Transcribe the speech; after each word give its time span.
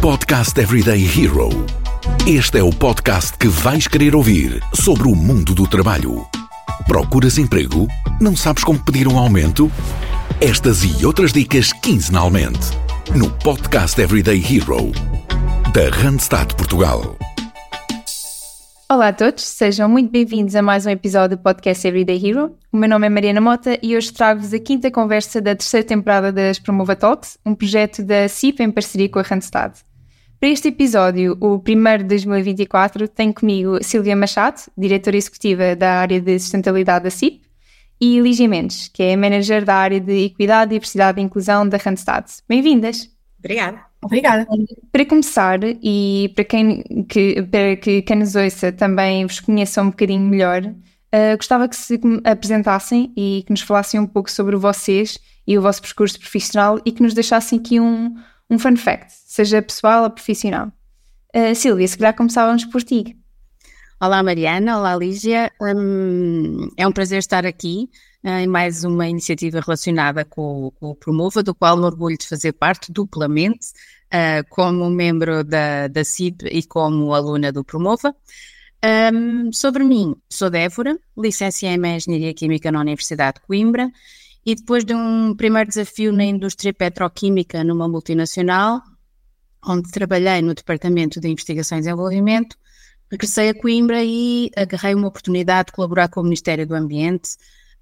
Podcast 0.00 0.58
Everyday 0.58 1.04
Hero. 1.04 1.50
Este 2.26 2.58
é 2.58 2.62
o 2.62 2.70
podcast 2.70 3.36
que 3.36 3.48
vais 3.48 3.86
querer 3.86 4.16
ouvir 4.16 4.58
sobre 4.74 5.06
o 5.06 5.14
mundo 5.14 5.54
do 5.54 5.68
trabalho. 5.68 6.26
Procuras 6.86 7.36
emprego? 7.36 7.86
Não 8.18 8.34
sabes 8.34 8.64
como 8.64 8.82
pedir 8.82 9.06
um 9.06 9.18
aumento? 9.18 9.70
Estas 10.40 10.84
e 10.84 11.04
outras 11.04 11.34
dicas 11.34 11.70
quinzenalmente 11.74 12.70
no 13.14 13.30
Podcast 13.30 14.00
Everyday 14.00 14.38
Hero 14.38 14.90
da 15.74 15.94
Randstad 15.94 16.54
Portugal. 16.54 17.18
Olá 18.88 19.08
a 19.08 19.12
todos, 19.12 19.44
sejam 19.44 19.86
muito 19.86 20.10
bem-vindos 20.10 20.56
a 20.56 20.62
mais 20.62 20.86
um 20.86 20.90
episódio 20.90 21.36
do 21.36 21.42
podcast 21.42 21.86
Everyday 21.86 22.26
Hero. 22.26 22.56
O 22.72 22.76
meu 22.78 22.88
nome 22.88 23.06
é 23.06 23.10
Mariana 23.10 23.40
Mota 23.42 23.78
e 23.82 23.94
hoje 23.94 24.14
trago-vos 24.14 24.54
a 24.54 24.58
quinta 24.58 24.90
conversa 24.90 25.42
da 25.42 25.54
terceira 25.54 25.86
temporada 25.86 26.32
das 26.32 26.58
Promova 26.58 26.96
Talks, 26.96 27.36
um 27.44 27.54
projeto 27.54 28.02
da 28.02 28.26
CIP 28.28 28.62
em 28.62 28.70
parceria 28.70 29.10
com 29.10 29.18
a 29.18 29.22
Randstad. 29.22 29.74
Para 30.40 30.48
este 30.48 30.68
episódio, 30.68 31.36
o 31.38 31.58
primeiro 31.58 32.02
de 32.02 32.08
2024, 32.08 33.06
tenho 33.08 33.34
comigo 33.34 33.84
Silvia 33.84 34.16
Machado, 34.16 34.62
diretora 34.74 35.18
executiva 35.18 35.76
da 35.76 36.00
área 36.00 36.18
de 36.18 36.38
sustentabilidade 36.38 37.04
da 37.04 37.10
CIP, 37.10 37.42
e 38.00 38.18
Lígia 38.18 38.48
Mendes, 38.48 38.88
que 38.88 39.02
é 39.02 39.14
manager 39.16 39.66
da 39.66 39.74
área 39.74 40.00
de 40.00 40.24
equidade, 40.24 40.70
diversidade 40.70 41.20
e 41.20 41.24
inclusão 41.24 41.68
da 41.68 41.76
Randstad. 41.76 42.24
Bem-vindas! 42.48 43.10
Obrigada. 43.38 43.82
Obrigada. 44.02 44.46
Para 44.90 45.04
começar, 45.04 45.58
e 45.62 46.32
para 46.34 46.44
quem, 46.44 46.84
que, 47.06 47.42
para 47.42 47.76
que 47.76 48.00
quem 48.00 48.16
nos 48.16 48.34
ouça 48.34 48.72
também 48.72 49.26
vos 49.26 49.40
conheça 49.40 49.82
um 49.82 49.90
bocadinho 49.90 50.26
melhor, 50.26 50.64
uh, 50.64 51.36
gostava 51.36 51.68
que 51.68 51.76
se 51.76 52.00
apresentassem 52.24 53.12
e 53.14 53.42
que 53.44 53.52
nos 53.52 53.60
falassem 53.60 54.00
um 54.00 54.06
pouco 54.06 54.30
sobre 54.30 54.56
vocês 54.56 55.18
e 55.46 55.58
o 55.58 55.60
vosso 55.60 55.82
percurso 55.82 56.18
profissional 56.18 56.80
e 56.82 56.92
que 56.92 57.02
nos 57.02 57.12
deixassem 57.12 57.58
aqui 57.58 57.78
um, 57.78 58.14
um 58.50 58.58
fun 58.58 58.76
fact, 58.76 59.12
seja 59.26 59.62
pessoal 59.62 60.02
ou 60.02 60.10
profissional. 60.10 60.72
Uh, 61.34 61.54
Silvia, 61.54 61.86
se 61.86 61.96
calhar 61.96 62.16
começávamos 62.16 62.64
por 62.64 62.82
ti. 62.82 63.16
Olá 64.00 64.22
Mariana, 64.22 64.78
olá 64.78 64.96
Lígia, 64.96 65.52
um, 65.60 66.68
é 66.76 66.86
um 66.86 66.90
prazer 66.90 67.18
estar 67.18 67.46
aqui 67.46 67.88
uh, 68.24 68.28
em 68.28 68.48
mais 68.48 68.82
uma 68.82 69.08
iniciativa 69.08 69.60
relacionada 69.60 70.24
com, 70.24 70.72
com, 70.80 70.90
o 70.90 70.94
Promova, 70.96 71.42
do 71.44 71.54
qual 71.54 71.76
me 71.76 71.84
orgulho 71.84 72.18
de 72.18 72.26
fazer 72.26 72.52
parte 72.52 72.90
duplamente, 72.90 73.68
uh, 74.12 74.44
como 74.48 74.90
membro 74.90 75.44
da, 75.44 75.86
da 75.86 76.02
CIP 76.02 76.46
e 76.50 76.64
como 76.64 77.14
aluna 77.14 77.52
do 77.52 77.62
Promova. 77.62 78.14
Um, 79.12 79.52
sobre 79.52 79.84
mim, 79.84 80.16
sou 80.28 80.50
Débora, 80.50 80.98
licenciei-me 81.16 81.88
em 81.88 81.96
Engenharia 81.96 82.34
Química 82.34 82.72
na 82.72 82.80
Universidade 82.80 83.38
de 83.38 83.46
Coimbra 83.46 83.92
e 84.44 84.54
depois 84.54 84.84
de 84.84 84.94
um 84.94 85.34
primeiro 85.34 85.68
desafio 85.68 86.12
na 86.12 86.24
indústria 86.24 86.72
petroquímica 86.72 87.62
numa 87.62 87.88
multinacional, 87.88 88.80
onde 89.64 89.90
trabalhei 89.90 90.40
no 90.40 90.54
Departamento 90.54 91.20
de 91.20 91.28
Investigação 91.28 91.78
e 91.78 91.82
Desenvolvimento, 91.82 92.56
regressei 93.10 93.50
a 93.50 93.54
Coimbra 93.54 94.02
e 94.02 94.50
agarrei 94.56 94.94
uma 94.94 95.08
oportunidade 95.08 95.66
de 95.66 95.72
colaborar 95.72 96.08
com 96.08 96.20
o 96.20 96.24
Ministério 96.24 96.66
do 96.66 96.74
Ambiente 96.74 97.36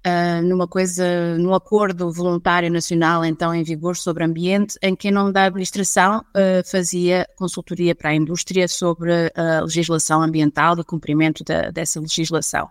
uh, 0.05 0.41
numa 0.45 0.67
coisa, 0.67 1.37
num 1.37 1.53
acordo 1.53 2.11
voluntário 2.11 2.69
nacional 2.69 3.23
então 3.23 3.53
em 3.53 3.63
vigor 3.63 3.95
sobre 3.95 4.23
ambiente, 4.23 4.77
em 4.81 4.95
que 4.95 5.07
em 5.07 5.11
nome 5.11 5.31
da 5.31 5.45
administração 5.45 6.19
uh, 6.19 6.69
fazia 6.69 7.27
consultoria 7.35 7.95
para 7.95 8.09
a 8.09 8.15
indústria 8.15 8.67
sobre 8.67 9.31
a 9.35 9.61
legislação 9.61 10.21
ambiental 10.21 10.77
e 10.79 10.83
cumprimento 10.83 11.43
da, 11.43 11.71
dessa 11.71 11.99
legislação. 11.99 12.69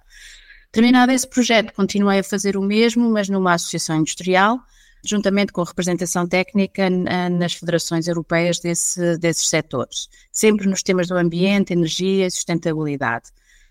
Terminado 0.70 1.12
esse 1.12 1.26
projeto, 1.26 1.72
continuei 1.72 2.18
a 2.18 2.24
fazer 2.24 2.56
o 2.56 2.62
mesmo, 2.62 3.08
mas 3.10 3.28
numa 3.28 3.54
associação 3.54 3.96
industrial, 3.96 4.60
juntamente 5.02 5.50
com 5.50 5.62
a 5.62 5.64
representação 5.64 6.28
técnica 6.28 6.90
nas 6.90 7.54
federações 7.54 8.06
europeias 8.06 8.58
desse, 8.58 9.16
desses 9.18 9.48
setores, 9.48 10.08
sempre 10.30 10.68
nos 10.68 10.82
temas 10.82 11.08
do 11.08 11.16
ambiente, 11.16 11.72
energia 11.72 12.26
e 12.26 12.30
sustentabilidade. 12.30 13.30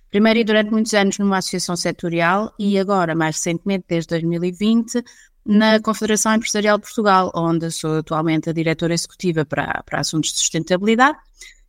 Primeiro 0.10 0.40
e 0.40 0.44
durante 0.44 0.72
muitos 0.72 0.94
anos 0.94 1.20
numa 1.20 1.38
associação 1.38 1.76
setorial 1.76 2.52
e 2.58 2.80
agora, 2.80 3.14
mais 3.14 3.36
recentemente, 3.36 3.86
desde 3.88 4.10
2020, 4.10 5.04
na 5.46 5.80
Confederação 5.80 6.34
Empresarial 6.34 6.78
de 6.78 6.84
Portugal, 6.84 7.32
onde 7.36 7.70
sou 7.72 8.00
atualmente 8.00 8.50
a 8.50 8.54
diretora 8.54 8.94
executiva 8.94 9.46
para, 9.46 9.84
para 9.86 10.00
assuntos 10.00 10.32
de 10.34 10.40
sustentabilidade 10.40 11.18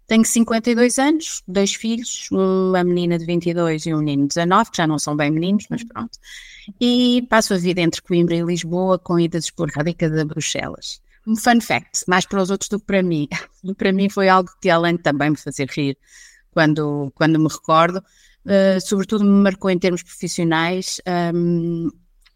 tenho 0.09 0.25
52 0.25 0.99
anos, 0.99 1.43
dois 1.47 1.75
filhos, 1.75 2.29
uma 2.33 2.83
menina 2.83 3.19
de 3.19 3.27
22 3.27 3.85
e 3.85 3.95
um 3.95 3.99
menino 3.99 4.23
de 4.23 4.29
19, 4.29 4.71
que 4.71 4.79
já 4.79 4.87
não 4.87 4.99
são 4.99 5.15
bem 5.15 5.31
meninos, 5.31 5.67
mas 5.69 5.85
pronto. 5.85 6.19
E 6.81 7.27
passo 7.29 7.53
a 7.53 7.59
vida 7.59 7.83
entre 7.83 8.01
Coimbra 8.01 8.35
e 8.35 8.43
Lisboa 8.43 8.99
com 8.99 9.21
idas 9.21 9.45
esporádicas 9.45 10.11
a 10.19 10.25
Bruxelas. 10.25 11.03
Um 11.27 11.37
fun 11.37 11.61
fact, 11.61 12.05
mais 12.09 12.25
para 12.25 12.41
os 12.41 12.51
outros 12.51 12.71
do 12.71 12.81
que 12.81 12.87
para 12.87 13.03
mim. 13.03 13.29
E 13.63 13.75
para 13.77 13.93
mim 13.93 14.09
foi 14.09 14.31
algo 14.31 14.49
que, 14.63 14.71
além 14.71 14.97
de 14.97 15.03
também 15.03 15.29
me 15.29 15.37
fazer 15.37 15.69
rir 15.69 15.99
quando, 16.53 17.13
quando 17.15 17.39
me 17.39 17.49
recordo, 17.49 17.99
uh, 17.99 18.81
sobretudo 18.81 19.25
me 19.25 19.43
marcou 19.43 19.71
em 19.71 19.79
termos 19.79 20.03
profissionais. 20.03 21.03
Um, 21.35 21.91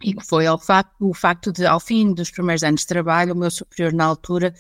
e 0.05 0.13
que 0.13 0.27
foi 0.27 0.47
ao 0.47 0.59
facto, 0.59 1.09
o 1.09 1.15
facto 1.15 1.51
de, 1.53 1.65
ao 1.65 1.81
fim 1.81 2.13
dos 2.13 2.31
primeiros 2.31 2.65
anos 2.65 2.83
de 2.83 2.87
trabalho, 2.89 3.33
o 3.33 3.37
meu 3.37 3.51
superior 3.51 3.95
na 3.95 4.05
altura 4.05 4.53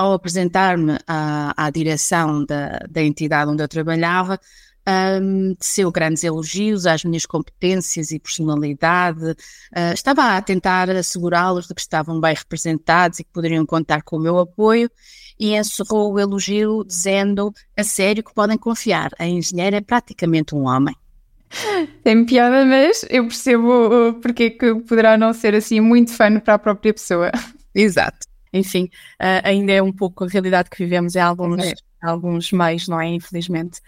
ao 0.00 0.14
apresentar-me 0.14 0.96
à, 1.06 1.52
à, 1.66 1.70
direção 1.70 2.42
da, 2.46 2.78
da 2.90 3.02
entidade 3.02 3.50
onde 3.50 3.62
eu 3.62 3.68
trabalhava, 3.68 4.40
um, 5.22 5.54
teceu 5.54 5.92
grandes 5.92 6.24
elogios 6.24 6.86
às 6.86 7.04
minhas 7.04 7.26
competências 7.26 8.10
e 8.10 8.18
personalidade. 8.18 9.22
Uh, 9.22 9.92
estava 9.92 10.36
a 10.36 10.40
tentar 10.40 10.88
assegurá-los 10.88 11.68
de 11.68 11.74
que 11.74 11.82
estavam 11.82 12.18
bem 12.18 12.34
representados 12.34 13.18
e 13.18 13.24
que 13.24 13.30
poderiam 13.30 13.66
contar 13.66 14.02
com 14.02 14.16
o 14.16 14.20
meu 14.20 14.38
apoio. 14.38 14.90
E 15.38 15.54
encerrou 15.54 16.14
o 16.14 16.18
elogio 16.18 16.82
dizendo 16.82 17.52
a 17.76 17.84
sério 17.84 18.24
que 18.24 18.32
podem 18.32 18.56
confiar, 18.56 19.10
a 19.18 19.26
engenheira 19.26 19.76
é 19.76 19.80
praticamente 19.82 20.54
um 20.54 20.66
homem. 20.66 20.94
Tem 22.02 22.24
piada, 22.24 22.64
mas 22.64 23.04
eu 23.10 23.24
percebo 23.24 24.18
porque 24.22 24.50
que 24.50 24.74
poderá 24.76 25.18
não 25.18 25.34
ser 25.34 25.54
assim 25.54 25.80
muito 25.80 26.12
fã 26.12 26.40
para 26.40 26.54
a 26.54 26.58
própria 26.58 26.94
pessoa. 26.94 27.30
Exato 27.74 28.30
enfim, 28.52 28.84
uh, 29.20 29.42
ainda 29.44 29.72
é 29.72 29.82
um 29.82 29.92
pouco 29.92 30.24
a 30.24 30.28
realidade 30.28 30.70
que 30.70 30.78
vivemos 30.78 31.16
em 31.16 31.20
alguns, 31.20 31.64
é. 31.64 31.74
alguns 32.02 32.52
meios, 32.52 32.88
não 32.88 33.00
é? 33.00 33.08
Infelizmente. 33.08 33.80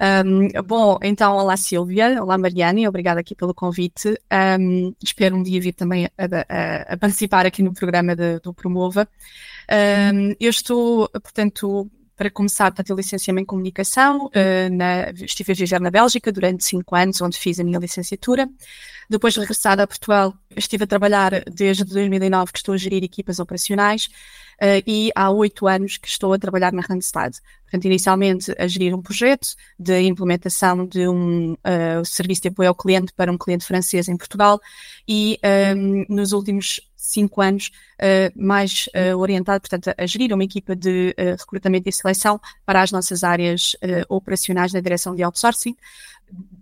Um, 0.00 0.48
bom, 0.62 0.96
então, 1.02 1.36
olá 1.36 1.56
Silvia, 1.56 2.22
olá 2.22 2.38
Mariana, 2.38 2.78
e 2.78 2.86
obrigada 2.86 3.18
aqui 3.18 3.34
pelo 3.34 3.52
convite. 3.52 4.16
Um, 4.60 4.94
espero 5.02 5.36
um 5.36 5.42
dia 5.42 5.60
vir 5.60 5.72
também 5.72 6.06
a, 6.06 6.10
a, 6.16 6.94
a 6.94 6.96
participar 6.96 7.46
aqui 7.46 7.62
no 7.62 7.74
programa 7.74 8.14
de, 8.14 8.38
do 8.38 8.54
Promova. 8.54 9.08
Um, 10.14 10.34
eu 10.38 10.50
estou, 10.50 11.08
portanto, 11.08 11.90
para 12.18 12.28
começar, 12.30 12.72
portanto, 12.72 12.90
eu 12.90 12.96
licenciei-me 12.96 13.42
em 13.42 13.44
Comunicação, 13.44 14.26
uh, 14.26 14.76
na, 14.76 15.10
estive 15.24 15.52
a 15.52 15.54
viajar 15.54 15.80
na 15.80 15.88
Bélgica 15.88 16.32
durante 16.32 16.64
cinco 16.64 16.96
anos, 16.96 17.22
onde 17.22 17.38
fiz 17.38 17.60
a 17.60 17.64
minha 17.64 17.78
licenciatura. 17.78 18.50
Depois 19.08 19.34
de 19.34 19.40
regressar 19.40 19.78
a 19.78 19.86
Portugal, 19.86 20.34
estive 20.56 20.82
a 20.82 20.86
trabalhar 20.86 21.44
desde 21.48 21.84
2009 21.84 22.52
que 22.52 22.58
estou 22.58 22.74
a 22.74 22.76
gerir 22.76 23.04
equipas 23.04 23.38
operacionais 23.38 24.06
uh, 24.60 24.82
e 24.84 25.12
há 25.14 25.30
oito 25.30 25.68
anos 25.68 25.96
que 25.96 26.08
estou 26.08 26.32
a 26.32 26.38
trabalhar 26.38 26.72
na 26.72 26.82
Randstad. 26.82 27.36
Portanto, 27.62 27.84
inicialmente 27.84 28.52
a 28.58 28.66
gerir 28.66 28.94
um 28.94 29.00
projeto 29.00 29.54
de 29.78 30.00
implementação 30.00 30.84
de 30.86 31.06
um 31.06 31.52
uh, 31.52 32.04
serviço 32.04 32.42
de 32.42 32.48
apoio 32.48 32.68
ao 32.68 32.74
cliente 32.74 33.12
para 33.12 33.30
um 33.30 33.38
cliente 33.38 33.64
francês 33.64 34.08
em 34.08 34.16
Portugal 34.16 34.60
e 35.06 35.38
um, 35.76 36.04
nos 36.08 36.32
últimos 36.32 36.80
cinco 36.98 37.40
anos 37.40 37.70
uh, 37.94 38.32
mais 38.34 38.88
uh, 38.88 39.16
orientado, 39.16 39.60
portanto, 39.60 39.94
a 39.96 40.04
gerir 40.04 40.34
uma 40.34 40.42
equipa 40.42 40.74
de 40.74 41.14
uh, 41.16 41.36
recrutamento 41.38 41.88
e 41.88 41.92
seleção 41.92 42.40
para 42.66 42.82
as 42.82 42.90
nossas 42.90 43.22
áreas 43.22 43.76
operacionais 44.08 44.72
na 44.72 44.80
direção 44.80 45.14
de 45.14 45.22
outsourcing. 45.22 45.76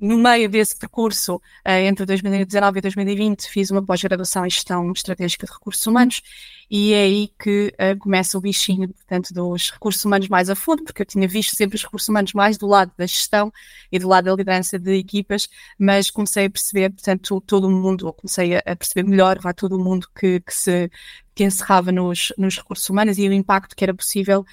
No 0.01 0.17
meio 0.19 0.49
desse 0.49 0.77
percurso, 0.77 1.41
entre 1.65 2.07
2019 2.07 2.79
e 2.79 2.83
2020, 2.83 3.49
fiz 3.49 3.71
uma 3.71 3.83
pós-graduação 3.83 4.47
em 4.47 4.51
Gestão 4.51 4.93
Estratégica 4.93 5.47
de 5.47 5.53
Recursos 5.53 5.85
Humanos 5.87 6.23
e 6.71 6.93
é 6.93 7.03
aí 7.03 7.33
que 7.39 7.73
uh, 7.75 7.99
começa 7.99 8.37
o 8.37 8.41
bichinho, 8.41 8.89
portanto, 8.89 9.33
dos 9.33 9.71
recursos 9.71 10.05
humanos 10.05 10.29
mais 10.29 10.51
a 10.51 10.55
fundo, 10.55 10.85
porque 10.85 11.03
eu 11.03 11.07
tinha 11.07 11.29
visto 11.29 11.55
sempre 11.57 11.77
os 11.77 11.85
recursos 11.85 12.09
humanos 12.09 12.33
mais 12.33 12.59
do 12.59 12.67
lado 12.67 12.93
da 12.97 13.07
gestão 13.07 13.53
e 13.91 13.99
do 13.99 14.09
lado 14.09 14.25
da 14.25 14.35
liderança 14.35 14.79
de 14.79 14.97
equipas, 14.97 15.49
mas 15.79 16.11
comecei 16.11 16.47
a 16.47 16.51
perceber, 16.51 16.91
portanto, 16.91 17.41
todo 17.47 17.69
o 17.69 17.71
mundo, 17.71 18.07
ou 18.07 18.13
comecei 18.13 18.57
a 18.57 18.77
perceber 18.77 19.09
melhor, 19.09 19.39
vai 19.39 19.55
todo 19.55 19.77
o 19.77 19.83
mundo 19.83 20.09
que, 20.15 20.41
que 20.41 20.55
se 20.55 20.91
que 21.37 21.45
encerrava 21.45 21.93
nos, 21.93 22.33
nos 22.39 22.57
recursos 22.57 22.89
humanos 22.89 23.19
e 23.19 23.29
o 23.29 23.33
impacto 23.33 23.77
que 23.77 23.85
era 23.85 23.93
possível, 23.93 24.45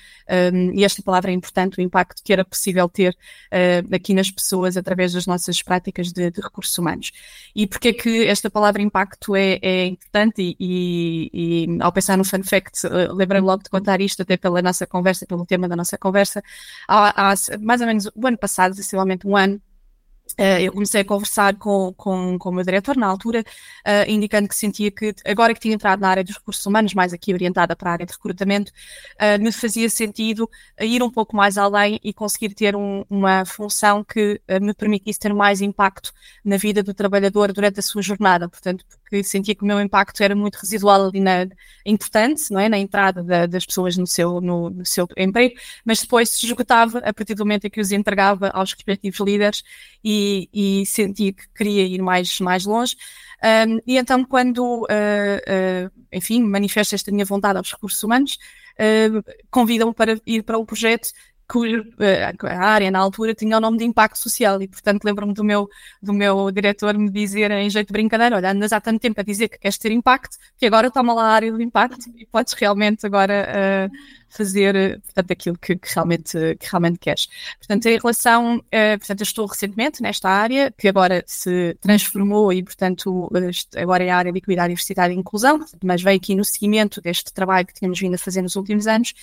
um, 0.53 0.73
e 0.73 0.83
esta 0.83 1.01
palavra 1.01 1.31
é 1.31 1.33
importante, 1.33 1.79
o 1.79 1.81
impacto 1.81 2.21
que 2.21 2.33
era 2.33 2.43
possível 2.43 2.89
ter 2.89 3.15
uh, 3.53 3.95
aqui 3.95 4.13
nas 4.13 4.29
pessoas 4.29 4.75
através 4.75 5.13
das 5.13 5.25
nossas 5.25 5.61
práticas 5.61 6.11
de, 6.11 6.29
de 6.29 6.41
recursos 6.41 6.77
humanos. 6.77 7.11
E 7.55 7.65
porque 7.65 7.87
é 7.87 7.93
que 7.93 8.27
esta 8.27 8.49
palavra 8.49 8.81
impacto 8.81 9.33
é, 9.33 9.59
é 9.61 9.85
importante 9.85 10.41
e, 10.41 10.57
e, 10.59 11.67
e, 11.67 11.81
ao 11.81 11.93
pensar 11.93 12.02
no 12.17 12.23
fun 12.23 12.43
fact, 12.43 12.85
uh, 12.85 13.13
lembrei 13.13 13.41
logo 13.41 13.63
de 13.63 13.69
contar 13.69 14.01
isto 14.01 14.21
até 14.21 14.37
pela 14.37 14.61
nossa 14.61 14.85
conversa, 14.85 15.25
pelo 15.25 15.45
tema 15.45 15.67
da 15.67 15.75
nossa 15.75 15.97
conversa, 15.97 16.43
há, 16.87 17.31
há 17.31 17.35
mais 17.61 17.81
ou 17.81 17.87
menos 17.87 18.05
o 18.15 18.27
ano 18.27 18.37
passado, 18.37 18.75
sensivelmente 18.75 19.27
um 19.27 19.35
ano, 19.35 19.61
Uh, 20.39 20.59
eu 20.61 20.71
comecei 20.71 21.01
a 21.01 21.05
conversar 21.05 21.55
com, 21.57 21.93
com, 21.95 22.39
com 22.39 22.49
o 22.49 22.51
meu 22.51 22.63
diretor 22.63 22.97
na 22.97 23.05
altura, 23.05 23.41
uh, 23.41 24.09
indicando 24.09 24.47
que 24.47 24.55
sentia 24.55 24.89
que, 24.89 25.13
agora 25.25 25.53
que 25.53 25.59
tinha 25.59 25.75
entrado 25.75 25.99
na 25.99 26.09
área 26.09 26.23
dos 26.23 26.35
recursos 26.35 26.65
humanos, 26.65 26.93
mais 26.93 27.13
aqui 27.13 27.33
orientada 27.33 27.75
para 27.75 27.91
a 27.91 27.93
área 27.93 28.05
de 28.05 28.13
recrutamento, 28.13 28.71
uh, 29.21 29.41
me 29.41 29.51
fazia 29.51 29.89
sentido 29.89 30.49
ir 30.79 31.03
um 31.03 31.11
pouco 31.11 31.35
mais 31.35 31.57
além 31.57 31.99
e 32.03 32.13
conseguir 32.13 32.55
ter 32.55 32.75
um, 32.75 33.05
uma 33.09 33.45
função 33.45 34.03
que 34.03 34.41
me 34.61 34.73
permitisse 34.73 35.19
ter 35.19 35.33
mais 35.33 35.61
impacto 35.61 36.11
na 36.43 36.57
vida 36.57 36.81
do 36.81 36.93
trabalhador 36.93 37.53
durante 37.53 37.79
a 37.79 37.83
sua 37.83 38.01
jornada. 38.01 38.49
Portanto, 38.49 38.85
porque 39.13 39.23
sentia 39.23 39.53
que 39.53 39.63
o 39.63 39.67
meu 39.67 39.79
impacto 39.79 40.23
era 40.23 40.35
muito 40.35 40.55
residual 40.55 41.07
ali 41.07 41.19
na 41.19 41.47
importante, 41.85 42.51
não 42.51 42.59
é? 42.59 42.67
Na 42.67 42.79
entrada 42.79 43.23
da, 43.23 43.45
das 43.45 43.65
pessoas 43.65 43.95
no 43.95 44.07
seu, 44.07 44.41
no, 44.41 44.71
no, 44.71 44.85
seu 44.85 45.07
emprego, 45.15 45.55
mas 45.85 46.01
depois 46.01 46.29
se 46.31 46.45
esgotava 46.45 46.97
a 46.99 47.13
partir 47.13 47.35
do 47.35 47.45
momento 47.45 47.65
em 47.65 47.69
que 47.69 47.79
os 47.79 47.91
entregava 47.91 48.49
aos 48.49 48.73
respectivos 48.73 49.19
líderes 49.19 49.63
e, 50.03 50.12
e 50.53 50.85
sentia 50.85 51.33
que 51.33 51.47
queria 51.55 51.85
ir 51.85 52.01
mais, 52.01 52.39
mais 52.39 52.65
longe. 52.65 52.95
Um, 53.43 53.79
e 53.85 53.97
então, 53.97 54.23
quando, 54.23 54.83
uh, 54.83 54.85
uh, 54.85 55.91
enfim, 56.11 56.41
manifesto 56.43 56.95
esta 56.95 57.11
minha 57.11 57.25
vontade 57.25 57.57
aos 57.57 57.71
recursos 57.71 58.01
humanos, 58.01 58.37
uh, 58.79 59.23
convidam-me 59.51 59.93
para 59.93 60.19
ir 60.25 60.43
para 60.43 60.57
o 60.57 60.65
projeto 60.65 61.09
eh, 61.99 62.33
a 62.41 62.65
área 62.65 62.89
na 62.89 62.99
altura 62.99 63.35
tinha 63.35 63.57
o 63.57 63.59
nome 63.59 63.77
de 63.77 63.83
impacto 63.83 64.17
social 64.17 64.61
e 64.61 64.67
portanto 64.67 65.03
lembro-me 65.03 65.33
do 65.33 65.43
meu, 65.43 65.69
do 66.01 66.13
meu 66.13 66.49
diretor 66.51 66.97
me 66.97 67.11
dizer 67.11 67.51
em 67.51 67.69
jeito 67.69 67.87
de 67.87 67.93
brincadeira, 67.93 68.37
olha, 68.37 68.51
andas 68.51 68.73
há 68.73 68.81
tanto 68.81 68.99
tempo 68.99 69.19
a 69.19 69.23
dizer 69.23 69.49
que 69.49 69.59
queres 69.59 69.77
ter 69.77 69.91
impacto, 69.91 70.37
que 70.57 70.65
agora 70.65 70.89
toma 70.89 71.13
lá 71.13 71.25
a 71.25 71.33
área 71.33 71.51
do 71.51 71.61
impacto 71.61 72.09
e 72.15 72.25
podes 72.25 72.53
realmente 72.53 73.05
agora 73.05 73.47
uh, 73.89 73.91
fazer 74.33 74.75
eh, 74.75 74.97
portanto, 74.99 75.31
aquilo 75.31 75.57
que, 75.57 75.75
que, 75.75 75.93
realmente, 75.93 76.37
que 76.59 76.69
realmente 76.69 76.99
queres. 76.99 77.27
Portanto, 77.59 77.85
em 77.85 77.97
relação, 77.97 78.57
uh, 78.57 78.97
portanto, 78.97 79.21
eu 79.21 79.23
estou 79.23 79.45
recentemente 79.45 80.01
nesta 80.01 80.29
área, 80.29 80.73
que 80.77 80.87
agora 80.87 81.23
se 81.27 81.77
transformou 81.79 82.51
e, 82.51 82.63
portanto, 82.63 83.29
agora 83.75 84.03
é 84.03 84.09
a 84.09 84.17
área 84.17 84.31
de 84.31 84.37
equidade, 84.37 84.69
diversidade 84.69 85.13
e 85.13 85.17
inclusão, 85.17 85.63
mas 85.83 86.01
veio 86.01 86.17
aqui 86.17 86.35
no 86.35 86.43
seguimento 86.43 86.99
deste 87.01 87.31
trabalho 87.31 87.67
que 87.67 87.73
tínhamos 87.73 87.99
vindo 87.99 88.15
a 88.15 88.17
fazer 88.17 88.41
nos 88.41 88.55
últimos 88.55 88.87
anos, 88.87 89.13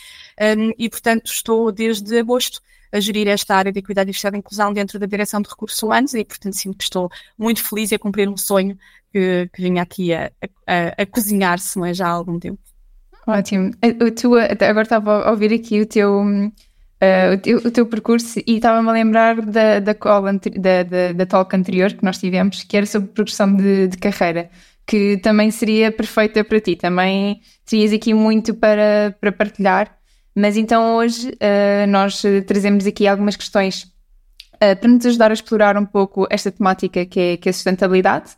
um, 0.41 0.73
e, 0.79 0.89
portanto, 0.89 1.27
estou 1.27 1.73
desde 1.73 2.19
agosto 2.19 2.61
a 2.93 2.99
gerir 2.99 3.29
esta 3.29 3.55
área 3.55 3.73
de 3.73 3.79
equidade, 3.79 4.07
diversidade 4.07 4.37
e 4.37 4.39
inclusão 4.39 4.73
dentro 4.73 4.99
da 4.99 5.07
direção 5.07 5.41
de 5.41 5.49
recursos 5.49 5.81
humanos 5.83 6.15
e, 6.15 6.25
portanto, 6.25 6.55
sinto 6.55 6.77
que 6.77 6.85
estou 6.85 7.11
muito 7.39 7.63
feliz 7.63 7.93
e 7.93 7.95
a 7.95 7.99
cumprir 7.99 8.29
um 8.29 8.37
sonho 8.37 8.77
que, 9.13 9.49
que 9.53 9.63
vinha 9.63 9.83
aqui 9.83 10.13
a, 10.13 10.31
a, 10.67 11.03
a 11.03 11.07
cozinhar-se, 11.07 11.81
é, 11.85 11.95
já 11.95 12.09
há 12.09 12.11
algum 12.11 12.39
tempo. 12.39 12.70
Ótimo. 13.27 13.71
Eh, 13.83 13.93
tu, 14.11 14.35
agora 14.37 14.83
estava 14.83 15.25
a 15.25 15.31
ouvir 15.31 15.53
aqui 15.53 15.81
o 15.81 15.87
teu, 15.87 16.21
uh, 16.21 17.35
o, 17.35 17.39
teu 17.39 17.59
o 17.59 17.71
teu, 17.71 17.87
percurso 17.87 18.41
e 18.47 18.57
estava-me 18.57 18.89
a 18.89 18.93
lembrar 18.93 19.41
da, 19.43 19.79
da, 19.79 19.95
call 19.95 20.23
da, 20.23 20.83
da, 20.83 21.13
da, 21.13 21.27
talk 21.27 21.55
anterior 21.55 21.93
que 21.93 22.05
nós 22.05 22.19
tivemos, 22.19 22.63
que 22.63 22.77
era 22.77 22.87
sobre 22.87 23.09
progressão 23.09 23.55
de, 23.55 23.89
de, 23.89 23.99
carreira, 23.99 24.51
que 24.87 25.19
também 25.19 25.51
seria 25.51 25.93
perfeita 25.93 26.43
para 26.43 26.61
ti. 26.61 26.77
Também 26.77 27.41
terias 27.67 27.93
aqui 27.93 28.15
muito 28.15 28.55
para, 28.55 29.15
para 29.21 29.33
partilhar. 29.33 29.97
Mas 30.35 30.57
então 30.57 30.97
hoje 30.97 31.29
uh, 31.29 31.87
nós 31.89 32.23
trazemos 32.47 32.87
aqui 32.87 33.07
algumas 33.07 33.37
questões 33.37 33.83
uh, 34.55 34.77
para 34.81 34.89
nos 34.89 35.05
ajudar 35.05 35.31
a 35.31 35.35
explorar 35.35 35.77
um 35.77 35.85
pouco 35.85 36.27
esta 36.31 36.51
temática 36.51 37.05
que 37.05 37.21
é, 37.21 37.37
que 37.37 37.49
é 37.49 37.51
a 37.51 37.53
sustentabilidade. 37.53 38.31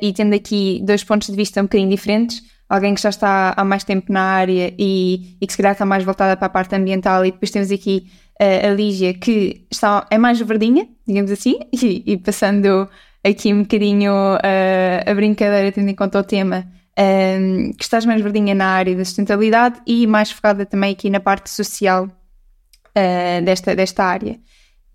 e 0.00 0.12
tendo 0.12 0.34
aqui 0.34 0.80
dois 0.84 1.02
pontos 1.02 1.28
de 1.28 1.34
vista 1.34 1.60
um 1.60 1.64
bocadinho 1.64 1.90
diferentes, 1.90 2.42
alguém 2.68 2.94
que 2.94 3.00
já 3.00 3.10
está 3.10 3.54
há 3.56 3.64
mais 3.64 3.84
tempo 3.84 4.12
na 4.12 4.22
área 4.22 4.74
e, 4.78 5.36
e 5.40 5.46
que 5.46 5.52
se 5.52 5.56
calhar 5.56 5.72
está 5.72 5.86
mais 5.86 6.04
voltada 6.04 6.36
para 6.36 6.46
a 6.46 6.50
parte 6.50 6.74
ambiental, 6.74 7.24
e 7.24 7.30
depois 7.30 7.50
temos 7.50 7.70
aqui 7.70 8.08
uh, 8.40 8.66
a 8.66 8.70
Lígia, 8.70 9.14
que 9.14 9.66
está, 9.70 10.06
é 10.10 10.18
mais 10.18 10.40
verdinha, 10.40 10.88
digamos 11.06 11.30
assim, 11.30 11.58
e, 11.72 12.02
e 12.06 12.16
passando 12.16 12.88
aqui 13.24 13.52
um 13.52 13.62
bocadinho 13.62 14.12
uh, 14.12 15.10
a 15.10 15.14
brincadeira, 15.14 15.72
tendo 15.72 15.90
em 15.90 15.94
conta 15.94 16.18
o 16.18 16.24
tema, 16.24 16.66
um, 16.98 17.02
ehm, 17.02 17.72
que 17.72 17.84
estás 17.84 18.06
mais 18.06 18.20
verdinha 18.20 18.54
na 18.54 18.66
área 18.66 18.94
da 18.94 19.04
sustentabilidade 19.04 19.80
e 19.86 20.06
mais 20.06 20.30
focada 20.30 20.64
também 20.64 20.92
aqui 20.92 21.10
na 21.10 21.20
parte 21.20 21.50
social 21.50 22.04
uh, 22.04 23.44
desta, 23.44 23.74
desta 23.74 24.04
área. 24.04 24.38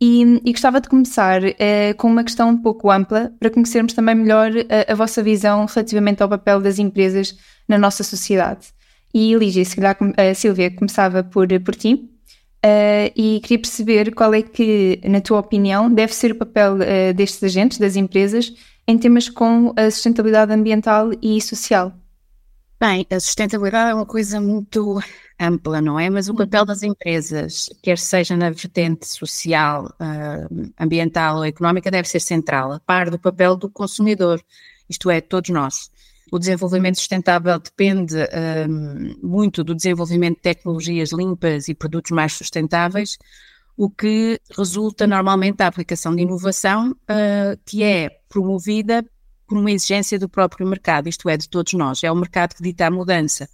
E, 0.03 0.24
e, 0.44 0.51
gostava 0.51 0.81
de 0.81 0.89
começar 0.89 1.44
uh, 1.44 1.95
com 1.95 2.07
uma 2.07 2.24
questão 2.24 2.50
um 2.50 2.57
pouco 2.57 2.89
ampla 2.89 3.31
para 3.39 3.51
conhecermos 3.51 3.94
também 3.94 4.15
melhor 4.15 4.50
a, 4.50 4.91
a, 4.91 4.95
vossa 4.95 5.21
visão 5.21 5.67
relativamente 5.67 6.24
ao 6.24 6.29
papel 6.29 6.59
das 6.59 6.79
empresas 6.79 7.38
na 7.71 7.77
nossa 7.77 8.03
sociedade. 8.03 8.68
E 9.13 9.33
Lígia, 9.35 9.65
se 9.65 9.75
calhar 9.75 9.97
a 10.18 10.33
Silvia 10.33 10.69
começava 10.71 11.23
por, 11.23 11.47
por 11.62 11.75
ti 11.75 11.94
uh, 11.95 13.12
e 13.15 13.39
queria 13.41 13.59
perceber 13.59 14.13
qual 14.13 14.33
é 14.33 14.41
que, 14.41 15.01
na 15.03 15.19
tua 15.19 15.39
opinião, 15.39 15.91
deve 15.91 16.13
ser 16.13 16.31
o 16.31 16.35
papel 16.35 16.75
uh, 16.75 17.13
destes 17.13 17.44
agentes, 17.44 17.77
das 17.77 17.95
empresas, 17.95 18.53
em 18.88 18.97
temas 18.97 19.29
com 19.29 19.73
a 19.75 19.89
sustentabilidade 19.89 20.53
ambiental 20.53 21.12
e 21.21 21.41
social. 21.41 21.94
Bem, 22.79 23.06
a 23.12 23.19
sustentabilidade 23.19 23.91
é 23.91 23.94
uma 23.94 24.06
coisa 24.07 24.41
muito 24.41 25.00
ampla, 25.39 25.81
não 25.81 26.00
é? 26.00 26.09
Mas 26.09 26.29
o 26.29 26.33
papel 26.33 26.65
das 26.65 26.81
empresas, 26.81 27.69
quer 27.83 27.97
seja 27.97 28.35
na 28.35 28.50
vertente 28.50 29.07
social, 29.07 29.85
uh, 30.00 30.74
ambiental 30.79 31.38
ou 31.38 31.45
económica, 31.45 31.91
deve 31.91 32.07
ser 32.07 32.19
central, 32.19 32.71
a 32.71 32.79
par 32.79 33.09
do 33.09 33.19
papel 33.19 33.56
do 33.56 33.69
consumidor, 33.69 34.41
isto 34.89 35.09
é, 35.09 35.21
todos 35.21 35.50
nós. 35.50 35.91
O 36.31 36.39
desenvolvimento 36.39 36.97
sustentável 36.97 37.59
depende 37.59 38.15
um, 38.15 39.15
muito 39.21 39.65
do 39.65 39.75
desenvolvimento 39.75 40.37
de 40.37 40.41
tecnologias 40.43 41.11
limpas 41.11 41.67
e 41.67 41.75
produtos 41.75 42.11
mais 42.11 42.31
sustentáveis, 42.31 43.17
o 43.75 43.89
que 43.89 44.39
resulta 44.57 45.05
normalmente 45.05 45.57
da 45.57 45.67
aplicação 45.67 46.15
de 46.15 46.21
inovação 46.21 46.91
uh, 46.91 47.59
que 47.65 47.83
é 47.83 48.09
promovida 48.29 49.05
por 49.45 49.57
uma 49.57 49.71
exigência 49.71 50.17
do 50.17 50.29
próprio 50.29 50.65
mercado, 50.65 51.09
isto 51.09 51.27
é, 51.27 51.35
de 51.35 51.49
todos 51.49 51.73
nós. 51.73 52.01
É 52.01 52.09
o 52.09 52.15
mercado 52.15 52.55
que 52.55 52.63
dita 52.63 52.87
a 52.87 52.91
mudança. 52.91 53.49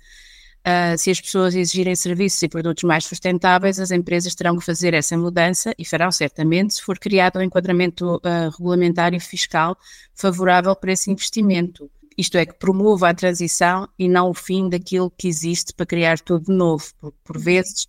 Uh, 0.60 0.96
se 1.00 1.10
as 1.10 1.20
pessoas 1.20 1.56
exigirem 1.56 1.96
serviços 1.96 2.44
e 2.44 2.48
produtos 2.48 2.84
mais 2.84 3.06
sustentáveis, 3.06 3.80
as 3.80 3.90
empresas 3.90 4.36
terão 4.36 4.56
que 4.56 4.64
fazer 4.64 4.94
essa 4.94 5.18
mudança 5.18 5.74
e 5.80 5.84
farão 5.84 6.12
certamente 6.12 6.76
se 6.76 6.84
for 6.84 7.00
criado 7.00 7.40
um 7.40 7.42
enquadramento 7.42 8.18
uh, 8.18 9.14
e 9.16 9.20
fiscal 9.20 9.76
favorável 10.14 10.76
para 10.76 10.92
esse 10.92 11.10
investimento 11.10 11.90
isto 12.18 12.36
é, 12.38 12.46
que 12.46 12.56
promova 12.56 13.10
a 13.10 13.14
transição 13.14 13.88
e 13.98 14.10
não 14.10 14.30
o 14.30 14.34
fim 14.34 14.70
daquilo 14.70 15.12
que 15.12 15.28
existe 15.28 15.74
para 15.74 15.86
criar 15.86 16.20
tudo 16.20 16.52
novo, 16.52 16.86
porque 17.00 17.18
por 17.24 17.38
vezes 17.38 17.84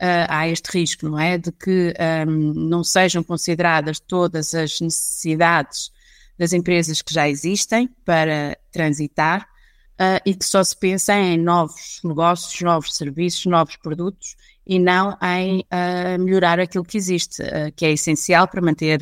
uh, 0.00 0.26
há 0.28 0.48
este 0.48 0.70
risco, 0.70 1.06
não 1.06 1.18
é? 1.18 1.36
De 1.36 1.52
que 1.52 1.92
um, 2.26 2.54
não 2.54 2.82
sejam 2.82 3.22
consideradas 3.22 4.00
todas 4.00 4.54
as 4.54 4.80
necessidades 4.80 5.90
das 6.38 6.52
empresas 6.54 7.02
que 7.02 7.12
já 7.12 7.28
existem 7.28 7.88
para 8.04 8.58
transitar 8.72 9.42
uh, 10.00 10.20
e 10.24 10.34
que 10.34 10.44
só 10.44 10.64
se 10.64 10.76
pensa 10.76 11.14
em 11.14 11.38
novos 11.38 12.00
negócios, 12.02 12.60
novos 12.62 12.94
serviços, 12.94 13.44
novos 13.44 13.76
produtos 13.76 14.36
e 14.66 14.78
não 14.78 15.16
em 15.22 15.60
uh, 15.60 16.18
melhorar 16.18 16.58
aquilo 16.58 16.84
que 16.84 16.96
existe, 16.96 17.42
que 17.76 17.84
é 17.84 17.92
essencial 17.92 18.48
para 18.48 18.60
manter 18.60 19.00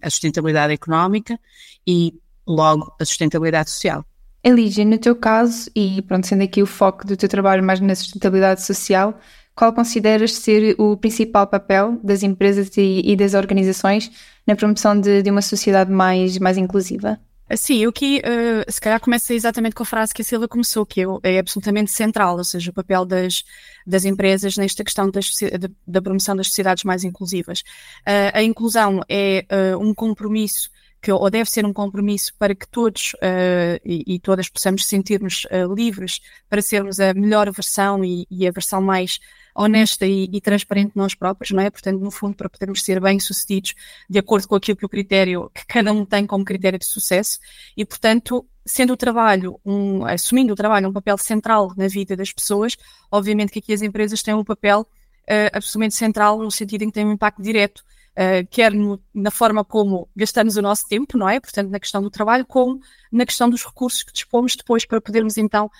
a 0.00 0.08
sustentabilidade 0.08 0.72
económica 0.72 1.38
e 1.84 2.14
logo 2.48 2.92
a 2.98 3.04
sustentabilidade 3.04 3.70
social. 3.70 4.04
Elígia, 4.42 4.84
no 4.84 4.98
teu 4.98 5.14
caso, 5.14 5.70
e 5.74 6.00
pronto, 6.02 6.26
sendo 6.26 6.42
aqui 6.42 6.62
o 6.62 6.66
foco 6.66 7.06
do 7.06 7.16
teu 7.16 7.28
trabalho 7.28 7.62
mais 7.62 7.80
na 7.80 7.94
sustentabilidade 7.94 8.62
social, 8.62 9.18
qual 9.54 9.72
consideras 9.72 10.34
ser 10.34 10.76
o 10.78 10.96
principal 10.96 11.46
papel 11.46 11.98
das 12.02 12.22
empresas 12.22 12.70
e, 12.76 13.02
e 13.04 13.16
das 13.16 13.34
organizações 13.34 14.10
na 14.46 14.54
promoção 14.54 14.98
de, 14.98 15.22
de, 15.22 15.30
uma 15.30 15.42
sociedade 15.42 15.90
mais, 15.90 16.38
mais 16.38 16.56
inclusiva? 16.56 17.18
Sim, 17.56 17.78
eu 17.78 17.90
aqui 17.90 18.20
uh, 18.20 18.70
se 18.70 18.80
calhar 18.80 19.00
começa 19.00 19.34
exatamente 19.34 19.74
com 19.74 19.82
a 19.82 19.86
frase 19.86 20.14
que 20.14 20.22
a 20.22 20.24
Silva 20.24 20.46
começou, 20.46 20.86
que 20.86 21.00
é, 21.00 21.06
é 21.24 21.38
absolutamente 21.38 21.90
central, 21.90 22.36
ou 22.36 22.44
seja, 22.44 22.70
o 22.70 22.74
papel 22.74 23.04
das, 23.04 23.42
das 23.86 24.04
empresas 24.04 24.56
nesta 24.56 24.84
questão 24.84 25.10
das, 25.10 25.30
da, 25.58 25.68
da 25.86 26.02
promoção 26.02 26.36
das 26.36 26.48
sociedades 26.48 26.84
mais 26.84 27.02
inclusivas. 27.02 27.60
Uh, 28.06 28.30
a 28.34 28.42
inclusão 28.42 29.00
é 29.08 29.44
uh, 29.50 29.78
um 29.82 29.92
compromisso 29.92 30.70
que 31.00 31.12
ou 31.12 31.30
deve 31.30 31.48
ser 31.48 31.64
um 31.64 31.72
compromisso 31.72 32.32
para 32.38 32.54
que 32.54 32.66
todos 32.66 33.14
uh, 33.14 33.80
e, 33.84 34.14
e, 34.14 34.18
todas 34.18 34.48
possamos 34.48 34.84
sentir-nos 34.84 35.44
uh, 35.44 35.72
livres 35.72 36.20
para 36.48 36.60
sermos 36.60 36.98
a 36.98 37.14
melhor 37.14 37.50
versão 37.52 38.04
e, 38.04 38.26
e 38.30 38.46
a 38.46 38.50
versão 38.50 38.82
mais 38.82 39.20
honesta 39.54 40.06
e, 40.06 40.28
e, 40.32 40.40
transparente 40.40 40.92
de 40.92 40.96
nós 40.96 41.14
próprios, 41.14 41.50
não 41.50 41.62
é? 41.62 41.70
Portanto, 41.70 42.00
no 42.00 42.10
fundo, 42.10 42.36
para 42.36 42.48
podermos 42.48 42.82
ser 42.82 43.00
bem-sucedidos 43.00 43.74
de 44.08 44.18
acordo 44.18 44.46
com 44.46 44.54
aquilo 44.54 44.76
que 44.76 44.86
o 44.86 44.88
critério 44.88 45.50
que 45.54 45.66
cada 45.66 45.92
um 45.92 46.04
tem 46.04 46.26
como 46.26 46.44
critério 46.44 46.78
de 46.78 46.86
sucesso 46.86 47.38
e, 47.76 47.84
portanto, 47.84 48.46
sendo 48.64 48.92
o 48.92 48.96
trabalho, 48.96 49.58
um, 49.64 50.04
assumindo 50.04 50.52
o 50.52 50.56
trabalho 50.56 50.88
um 50.88 50.92
papel 50.92 51.16
central 51.18 51.72
na 51.76 51.88
vida 51.88 52.16
das 52.16 52.32
pessoas, 52.32 52.76
obviamente 53.10 53.50
que 53.50 53.58
aqui 53.58 53.72
as 53.72 53.82
empresas 53.82 54.22
têm 54.22 54.34
um 54.34 54.44
papel 54.44 54.82
uh, 54.82 55.50
absolutamente 55.52 55.94
central 55.94 56.38
no 56.38 56.50
sentido 56.50 56.82
em 56.82 56.88
que 56.88 56.94
têm 56.94 57.06
um 57.06 57.12
impacto 57.12 57.42
direto 57.42 57.82
uh, 58.18 58.46
quer 58.50 58.72
na 59.14 59.30
forma 59.30 59.64
como 59.64 60.08
gastamos 60.16 60.56
o 60.56 60.62
nosso 60.62 60.86
tempo, 60.88 61.16
não 61.16 61.28
é? 61.28 61.38
Portanto, 61.38 61.70
na 61.70 61.78
questão 61.78 62.02
do 62.02 62.10
trabalho, 62.10 62.44
como 62.44 62.80
na 63.10 63.26
questão 63.26 63.48
dos 63.48 63.64
recursos 63.64 64.02
que 64.02 64.12
dispomos 64.12 64.56
depois 64.56 64.84
para 64.84 65.00
podermos 65.00 65.36
então 65.36 65.70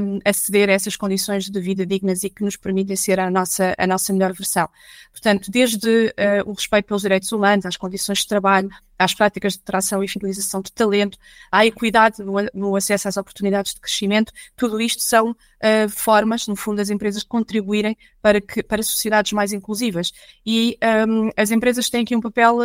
um, 0.00 0.18
aceder 0.24 0.68
a 0.68 0.72
essas 0.72 0.96
condições 0.96 1.48
de 1.48 1.60
vida 1.60 1.86
dignas 1.86 2.24
e 2.24 2.30
que 2.30 2.42
nos 2.42 2.56
permitem 2.56 2.96
ser 2.96 3.20
a 3.20 3.30
nossa, 3.30 3.74
a 3.76 3.86
nossa 3.86 4.12
melhor 4.12 4.32
versão. 4.32 4.68
Portanto, 5.10 5.50
desde 5.50 5.88
uh, 5.88 6.50
o 6.50 6.52
respeito 6.52 6.86
pelos 6.86 7.02
direitos 7.02 7.30
humanos, 7.32 7.66
às 7.66 7.76
condições 7.76 8.18
de 8.18 8.28
trabalho, 8.28 8.70
às 8.98 9.14
práticas 9.14 9.54
de 9.54 9.60
tração 9.60 10.02
e 10.02 10.08
fidelização 10.08 10.62
de 10.62 10.72
talento, 10.72 11.18
à 11.50 11.66
equidade 11.66 12.22
no, 12.22 12.34
no 12.54 12.76
acesso 12.76 13.08
às 13.08 13.16
oportunidades 13.16 13.74
de 13.74 13.80
crescimento, 13.80 14.32
tudo 14.56 14.80
isto 14.80 15.02
são 15.02 15.30
uh, 15.30 15.88
formas, 15.88 16.46
no 16.46 16.56
fundo, 16.56 16.76
das 16.76 16.90
empresas 16.90 17.22
contribuírem 17.22 17.96
para, 18.20 18.40
que, 18.40 18.62
para 18.62 18.82
sociedades 18.82 19.32
mais 19.32 19.52
inclusivas. 19.52 20.12
E 20.46 20.78
um, 21.08 21.30
as 21.36 21.50
empresas 21.50 21.90
têm 21.90 22.02
aqui 22.02 22.16
um 22.16 22.20
papel 22.20 22.60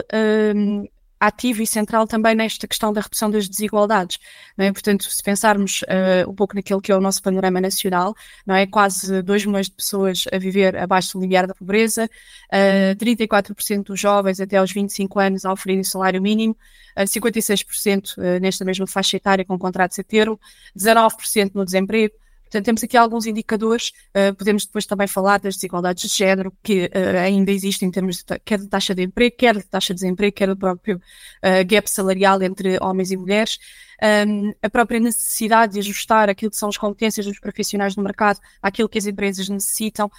um, 0.56 0.88
ativo 1.20 1.62
e 1.62 1.68
central 1.68 2.08
também 2.08 2.36
nesta 2.36 2.68
questão 2.68 2.94
da 2.94 3.02
redução 3.02 3.30
das 3.30 3.48
desigualdades. 3.48 4.20
É? 4.58 4.72
Portanto, 4.72 5.10
se 5.10 5.22
pensarmos 5.24 5.82
uh, 5.84 6.30
um 6.30 6.34
pouco 6.34 6.56
naquilo 6.56 6.82
que 6.82 6.92
é 6.92 6.96
o 6.96 7.02
nosso 7.02 7.22
panorama 7.22 7.60
nacional, 7.60 8.16
não 8.46 8.56
é? 8.56 8.66
quase 8.68 9.22
2 9.22 9.46
milhões 9.46 9.68
de 9.68 9.76
pessoas 9.76 10.26
a 10.32 10.38
viver 10.38 10.78
abaixo 10.78 11.14
do 11.18 11.22
limiar 11.22 11.48
da 11.48 11.56
pobreza, 11.56 12.06
uh, 12.06 12.96
34% 12.96 13.84
dos 13.84 14.00
jovens 14.00 14.40
até 14.40 14.58
aos 14.58 14.72
25 14.72 15.20
anos 15.20 15.46
a 15.46 15.52
oferirem 15.52 15.84
salário 15.84 16.22
mínimo, 16.22 16.56
uh, 16.98 17.02
56% 17.02 18.18
uh, 18.18 18.40
nesta 18.40 18.64
mesma 18.64 18.88
faixa 18.88 19.18
etária 19.18 19.46
com 19.46 19.58
contratos 19.58 19.98
a 20.00 20.04
termo, 20.04 20.40
19% 20.78 21.52
no 21.54 21.66
desemprego, 21.66 22.14
Portanto, 22.48 22.66
temos 22.66 22.84
aqui 22.84 22.96
alguns 22.96 23.26
indicadores, 23.26 23.92
uh, 24.16 24.34
podemos 24.36 24.66
depois 24.66 24.86
também 24.86 25.08
falar 25.08 25.40
das 25.40 25.56
desigualdades 25.56 26.10
de 26.10 26.16
género 26.18 26.54
que 26.64 26.86
uh, 26.86 27.18
ainda 27.22 27.52
existem 27.52 27.90
em 27.90 27.92
termos 27.92 28.24
de, 28.24 28.40
quer 28.40 28.60
de 28.60 28.68
taxa 28.68 28.96
de 28.96 29.04
emprego, 29.04 29.36
quer 29.38 29.56
de 29.56 29.64
taxa 29.64 29.94
de 29.94 30.00
desemprego, 30.00 30.34
quer 30.34 30.48
do 30.48 30.58
próprio 30.58 30.98
uh, 30.98 31.66
gap 31.68 31.90
salarial 31.90 32.42
entre 32.42 32.78
homens 32.82 33.12
e 33.12 33.18
mulheres. 33.18 33.60
Um, 34.02 34.54
a 34.62 34.70
própria 34.70 35.00
necessidade 35.00 35.74
de 35.74 35.80
ajustar 35.80 36.30
aquilo 36.30 36.52
que 36.52 36.58
são 36.58 36.70
as 36.70 36.78
competências 36.78 37.26
dos 37.26 37.40
profissionais 37.40 37.96
no 37.96 38.04
mercado 38.04 38.40
àquilo 38.62 38.88
que 38.88 38.98
as 38.98 39.06
empresas 39.06 39.50
necessitam, 39.50 40.12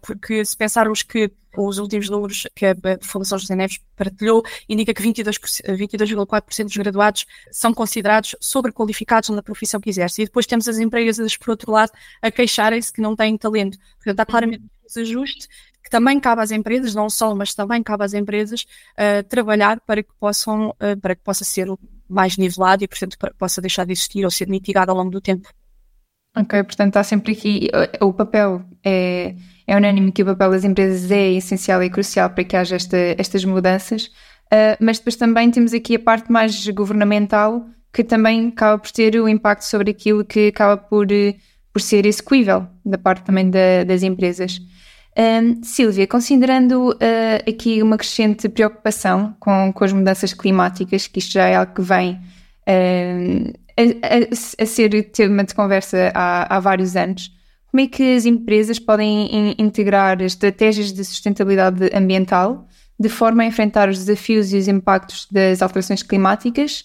porque 0.00 0.44
se 0.44 0.56
pensarmos 0.56 1.02
que 1.02 1.32
os 1.56 1.78
últimos 1.78 2.08
números 2.08 2.46
que 2.54 2.66
a 2.66 2.74
Fundação 3.00 3.38
José 3.38 3.56
Neves 3.56 3.80
partilhou 3.96 4.44
indica 4.68 4.92
que 4.92 5.02
22,4% 5.02 5.76
22 5.76 6.66
dos 6.66 6.76
graduados 6.76 7.26
são 7.50 7.72
considerados 7.72 8.36
sobrequalificados 8.40 9.30
na 9.30 9.42
profissão 9.42 9.80
que 9.80 9.90
exercem. 9.90 10.24
E 10.24 10.26
depois 10.26 10.46
temos 10.46 10.68
as 10.68 10.78
empresas, 10.78 11.36
por 11.36 11.50
outro 11.50 11.72
lado, 11.72 11.92
a 12.20 12.30
queixarem-se 12.30 12.92
que 12.92 13.00
não 13.00 13.16
têm 13.16 13.36
talento. 13.36 13.78
Portanto, 13.96 14.20
há 14.20 14.26
claramente 14.26 14.62
um 14.62 14.86
desajuste 14.86 15.48
que 15.82 15.90
também 15.90 16.18
cabe 16.18 16.42
às 16.42 16.50
empresas, 16.50 16.94
não 16.94 17.08
só, 17.08 17.34
mas 17.34 17.54
também 17.54 17.82
cabe 17.82 18.04
às 18.04 18.12
empresas 18.12 18.66
uh, 18.98 19.22
trabalhar 19.28 19.80
para 19.80 20.02
que 20.02 20.12
possam, 20.18 20.70
uh, 20.70 21.00
para 21.00 21.14
que 21.14 21.22
possa 21.22 21.44
ser 21.44 21.68
mais 22.08 22.36
nivelado 22.36 22.84
e, 22.84 22.88
portanto, 22.88 23.16
possa 23.38 23.60
deixar 23.60 23.84
de 23.84 23.92
existir 23.92 24.24
ou 24.24 24.30
ser 24.30 24.48
mitigado 24.48 24.90
ao 24.90 24.96
longo 24.96 25.10
do 25.10 25.20
tempo. 25.20 25.48
Ok, 26.36 26.62
portanto, 26.64 26.88
está 26.88 27.02
sempre 27.02 27.32
aqui 27.32 27.70
o 28.00 28.12
papel 28.12 28.62
é 28.84 29.34
é 29.66 29.76
unânime 29.76 30.12
que 30.12 30.22
o 30.22 30.26
papel 30.26 30.50
das 30.52 30.64
empresas 30.64 31.10
é 31.10 31.32
essencial 31.32 31.82
e 31.82 31.90
crucial 31.90 32.30
para 32.30 32.44
que 32.44 32.56
haja 32.56 32.76
esta, 32.76 32.96
estas 33.18 33.44
mudanças, 33.44 34.06
uh, 34.46 34.76
mas 34.80 34.98
depois 34.98 35.16
também 35.16 35.50
temos 35.50 35.74
aqui 35.74 35.96
a 35.96 35.98
parte 35.98 36.30
mais 36.30 36.66
governamental 36.68 37.66
que 37.92 38.04
também 38.04 38.48
acaba 38.48 38.78
por 38.78 38.90
ter 38.92 39.16
o 39.16 39.28
impacto 39.28 39.62
sobre 39.62 39.90
aquilo 39.90 40.24
que 40.24 40.48
acaba 40.48 40.76
por, 40.76 41.08
por 41.72 41.80
ser 41.80 42.06
execuível 42.06 42.66
da 42.84 42.98
parte 42.98 43.24
também 43.24 43.50
da, 43.50 43.84
das 43.84 44.02
empresas. 44.02 44.60
Um, 45.18 45.62
Silvia, 45.62 46.06
considerando 46.06 46.90
uh, 46.90 47.48
aqui 47.48 47.82
uma 47.82 47.96
crescente 47.96 48.50
preocupação 48.50 49.34
com, 49.40 49.72
com 49.72 49.84
as 49.84 49.92
mudanças 49.92 50.34
climáticas, 50.34 51.06
que 51.06 51.20
isto 51.20 51.32
já 51.32 51.46
é 51.48 51.56
algo 51.56 51.72
que 51.72 51.80
vem 51.80 52.12
uh, 52.68 53.52
a, 53.78 53.82
a, 53.82 54.62
a, 54.62 54.66
ser 54.66 55.10
tema 55.10 55.42
de 55.42 55.54
conversa 55.54 56.12
há, 56.14 56.56
há 56.56 56.60
vários 56.60 56.96
anos, 56.96 57.32
como 57.70 57.80
é 57.80 57.86
que 57.86 58.14
as 58.14 58.26
empresas 58.26 58.78
podem 58.78 59.54
integrar 59.58 60.20
estratégias 60.20 60.92
de 60.92 61.02
sustentabilidade 61.02 61.90
ambiental 61.94 62.66
de 62.98 63.08
forma 63.08 63.42
a 63.42 63.46
enfrentar 63.46 63.88
os 63.88 63.98
desafios 63.98 64.52
e 64.52 64.56
os 64.56 64.68
impactos 64.68 65.26
das 65.30 65.62
alterações 65.62 66.02
climáticas? 66.02 66.84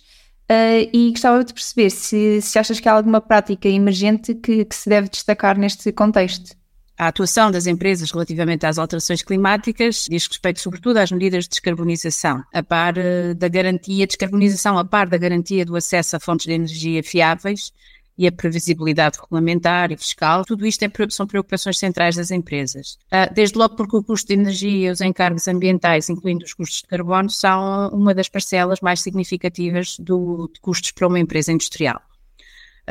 Uh, 0.49 0.87
e 0.91 1.11
gostava 1.11 1.43
de 1.45 1.53
perceber 1.53 1.89
se, 1.89 2.41
se, 2.41 2.59
achas 2.59 2.79
que 2.79 2.89
há 2.89 2.91
alguma 2.91 3.21
prática 3.21 3.69
emergente 3.69 4.35
que, 4.35 4.65
que 4.65 4.75
se 4.75 4.89
deve 4.89 5.07
destacar 5.07 5.57
neste 5.57 5.93
contexto. 5.93 6.60
A 6.97 7.07
atuação 7.07 7.51
das 7.51 7.65
empresas 7.65 8.11
relativamente 8.11 8.65
às 8.65 8.77
alterações 8.77 9.23
climáticas 9.23 10.05
diz 10.09 10.27
respeito 10.27 10.59
sobretudo 10.59 10.97
às 10.97 11.11
medidas 11.11 11.45
de 11.45 11.49
descarbonização, 11.49 12.43
a 12.53 12.61
par 12.61 12.95
uh, 12.97 13.33
da 13.35 13.47
garantia, 13.47 14.05
descarbonização 14.05 14.77
a 14.77 14.85
par 14.85 15.07
da 15.07 15.17
garantia 15.17 15.65
do 15.65 15.75
acesso 15.75 16.15
a 16.15 16.19
fontes 16.19 16.45
de 16.45 16.53
energia 16.53 17.03
fiáveis 17.03 17.71
e 18.17 18.27
a 18.27 18.31
previsibilidade 18.31 19.17
regulamentar 19.19 19.91
e 19.91 19.97
fiscal, 19.97 20.45
tudo 20.45 20.65
isto 20.65 20.83
é, 20.83 20.91
são 21.09 21.25
preocupações 21.25 21.79
centrais 21.79 22.15
das 22.15 22.29
empresas. 22.29 22.97
Ah, 23.09 23.25
desde 23.25 23.57
logo 23.57 23.75
porque 23.75 23.97
o 23.97 24.03
custo 24.03 24.27
de 24.27 24.39
energia 24.39 24.89
e 24.89 24.91
os 24.91 25.01
encargos 25.01 25.47
ambientais, 25.47 26.07
incluindo 26.09 26.45
os 26.45 26.53
custos 26.53 26.81
de 26.81 26.87
carbono, 26.87 27.29
são 27.29 27.89
uma 27.89 28.13
das 28.13 28.29
parcelas 28.29 28.79
mais 28.79 29.01
significativas 29.01 29.97
do, 29.97 30.51
de 30.53 30.59
custos 30.59 30.91
para 30.91 31.07
uma 31.07 31.19
empresa 31.19 31.51
industrial. 31.51 31.99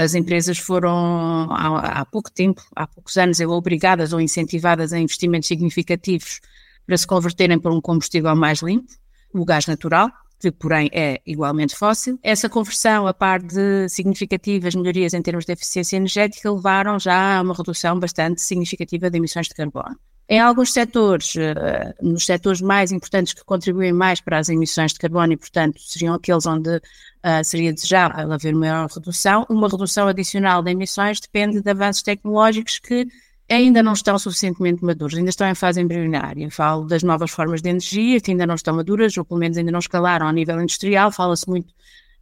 As 0.00 0.14
empresas 0.14 0.56
foram, 0.56 1.46
há, 1.50 2.00
há 2.00 2.04
pouco 2.06 2.32
tempo, 2.32 2.62
há 2.74 2.86
poucos 2.86 3.18
anos, 3.18 3.38
obrigadas 3.40 4.14
ou 4.14 4.20
incentivadas 4.20 4.94
a 4.94 4.98
investimentos 4.98 5.46
significativos 5.46 6.40
para 6.86 6.96
se 6.96 7.06
converterem 7.06 7.58
para 7.58 7.70
um 7.70 7.82
combustível 7.82 8.34
mais 8.34 8.62
limpo, 8.62 8.90
o 9.34 9.44
gás 9.44 9.66
natural, 9.66 10.10
que 10.40 10.50
porém 10.50 10.88
é 10.90 11.20
igualmente 11.26 11.76
fóssil. 11.76 12.18
Essa 12.22 12.48
conversão, 12.48 13.06
a 13.06 13.12
par 13.12 13.42
de 13.42 13.90
significativas 13.90 14.74
melhorias 14.74 15.12
em 15.12 15.20
termos 15.20 15.44
de 15.44 15.52
eficiência 15.52 15.98
energética, 15.98 16.50
levaram 16.50 16.98
já 16.98 17.36
a 17.36 17.42
uma 17.42 17.52
redução 17.52 18.00
bastante 18.00 18.40
significativa 18.40 19.10
de 19.10 19.18
emissões 19.18 19.48
de 19.48 19.54
carbono. 19.54 19.98
Em 20.32 20.38
alguns 20.38 20.72
setores, 20.72 21.34
uh, 21.34 21.92
nos 22.00 22.24
setores 22.24 22.60
mais 22.60 22.92
importantes 22.92 23.34
que 23.34 23.44
contribuem 23.44 23.92
mais 23.92 24.20
para 24.20 24.38
as 24.38 24.48
emissões 24.48 24.92
de 24.92 25.00
carbono 25.00 25.32
e, 25.32 25.36
portanto, 25.36 25.80
seriam 25.80 26.14
aqueles 26.14 26.46
onde 26.46 26.76
uh, 26.76 27.44
seria 27.44 27.72
desejável 27.72 28.32
haver 28.32 28.54
maior 28.54 28.88
redução, 28.88 29.44
uma 29.50 29.68
redução 29.68 30.06
adicional 30.06 30.62
de 30.62 30.70
emissões 30.70 31.18
depende 31.18 31.60
de 31.60 31.68
avanços 31.68 32.04
tecnológicos 32.04 32.78
que 32.78 33.08
ainda 33.50 33.82
não 33.82 33.92
estão 33.92 34.16
suficientemente 34.20 34.84
maduros, 34.84 35.18
ainda 35.18 35.30
estão 35.30 35.48
em 35.48 35.54
fase 35.56 35.80
embrionária. 35.80 36.48
Falo 36.48 36.84
das 36.86 37.02
novas 37.02 37.32
formas 37.32 37.60
de 37.60 37.68
energia 37.68 38.20
que 38.20 38.30
ainda 38.30 38.46
não 38.46 38.54
estão 38.54 38.76
maduras, 38.76 39.16
ou 39.18 39.24
pelo 39.24 39.40
menos 39.40 39.58
ainda 39.58 39.72
não 39.72 39.80
escalaram 39.80 40.28
a 40.28 40.32
nível 40.32 40.60
industrial. 40.60 41.10
Fala-se 41.10 41.48
muito 41.48 41.74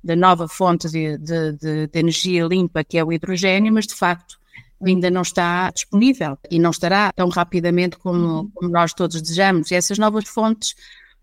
da 0.03 0.17
nova 0.17 0.49
fonte 0.49 0.89
de, 0.89 1.19
de, 1.19 1.53
de, 1.53 1.87
de, 1.89 1.99
energia 1.99 2.47
limpa, 2.47 2.83
que 2.83 2.97
é 2.97 3.05
o 3.05 3.13
hidrogênio, 3.13 3.71
mas 3.71 3.87
de 3.87 3.95
facto 3.95 4.39
ainda 4.85 5.11
não 5.11 5.23
está 5.23 5.71
disponível 5.71 6.39
e 6.51 6.59
não 6.59 6.71
estará 6.71 7.13
tão 7.13 7.29
rapidamente 7.29 7.97
como, 7.97 8.51
como 8.55 8.71
nós 8.71 8.93
todos 8.93 9.21
desejamos. 9.21 9.71
E 9.71 9.75
essas 9.75 9.99
novas 9.99 10.29
fontes, 10.29 10.75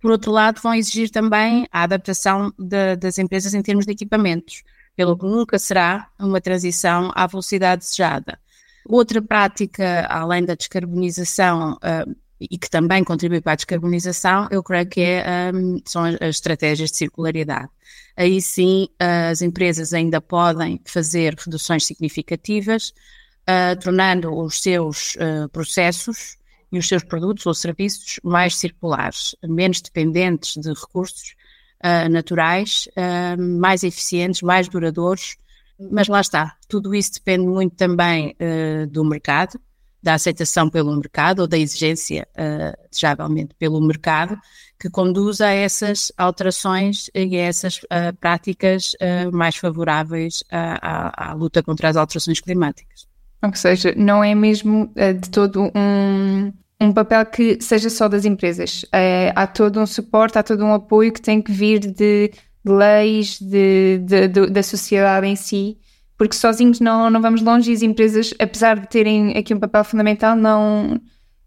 por 0.01 0.11
outro 0.11 0.31
lado, 0.31 0.61
vão 0.61 0.73
exigir 0.73 1.09
também 1.09 1.67
a 1.71 1.83
adaptação 1.83 2.53
das 2.57 3.17
empresas 3.17 3.53
em 3.53 3.61
termos 3.61 3.85
de 3.85 3.91
equipamentos, 3.91 4.63
pelo 4.95 5.17
que 5.17 5.25
nunca 5.25 5.57
será 5.57 6.07
uma 6.19 6.41
transição 6.41 7.11
à 7.15 7.25
velocidade 7.27 7.81
desejada. 7.81 8.39
Outra 8.87 9.21
prática, 9.21 10.05
além 10.09 10.45
da 10.45 10.53
descarbonização, 10.53 11.73
uh, 11.73 12.15
e 12.39 12.57
que 12.57 12.69
também 12.69 13.03
contribui 13.03 13.41
para 13.41 13.53
a 13.53 13.55
descarbonização, 13.55 14.47
eu 14.51 14.61
creio 14.61 14.87
que 14.87 15.01
é, 15.01 15.51
um, 15.53 15.81
são 15.85 16.03
as, 16.03 16.15
as, 16.15 16.29
estratégias 16.35 16.91
de 16.91 16.97
circularidade. 16.97 17.69
Aí 18.15 18.41
sim, 18.41 18.87
uh, 19.01 19.31
as 19.31 19.41
empresas 19.41 19.93
ainda 19.93 20.21
podem 20.21 20.79
fazer 20.85 21.35
reduções 21.35 21.85
significativas, 21.85 22.93
uh, 23.49 23.79
tornando 23.79 24.33
os 24.33 24.61
seus 24.61 25.17
processos 25.51 26.37
e 26.71 26.77
os 26.77 26.87
seus 26.87 27.03
produtos 27.03 27.45
ou 27.45 27.53
serviços 27.53 28.19
mais 28.23 28.55
circulares, 28.55 29.35
menos 29.43 29.81
dependentes 29.81 30.55
de 30.55 30.69
recursos 30.69 31.35
naturais, 32.09 32.89
mais 33.37 33.83
eficientes, 33.83 34.41
mais 34.41 34.67
duradouros 34.67 35.37
mas 35.79 36.07
lá 36.07 36.21
está, 36.21 36.55
tudo 36.67 36.95
isso 36.95 37.13
depende 37.15 37.45
muito 37.45 37.75
também 37.75 38.35
uh, 38.39 38.87
do 38.87 39.03
mercado, 39.03 39.59
da 40.01 40.13
aceitação 40.13 40.69
pelo 40.69 40.95
mercado 40.95 41.39
ou 41.39 41.47
da 41.47 41.57
exigência, 41.57 42.27
uh, 42.31 42.89
desejavelmente, 42.89 43.53
pelo 43.55 43.81
mercado, 43.81 44.37
que 44.79 44.89
conduz 44.89 45.41
a 45.41 45.49
essas 45.49 46.11
alterações 46.17 47.09
e 47.13 47.35
a 47.35 47.41
essas 47.41 47.77
uh, 47.83 48.15
práticas 48.19 48.93
uh, 48.93 49.35
mais 49.35 49.57
favoráveis 49.57 50.43
à, 50.49 50.77
à, 51.27 51.31
à, 51.31 51.33
luta 51.33 51.61
contra 51.61 51.89
as 51.89 51.97
alterações 51.97 52.39
climáticas. 52.39 53.07
Ou 53.43 53.53
seja, 53.53 53.93
não 53.95 54.23
é 54.23 54.33
mesmo 54.33 54.91
de 55.21 55.29
todo 55.29 55.71
um, 55.75 56.51
um 56.81 56.91
papel 56.91 57.25
que 57.25 57.61
seja 57.61 57.89
só 57.89 58.07
das 58.07 58.25
empresas. 58.25 58.85
É, 58.91 59.31
há 59.35 59.45
todo 59.45 59.79
um 59.79 59.85
suporte, 59.85 60.37
há 60.37 60.43
todo 60.43 60.63
um 60.65 60.73
apoio 60.73 61.13
que 61.13 61.21
tem 61.21 61.41
que 61.41 61.51
vir 61.51 61.79
de 61.79 62.31
de 62.65 62.71
leis, 62.71 63.39
de, 63.39 63.99
de, 63.99 64.27
de, 64.27 64.47
da 64.47 64.63
sociedade 64.63 65.27
em 65.27 65.35
si, 65.35 65.77
porque 66.17 66.35
sozinhos 66.35 66.79
não, 66.79 67.11
não 67.11 67.21
vamos 67.21 67.41
longe 67.41 67.69
e 67.69 67.75
as 67.75 67.83
empresas, 67.83 68.33
apesar 68.39 68.79
de 68.79 68.87
terem 68.87 69.37
aqui 69.37 69.53
um 69.53 69.59
papel 69.59 69.83
fundamental, 69.83 70.35
não, 70.35 70.99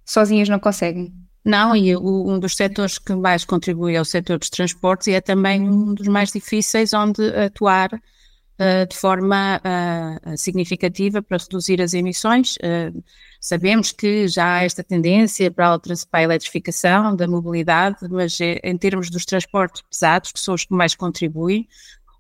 sozinhas 0.04 0.49
não 0.49 0.61
conseguem. 0.61 1.12
Não, 1.45 1.75
e 1.75 1.97
o, 1.97 2.30
um 2.30 2.38
dos 2.38 2.54
setores 2.54 2.99
que 2.99 3.14
mais 3.14 3.45
contribui 3.45 3.97
é 3.97 4.00
o 4.00 4.04
setor 4.04 4.38
dos 4.38 4.50
transportes 4.50 5.09
e 5.09 5.12
é 5.12 5.21
também 5.21 5.68
um 5.68 5.92
dos 5.92 6.07
mais 6.07 6.30
difíceis 6.30 6.92
onde 6.92 7.21
atuar 7.30 7.90
uh, 8.58 8.86
de 8.88 8.96
forma 8.96 9.60
uh, 9.60 10.36
significativa 10.36 11.22
para 11.22 11.38
reduzir 11.38 11.80
as 11.80 11.94
emissões. 11.94 12.56
Uh, 12.56 13.02
sabemos 13.40 13.92
que 13.92 14.28
já 14.28 14.56
há 14.56 14.64
esta 14.64 14.82
tendência 14.82 15.50
para 15.50 15.74
a, 15.74 15.78
para 15.78 16.20
a 16.20 16.22
eletrificação 16.22 17.14
da 17.14 17.26
mobilidade, 17.26 17.96
mas 18.10 18.38
em 18.40 18.76
termos 18.76 19.10
dos 19.10 19.24
transportes 19.24 19.82
pesados, 19.82 20.32
que 20.32 20.40
são 20.40 20.54
os 20.54 20.64
que 20.64 20.74
mais 20.74 20.94
contribuem, 20.94 21.68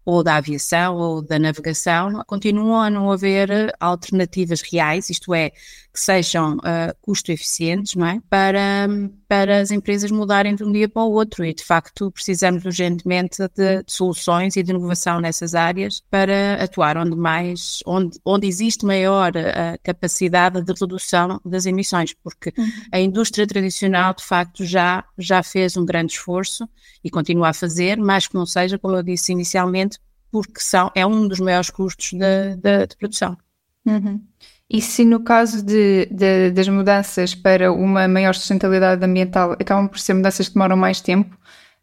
ou 0.04 0.22
da 0.22 0.36
aviação 0.36 0.96
ou 0.96 1.20
da 1.20 1.38
navegação, 1.38 2.22
continuam 2.26 2.80
a 2.80 2.88
não 2.88 3.12
haver 3.12 3.74
alternativas 3.78 4.62
reais, 4.62 5.10
isto 5.10 5.34
é, 5.34 5.52
que 5.98 6.04
sejam 6.04 6.58
uh, 6.58 6.94
custo 7.02 7.32
eficientes, 7.32 7.96
não 7.96 8.06
é? 8.06 8.20
Para, 8.30 8.86
para 9.26 9.60
as 9.60 9.72
empresas 9.72 10.12
mudarem 10.12 10.54
de 10.54 10.62
um 10.62 10.70
dia 10.70 10.88
para 10.88 11.02
o 11.02 11.10
outro 11.10 11.44
e, 11.44 11.52
de 11.52 11.64
facto, 11.64 12.08
precisamos 12.12 12.64
urgentemente 12.64 13.38
de, 13.56 13.82
de 13.82 13.92
soluções 13.92 14.54
e 14.54 14.62
de 14.62 14.70
inovação 14.70 15.20
nessas 15.20 15.56
áreas 15.56 16.00
para 16.08 16.62
atuar 16.62 16.96
onde 16.96 17.16
mais, 17.16 17.80
onde, 17.84 18.16
onde 18.24 18.46
existe 18.46 18.86
maior 18.86 19.32
uh, 19.32 19.76
capacidade 19.82 20.62
de 20.62 20.72
redução 20.72 21.40
das 21.44 21.66
emissões, 21.66 22.14
porque 22.14 22.52
uhum. 22.56 22.70
a 22.92 23.00
indústria 23.00 23.44
tradicional, 23.44 24.14
de 24.14 24.24
facto, 24.24 24.64
já, 24.64 25.04
já 25.18 25.42
fez 25.42 25.76
um 25.76 25.84
grande 25.84 26.12
esforço 26.12 26.68
e 27.02 27.10
continua 27.10 27.48
a 27.48 27.52
fazer, 27.52 27.98
mas 27.98 28.28
que 28.28 28.36
não 28.36 28.46
seja, 28.46 28.78
como 28.78 28.94
eu 28.94 29.02
disse 29.02 29.32
inicialmente, 29.32 29.98
porque 30.30 30.60
são, 30.60 30.92
é 30.94 31.04
um 31.04 31.26
dos 31.26 31.40
maiores 31.40 31.70
custos 31.70 32.12
de, 32.12 32.54
de, 32.54 32.86
de 32.86 32.96
produção. 32.96 33.36
Uhum. 33.84 34.22
E 34.70 34.82
se 34.82 35.02
no 35.04 35.20
caso 35.20 35.64
de, 35.64 36.06
de, 36.10 36.50
das 36.50 36.68
mudanças 36.68 37.34
para 37.34 37.72
uma 37.72 38.06
maior 38.06 38.34
sustentabilidade 38.34 39.02
ambiental 39.02 39.52
acabam 39.52 39.88
por 39.88 39.98
ser 39.98 40.12
mudanças 40.12 40.48
que 40.48 40.54
demoram 40.54 40.76
mais 40.76 41.00
tempo, 41.00 41.34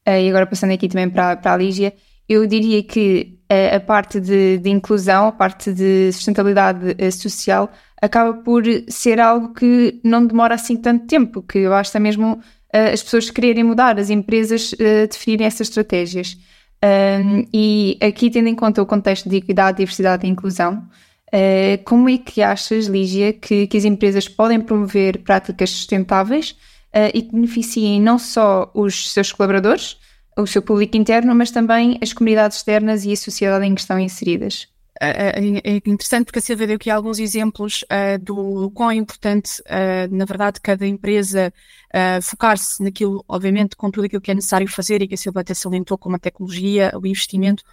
uh, 0.08 0.12
e 0.12 0.30
agora 0.30 0.46
passando 0.46 0.72
aqui 0.72 0.88
também 0.88 1.10
para, 1.10 1.36
para 1.36 1.54
a 1.54 1.58
Lígia, 1.58 1.96
eu 2.30 2.46
diria 2.46 2.84
que 2.84 3.40
uh, 3.52 3.76
a 3.76 3.80
parte 3.80 4.20
de, 4.20 4.60
de, 4.60 4.70
inclusão, 4.70 5.28
a 5.28 5.32
parte 5.32 5.74
de 5.74 6.12
sustentabilidade 6.12 6.92
uh, 6.92 7.12
social, 7.12 7.72
acaba 8.00 8.34
por 8.34 8.64
ser 8.88 9.20
algo 9.20 9.52
que 9.54 10.00
não 10.04 10.26
demora 10.28 10.54
assim 10.54 10.78
tanto 10.78 11.08
tempo, 11.08 11.42
que 11.42 11.68
basta 11.68 12.00
mesmo 12.00 12.40
as 12.72 13.02
pessoas 13.02 13.30
quererem 13.32 13.64
mudar, 13.64 13.98
as 13.98 14.10
empresas 14.10 14.76
definirem 15.10 15.48
essas 15.48 15.70
estratégias. 15.70 16.38
Um, 16.84 17.48
e 17.54 17.98
aqui, 18.02 18.30
tendo 18.30 18.50
em 18.50 18.54
conta 18.54 18.82
o 18.82 18.86
contexto 18.86 19.30
de 19.30 19.38
equidade, 19.38 19.78
diversidade 19.78 20.28
e 20.28 20.30
inclusão, 20.30 20.86
uh, 21.34 21.84
como 21.84 22.10
é 22.10 22.18
que 22.18 22.42
achas, 22.42 22.86
Lígia, 22.86 23.34
que, 23.34 23.68
que, 23.68 23.78
as 23.78 23.86
empresas 23.86 24.28
podem 24.28 24.60
promover 24.60 25.20
práticas 25.20 25.72
sustentáveis 25.72 26.52
uh, 26.94 27.12
e 27.14 27.22
que 27.22 27.32
beneficiem 27.32 28.02
não 28.02 28.18
só 28.18 28.72
os 28.74 29.12
seus 29.12 29.32
colaboradores, 29.32 29.98
o 30.38 30.46
seu 30.46 30.62
público 30.62 30.98
interno, 30.98 31.34
mas 31.34 31.52
também 31.52 31.98
as 32.02 32.12
comunidades 32.12 32.58
externas 32.58 33.06
e 33.06 33.14
a 33.14 33.18
sociedade 33.18 33.66
em 33.66 33.74
que 33.74 33.82
estão 33.82 34.00
inseridas? 34.00 34.68
É, 35.02 35.10
é, 35.10 35.72
é 35.74 35.76
interessante 35.86 36.26
porque 36.26 36.40
a 36.40 36.42
Silvia 36.42 36.68
deu 36.68 36.78
aqui 36.78 36.90
alguns 36.90 37.20
exemplos 37.20 37.84
uh, 37.84 38.18
do 38.18 38.72
quão 38.72 38.92
é 38.92 38.96
importante, 38.96 39.62
uh, 39.62 40.16
na 40.16 40.24
verdade, 40.24 40.62
cada 40.62 40.88
empresa 40.88 41.54
uh, 41.94 42.22
focar-se 42.22 42.82
naquilo, 42.82 43.24
obviamente, 43.28 43.76
com 43.76 43.92
tudo 43.92 44.06
aquilo 44.06 44.22
que 44.22 44.32
é 44.32 44.34
necessário 44.34 44.68
fazer 44.68 45.02
e 45.02 45.08
que 45.08 45.16
a 45.16 45.18
Silvia 45.18 45.42
até 45.42 45.54
salientou 45.54 45.98
como 45.98 46.16
a 46.16 46.20
tecnologia, 46.20 46.94
o 46.96 47.06
investimento, 47.06 47.64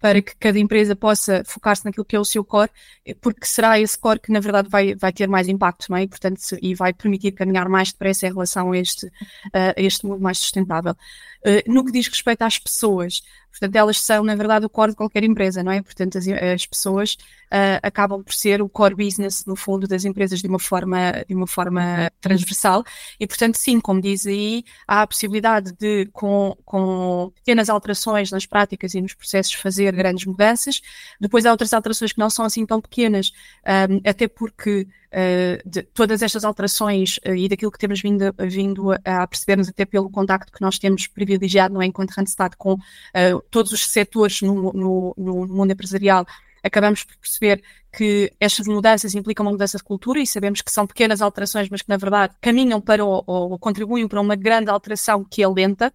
para 0.00 0.20
que 0.20 0.36
cada 0.36 0.58
empresa 0.58 0.94
possa 0.94 1.42
focar-se 1.44 1.84
naquilo 1.84 2.04
que 2.04 2.16
é 2.16 2.20
o 2.20 2.24
seu 2.24 2.44
core, 2.44 2.70
porque 3.20 3.46
será 3.46 3.80
esse 3.80 3.98
core 3.98 4.20
que, 4.20 4.30
na 4.30 4.40
verdade, 4.40 4.68
vai, 4.68 4.94
vai 4.94 5.12
ter 5.12 5.28
mais 5.28 5.48
impacto, 5.48 5.86
não 5.90 5.96
é? 5.96 6.02
E, 6.02 6.08
portanto, 6.08 6.40
e 6.60 6.74
vai 6.74 6.92
permitir 6.92 7.32
caminhar 7.32 7.68
mais 7.68 7.92
depressa 7.92 8.26
em 8.26 8.32
relação 8.32 8.72
a 8.72 8.78
este, 8.78 9.10
este 9.76 10.06
mundo 10.06 10.20
mais 10.20 10.38
sustentável. 10.38 10.94
no 11.66 11.84
que 11.84 11.92
diz 11.92 12.08
respeito 12.08 12.42
às 12.42 12.58
pessoas, 12.58 13.22
Portanto, 13.58 13.76
elas 13.76 14.00
são, 14.00 14.22
na 14.22 14.34
verdade, 14.34 14.66
o 14.66 14.68
core 14.68 14.90
de 14.90 14.96
qualquer 14.96 15.24
empresa, 15.24 15.62
não 15.62 15.72
é? 15.72 15.80
Portanto, 15.80 16.18
as, 16.18 16.28
as 16.28 16.66
pessoas 16.66 17.16
uh, 17.46 17.80
acabam 17.82 18.22
por 18.22 18.34
ser 18.34 18.60
o 18.60 18.68
core 18.68 18.94
business, 18.94 19.44
no 19.46 19.56
fundo, 19.56 19.88
das 19.88 20.04
empresas 20.04 20.40
de 20.40 20.46
uma 20.46 20.58
forma, 20.58 21.24
de 21.26 21.34
uma 21.34 21.46
forma 21.46 22.10
transversal. 22.20 22.84
E, 23.18 23.26
portanto, 23.26 23.56
sim, 23.56 23.80
como 23.80 24.00
diz 24.00 24.26
aí, 24.26 24.62
há 24.86 25.02
a 25.02 25.06
possibilidade 25.06 25.72
de, 25.72 26.06
com, 26.12 26.54
com 26.64 27.32
pequenas 27.34 27.70
alterações 27.70 28.30
nas 28.30 28.44
práticas 28.44 28.94
e 28.94 29.00
nos 29.00 29.14
processos, 29.14 29.54
fazer 29.54 29.94
grandes 29.94 30.26
mudanças. 30.26 30.82
Depois 31.18 31.46
há 31.46 31.50
outras 31.50 31.72
alterações 31.72 32.12
que 32.12 32.18
não 32.18 32.28
são 32.28 32.44
assim 32.44 32.66
tão 32.66 32.80
pequenas, 32.80 33.32
um, 33.90 33.96
ah, 34.04 34.10
até 34.10 34.28
porque 34.28 34.86
de 35.64 35.82
todas 35.82 36.20
estas 36.20 36.44
alterações 36.44 37.18
uh, 37.26 37.34
e 37.34 37.48
daquilo 37.48 37.70
que 37.70 37.78
temos 37.78 38.00
vindo, 38.00 38.34
vindo 38.38 38.92
a, 38.92 39.22
a 39.22 39.26
percebermos 39.26 39.68
até 39.68 39.86
pelo 39.86 40.10
contacto 40.10 40.52
que 40.52 40.60
nós 40.60 40.78
temos 40.78 41.06
privilegiado, 41.06 41.72
não 41.72 41.80
é, 41.80 41.86
enquanto 41.86 42.10
Randstad, 42.10 42.54
com 42.58 42.74
uh, 42.74 43.42
todos 43.50 43.72
os 43.72 43.86
setores 43.88 44.42
no, 44.42 44.72
no, 44.72 45.14
no 45.16 45.46
mundo 45.46 45.72
empresarial, 45.72 46.26
acabamos 46.62 47.04
por 47.04 47.16
perceber 47.16 47.62
que 47.96 48.30
estas 48.38 48.66
mudanças 48.66 49.14
implicam 49.14 49.46
uma 49.46 49.52
mudança 49.52 49.78
de 49.78 49.84
cultura 49.84 50.20
e 50.20 50.26
sabemos 50.26 50.60
que 50.60 50.70
são 50.70 50.86
pequenas 50.86 51.22
alterações, 51.22 51.68
mas 51.70 51.80
que 51.80 51.88
na 51.88 51.96
verdade 51.96 52.34
caminham 52.40 52.80
para 52.80 53.02
ou, 53.02 53.24
ou 53.26 53.58
contribuem 53.58 54.06
para 54.06 54.20
uma 54.20 54.36
grande 54.36 54.68
alteração 54.68 55.24
que 55.24 55.42
é 55.42 55.48
lenta. 55.48 55.92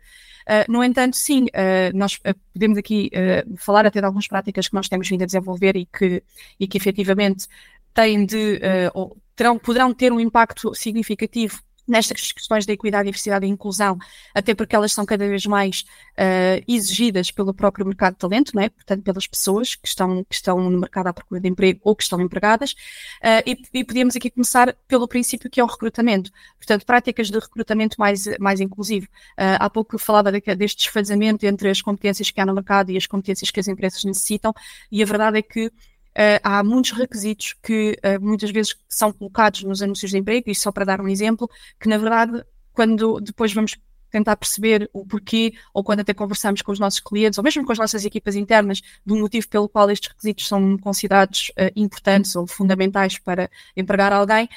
Uh, 0.50 0.72
no 0.72 0.84
entanto, 0.84 1.16
sim, 1.16 1.44
uh, 1.44 1.96
nós 1.96 2.20
podemos 2.52 2.78
aqui 2.78 3.12
falar 3.58 3.86
até 3.86 4.00
de 4.00 4.06
algumas 4.06 4.28
práticas 4.28 4.68
que 4.68 4.74
nós 4.74 4.90
temos 4.90 5.08
vindo 5.08 5.22
a 5.22 5.28
desenvolver 5.28 5.76
e 5.76 5.86
que, 5.86 6.24
e 6.60 6.68
que 6.68 6.78
efetivamente 6.78 7.48
têm 7.94 8.26
de, 8.26 8.62
uh, 8.94 9.18
terão, 9.36 9.58
poderão 9.58 9.94
ter 9.94 10.12
um 10.12 10.20
impacto 10.20 10.74
significativo 10.76 11.62
nestas 11.88 12.32
questões 12.32 12.66
da 12.66 12.74
equidade, 12.74 13.06
diversidade 13.06 13.46
e 13.46 13.50
inclusão, 13.50 13.98
até 14.34 14.56
porque 14.56 14.76
elas 14.76 14.94
são 14.94 15.06
cada 15.06 15.28
vez 15.28 15.46
mais 15.46 15.82
uh, 15.82 16.64
exigidas 16.68 17.32
pelo 17.32 17.54
próprio 17.54 17.86
mercado 17.86 18.14
de 18.14 18.20
talento, 18.20 18.56
não 18.56 18.64
é? 18.64 18.70
portanto, 18.70 19.04
pelas 19.04 19.28
pessoas 19.28 19.76
que 19.76 19.88
estão, 19.88 20.24
que 20.24 20.36
estão 20.36 20.70
no 20.70 20.80
mercado 20.80 21.08
à 21.08 21.14
procura 21.14 21.42
de 21.42 21.50
emprego 21.50 21.82
ou 21.84 21.96
que 21.96 22.04
estão 22.04 22.22
empregadas, 22.22 22.72
uh, 22.72 23.44
e, 23.46 23.62
e 23.74 23.84
podíamos 23.84 24.16
aqui 24.16 24.30
começar 24.30 24.74
pelo 24.88 25.08
princípio 25.08 25.50
que 25.50 25.60
é 25.60 25.64
o 25.64 25.68
recrutamento, 25.68 26.32
portanto, 26.58 26.86
práticas 26.86 27.30
de 27.30 27.38
recrutamento 27.38 27.98
mais, 28.00 28.26
mais 28.40 28.62
inclusivo. 28.62 29.08
Uh, 29.38 29.60
há 29.60 29.70
pouco 29.70 29.98
falava 29.98 30.32
de, 30.32 30.40
deste 30.56 30.84
desfazamento 30.84 31.46
entre 31.46 31.70
as 31.70 31.82
competências 31.82 32.32
que 32.32 32.40
há 32.40 32.46
no 32.46 32.54
mercado 32.54 32.92
e 32.92 32.98
as 32.98 33.06
competências 33.06 33.52
que 33.52 33.60
as 33.60 33.68
empresas 33.68 34.04
necessitam, 34.04 34.54
e 34.92 35.04
a 35.04 35.06
verdade 35.06 35.40
é 35.40 35.42
que 35.42 35.72
Uh, 36.12 36.40
há 36.44 36.64
muitos 36.64 36.92
requisitos 36.92 37.56
que 37.64 37.98
uh, 38.04 38.22
muitas 38.22 38.52
vezes 38.52 38.76
são 38.90 39.14
colocados 39.14 39.64
nos 39.64 39.82
anúncios 39.82 40.12
de 40.12 40.18
emprego, 40.18 40.50
e 40.50 40.56
só 40.56 40.72
para 40.72 40.86
dar 40.86 41.00
um 41.00 41.08
exemplo, 41.08 41.50
que 41.80 41.88
na 41.88 41.98
verdade, 41.98 42.44
quando 42.74 43.20
depois 43.22 43.54
vamos 43.54 43.78
tentar 44.12 44.36
perceber 44.36 44.90
o 44.92 45.06
porquê, 45.06 45.54
ou 45.74 45.84
quando 45.84 46.02
até 46.02 46.14
conversamos 46.14 46.62
com 46.62 46.72
os 46.72 46.80
nossos 46.80 47.00
clientes, 47.00 47.38
ou 47.38 47.44
mesmo 47.44 47.66
com 47.66 47.72
as 47.72 47.78
nossas 47.78 48.04
equipas 48.04 48.36
internas, 48.36 48.82
do 49.06 49.16
motivo 49.16 49.48
pelo 49.48 49.70
qual 49.70 49.90
estes 49.90 50.10
requisitos 50.10 50.48
são 50.48 50.78
considerados 50.78 51.50
uh, 51.52 51.72
importantes 51.76 52.36
ou 52.36 52.46
fundamentais 52.46 53.18
para 53.18 53.50
empregar 53.76 54.12
alguém, 54.12 54.50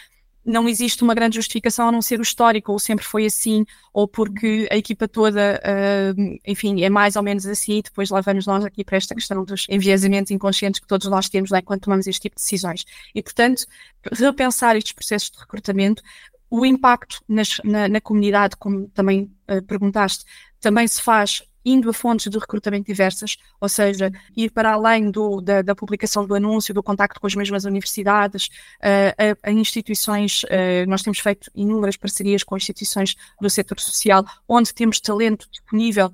não 0.44 0.68
existe 0.68 1.02
uma 1.02 1.14
grande 1.14 1.36
justificação 1.36 1.88
a 1.88 1.92
não 1.92 2.02
ser 2.02 2.20
o 2.20 2.22
histórico, 2.22 2.72
ou 2.72 2.78
sempre 2.78 3.04
foi 3.04 3.24
assim, 3.26 3.64
ou 3.92 4.06
porque 4.06 4.68
a 4.70 4.76
equipa 4.76 5.08
toda, 5.08 5.60
uh, 5.64 6.38
enfim, 6.46 6.82
é 6.82 6.90
mais 6.90 7.16
ou 7.16 7.22
menos 7.22 7.46
assim, 7.46 7.78
e 7.78 7.82
depois 7.82 8.10
lá 8.10 8.20
vamos 8.20 8.46
nós 8.46 8.64
aqui 8.64 8.84
para 8.84 8.96
esta 8.96 9.14
questão 9.14 9.44
dos 9.44 9.66
enviesamentos 9.68 10.30
inconscientes 10.30 10.80
que 10.80 10.86
todos 10.86 11.08
nós 11.08 11.28
temos 11.28 11.50
né, 11.50 11.62
quando 11.62 11.80
tomamos 11.80 12.06
este 12.06 12.22
tipo 12.22 12.36
de 12.36 12.42
decisões. 12.42 12.84
E, 13.14 13.22
portanto, 13.22 13.64
repensar 14.12 14.76
estes 14.76 14.92
processos 14.92 15.30
de 15.30 15.38
recrutamento, 15.38 16.02
o 16.50 16.64
impacto 16.64 17.22
nas, 17.28 17.60
na, 17.64 17.88
na, 17.88 18.00
comunidade, 18.00 18.56
como 18.56 18.88
também 18.88 19.30
uh, 19.50 19.62
perguntaste, 19.62 20.24
também 20.60 20.86
se 20.86 21.00
faz 21.00 21.42
indo 21.64 21.88
a 21.88 21.92
fontes 21.92 22.30
de 22.30 22.38
recrutamento 22.38 22.86
diversas, 22.86 23.36
ou 23.60 23.68
seja, 23.68 24.12
ir 24.36 24.50
para 24.50 24.72
além 24.72 25.10
do, 25.10 25.40
da, 25.40 25.62
da, 25.62 25.74
publicação 25.74 26.26
do 26.26 26.34
anúncio, 26.34 26.74
do 26.74 26.82
contacto 26.82 27.20
com 27.20 27.26
as 27.26 27.34
mesmas 27.34 27.64
universidades, 27.64 28.48
uh, 28.80 29.36
a, 29.42 29.48
a, 29.48 29.52
instituições, 29.52 30.42
uh, 30.44 30.88
nós 30.88 31.02
temos 31.02 31.18
feito 31.18 31.50
inúmeras 31.54 31.96
parcerias 31.96 32.42
com 32.42 32.56
instituições 32.56 33.16
do 33.40 33.48
setor 33.48 33.80
social, 33.80 34.24
onde 34.48 34.74
temos 34.74 35.00
talento 35.00 35.48
disponível, 35.50 36.12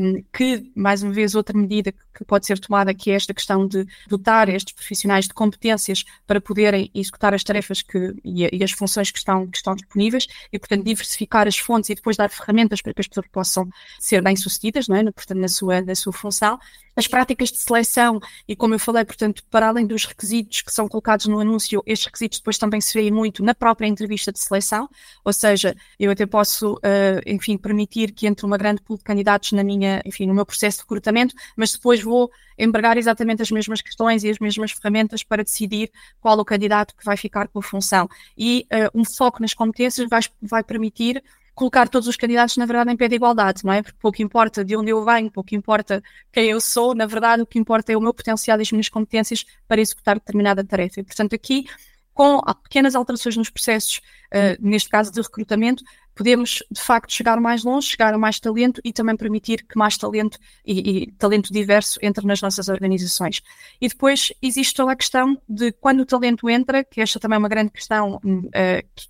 um, 0.00 0.22
que, 0.32 0.70
mais 0.74 1.02
uma 1.02 1.12
vez, 1.12 1.34
outra 1.34 1.56
medida 1.56 1.92
que 1.92 2.11
pode 2.26 2.46
ser 2.46 2.58
tomada, 2.58 2.94
que 2.94 3.10
é 3.10 3.14
esta 3.14 3.34
questão 3.34 3.66
de 3.66 3.86
dotar 4.08 4.48
estes 4.48 4.74
profissionais 4.74 5.26
de 5.26 5.34
competências 5.34 6.04
para 6.26 6.40
poderem 6.40 6.90
executar 6.94 7.34
as 7.34 7.42
tarefas 7.42 7.82
que, 7.82 8.14
e, 8.24 8.48
e 8.52 8.64
as 8.64 8.72
funções 8.72 9.10
que 9.10 9.18
estão, 9.18 9.46
que 9.46 9.56
estão 9.56 9.74
disponíveis, 9.74 10.26
e, 10.52 10.58
portanto, 10.58 10.84
diversificar 10.84 11.46
as 11.46 11.56
fontes 11.56 11.90
e 11.90 11.94
depois 11.94 12.16
dar 12.16 12.30
ferramentas 12.30 12.80
para 12.80 12.94
que 12.94 13.00
as 13.00 13.08
pessoas 13.08 13.26
possam 13.30 13.68
ser 13.98 14.22
bem-sucedidas, 14.22 14.88
não 14.88 14.96
é? 14.96 15.04
portanto, 15.04 15.38
na 15.38 15.48
sua, 15.48 15.80
na 15.80 15.94
sua 15.94 16.12
função. 16.12 16.58
As 16.94 17.06
práticas 17.06 17.50
de 17.50 17.58
seleção, 17.58 18.20
e 18.46 18.54
como 18.54 18.74
eu 18.74 18.78
falei, 18.78 19.02
portanto, 19.04 19.42
para 19.50 19.68
além 19.68 19.86
dos 19.86 20.04
requisitos 20.04 20.60
que 20.60 20.70
são 20.70 20.86
colocados 20.86 21.24
no 21.24 21.40
anúncio, 21.40 21.82
estes 21.86 22.06
requisitos 22.06 22.38
depois 22.38 22.58
também 22.58 22.82
se 22.82 22.92
veem 22.92 23.10
muito 23.10 23.42
na 23.42 23.54
própria 23.54 23.86
entrevista 23.86 24.30
de 24.30 24.38
seleção, 24.38 24.88
ou 25.24 25.32
seja, 25.32 25.74
eu 25.98 26.10
até 26.10 26.26
posso, 26.26 26.74
uh, 26.74 27.22
enfim, 27.24 27.56
permitir 27.56 28.12
que 28.12 28.26
entre 28.26 28.44
uma 28.44 28.58
grande 28.58 28.82
pool 28.82 28.98
de 28.98 29.04
candidatos 29.04 29.52
na 29.52 29.64
minha, 29.64 30.02
enfim, 30.04 30.26
no 30.26 30.34
meu 30.34 30.44
processo 30.44 30.78
de 30.78 30.82
recrutamento, 30.82 31.34
mas 31.56 31.72
depois 31.72 32.01
vou 32.02 32.30
empregar 32.58 32.96
exatamente 32.98 33.42
as 33.42 33.50
mesmas 33.50 33.80
questões 33.80 34.24
e 34.24 34.30
as 34.30 34.38
mesmas 34.38 34.72
ferramentas 34.72 35.22
para 35.22 35.42
decidir 35.42 35.90
qual 36.20 36.38
o 36.38 36.44
candidato 36.44 36.94
que 36.94 37.04
vai 37.04 37.16
ficar 37.16 37.48
com 37.48 37.58
a 37.58 37.62
função. 37.62 38.08
E 38.36 38.66
uh, 38.72 39.00
um 39.00 39.04
foco 39.04 39.40
nas 39.40 39.54
competências 39.54 40.08
vai, 40.08 40.20
vai 40.40 40.62
permitir 40.62 41.22
colocar 41.54 41.88
todos 41.88 42.08
os 42.08 42.16
candidatos, 42.16 42.56
na 42.56 42.66
verdade, 42.66 42.90
em 42.90 42.96
pé 42.96 43.08
de 43.08 43.16
igualdade, 43.16 43.64
não 43.64 43.72
é? 43.72 43.82
Porque 43.82 43.98
pouco 44.00 44.22
importa 44.22 44.64
de 44.64 44.74
onde 44.76 44.90
eu 44.90 45.04
venho, 45.04 45.30
pouco 45.30 45.54
importa 45.54 46.02
quem 46.32 46.46
eu 46.46 46.60
sou, 46.60 46.94
na 46.94 47.06
verdade, 47.06 47.42
o 47.42 47.46
que 47.46 47.58
importa 47.58 47.92
é 47.92 47.96
o 47.96 48.00
meu 48.00 48.14
potencial 48.14 48.58
e 48.58 48.62
as 48.62 48.72
minhas 48.72 48.88
competências 48.88 49.44
para 49.68 49.80
executar 49.80 50.16
determinada 50.16 50.64
tarefa. 50.64 51.00
E, 51.00 51.04
portanto, 51.04 51.34
aqui, 51.34 51.66
com 52.14 52.40
pequenas 52.62 52.94
alterações 52.94 53.36
nos 53.36 53.50
processos, 53.50 54.00
uh, 54.32 54.56
neste 54.60 54.88
caso 54.88 55.10
de 55.10 55.20
recrutamento, 55.20 55.82
podemos 56.14 56.62
de 56.70 56.80
facto 56.80 57.12
chegar 57.12 57.40
mais 57.40 57.64
longe, 57.64 57.88
chegar 57.88 58.12
a 58.12 58.18
mais 58.18 58.38
talento 58.38 58.80
e 58.84 58.92
também 58.92 59.16
permitir 59.16 59.64
que 59.66 59.78
mais 59.78 59.96
talento 59.96 60.38
e, 60.64 61.04
e, 61.04 61.12
talento 61.12 61.52
diverso 61.52 61.98
entre 62.02 62.26
nas 62.26 62.40
nossas 62.40 62.68
organizações. 62.68 63.42
E 63.80 63.88
depois 63.88 64.32
existe 64.42 64.74
toda 64.74 64.92
a 64.92 64.96
questão 64.96 65.40
de 65.48 65.72
quando 65.72 66.00
o 66.00 66.06
talento 66.06 66.48
entra, 66.48 66.84
que 66.84 67.00
esta 67.00 67.18
também 67.18 67.36
é 67.36 67.38
uma 67.38 67.48
grande 67.48 67.70
questão 67.70 68.16
uh, 68.16 68.20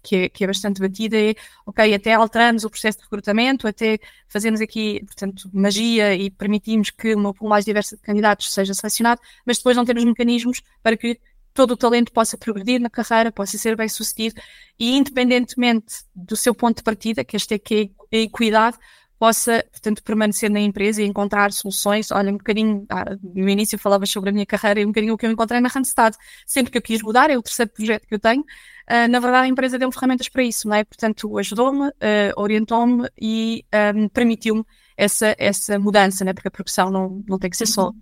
que, 0.02 0.16
é, 0.16 0.28
que, 0.28 0.44
é, 0.44 0.46
bastante 0.46 0.80
batida, 0.80 1.18
é 1.18 1.34
ok, 1.66 1.92
até 1.92 2.14
alteramos 2.14 2.64
o 2.64 2.70
processo 2.70 2.98
de 2.98 3.04
recrutamento, 3.04 3.66
até 3.66 3.98
fazemos 4.28 4.60
aqui, 4.60 5.02
portanto, 5.04 5.50
magia 5.52 6.14
e 6.14 6.30
permitimos 6.30 6.90
que 6.90 7.14
uma 7.14 7.34
pool 7.34 7.48
mais 7.48 7.64
diversa 7.64 7.96
de 7.96 8.02
candidatos 8.02 8.52
seja 8.52 8.74
selecionado, 8.74 9.20
mas 9.44 9.58
depois 9.58 9.76
não 9.76 9.84
temos 9.84 10.04
mecanismos 10.04 10.62
para 10.82 10.96
que 10.96 11.18
todo 11.52 11.72
o 11.72 11.76
talento 11.76 12.12
possa 12.12 12.36
progredir 12.36 12.80
na 12.80 12.90
carreira, 12.90 13.30
possa 13.30 13.58
ser 13.58 13.76
bem 13.76 13.88
sucedido 13.88 14.40
e, 14.78 14.96
independentemente 14.96 16.04
do 16.14 16.36
seu 16.36 16.54
ponto 16.54 16.78
de 16.78 16.82
partida, 16.82 17.24
que 17.24 17.36
este 17.36 17.54
é 17.54 17.58
que 17.58 17.92
é 18.10 18.18
equidade, 18.22 18.78
possa, 19.22 19.64
portanto, 19.70 20.02
permanecer 20.02 20.50
na 20.50 20.58
empresa 20.58 21.00
e 21.00 21.06
encontrar 21.06 21.52
soluções. 21.52 22.10
Olha, 22.10 22.32
um 22.32 22.38
bocadinho, 22.38 22.84
ah, 22.90 23.16
no 23.22 23.48
início 23.48 23.78
falava 23.78 24.04
sobre 24.04 24.30
a 24.30 24.32
minha 24.32 24.44
carreira 24.44 24.80
e 24.80 24.84
um 24.84 24.88
bocadinho 24.88 25.14
o 25.14 25.16
que 25.16 25.24
eu 25.24 25.30
encontrei 25.30 25.60
na 25.60 25.68
Randstad. 25.68 26.16
Sempre 26.44 26.72
que 26.72 26.78
eu 26.78 26.82
quis 26.82 27.00
mudar, 27.02 27.30
é 27.30 27.38
o 27.38 27.42
terceiro 27.42 27.70
projeto 27.72 28.04
que 28.08 28.14
eu 28.16 28.18
tenho, 28.18 28.40
uh, 28.40 29.08
na 29.08 29.20
verdade 29.20 29.46
a 29.46 29.48
empresa 29.48 29.78
deu-me 29.78 29.94
ferramentas 29.94 30.28
para 30.28 30.42
isso, 30.42 30.66
não 30.66 30.74
é? 30.74 30.82
Portanto, 30.82 31.38
ajudou-me, 31.38 31.86
uh, 31.86 31.92
orientou-me 32.36 33.08
e 33.16 33.64
um, 33.94 34.08
permitiu-me 34.08 34.64
essa, 34.96 35.36
essa 35.38 35.78
mudança, 35.78 36.24
né? 36.24 36.32
Porque 36.32 36.48
a 36.48 36.50
progressão 36.50 36.90
não, 36.90 37.22
não 37.28 37.38
tem 37.38 37.48
que 37.48 37.56
ser 37.56 37.66
só 37.66 37.92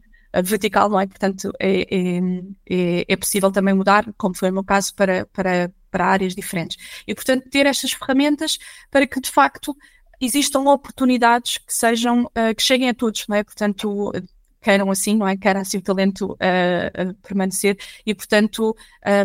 vertical, 0.42 0.88
não 0.88 1.00
é? 1.00 1.06
Portanto, 1.06 1.52
é, 1.58 1.82
é, 1.82 2.20
é, 2.68 3.04
é, 3.08 3.16
possível 3.16 3.50
também 3.50 3.74
mudar, 3.74 4.06
como 4.16 4.36
foi 4.36 4.50
o 4.50 4.52
meu 4.52 4.64
caso, 4.64 4.94
para, 4.94 5.26
para, 5.26 5.72
para 5.90 6.06
áreas 6.06 6.34
diferentes. 6.34 6.76
E, 7.06 7.14
portanto, 7.14 7.48
ter 7.50 7.66
estas 7.66 7.92
ferramentas 7.92 8.58
para 8.90 9.06
que, 9.06 9.20
de 9.20 9.30
facto, 9.30 9.76
existam 10.20 10.60
oportunidades 10.60 11.58
que 11.58 11.74
sejam, 11.74 12.24
uh, 12.24 12.54
que 12.56 12.62
cheguem 12.62 12.90
a 12.90 12.94
todos, 12.94 13.26
não 13.28 13.36
é? 13.36 13.42
Portanto, 13.42 14.12
queiram 14.60 14.90
assim, 14.90 15.16
não 15.16 15.26
é? 15.26 15.36
Queiram 15.36 15.60
assim 15.60 15.78
o 15.78 15.82
talento 15.82 16.32
uh, 16.32 17.14
permanecer 17.22 17.78
e, 18.04 18.14
portanto, 18.14 18.76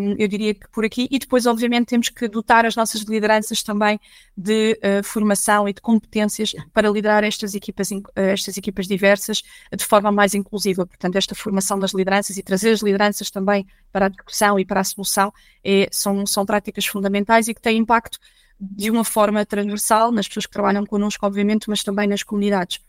um, 0.02 0.15
eu 0.17 0.28
diria 0.28 0.54
que 0.54 0.67
por 0.69 0.86
aqui. 0.86 1.08
E 1.12 1.19
depois, 1.19 1.45
obviamente, 1.45 1.88
temos 1.88 2.10
que 2.10 2.28
dotar 2.28 2.65
as 2.65 2.76
nossas 2.76 3.02
lideranças 3.02 3.62
também 3.62 4.00
de 4.36 4.80
uh, 4.84 5.04
formação 5.04 5.67
e 5.67 5.74
de 5.74 5.82
competências 5.82 6.54
para 6.74 6.89
liderar 6.89 7.24
estas 7.24 7.54
equipas, 7.54 7.91
uh, 7.91 8.04
estas 8.15 8.58
equipas 8.58 8.88
diversas 8.88 9.43
de 9.76 9.84
forma 9.84 10.12
mais 10.12 10.34
inclusiva. 10.34 10.86
Portanto, 10.86 11.17
esta 11.17 11.36
formação 11.36 11.78
das 11.78 11.91
lideranças 11.91 12.38
e 12.38 12.43
trazer 12.43 12.71
as 12.71 12.82
lideranças 12.82 13.30
também 13.30 13.67
para 13.91 14.06
a 14.06 14.10
discussão 14.10 14.60
e 14.60 14.65
para 14.65 14.80
a 14.80 14.84
solução 14.84 15.34
é, 15.63 15.88
são, 15.91 16.26
são 16.26 16.45
práticas 16.45 16.86
fundamentais 16.86 17.48
e 17.48 17.54
que 17.54 17.62
têm 17.62 17.78
impacto 17.78 18.19
de 18.60 18.89
uma 18.89 19.04
forma 19.04 19.45
transversal 19.45 20.12
nas 20.12 20.28
pessoas 20.28 20.45
que 20.45 20.54
trabalham 20.54 20.86
connosco, 20.86 21.26
obviamente, 21.26 21.69
mas 21.69 21.84
também 21.84 22.08
nas 22.08 22.24
comunidades. 22.24 22.80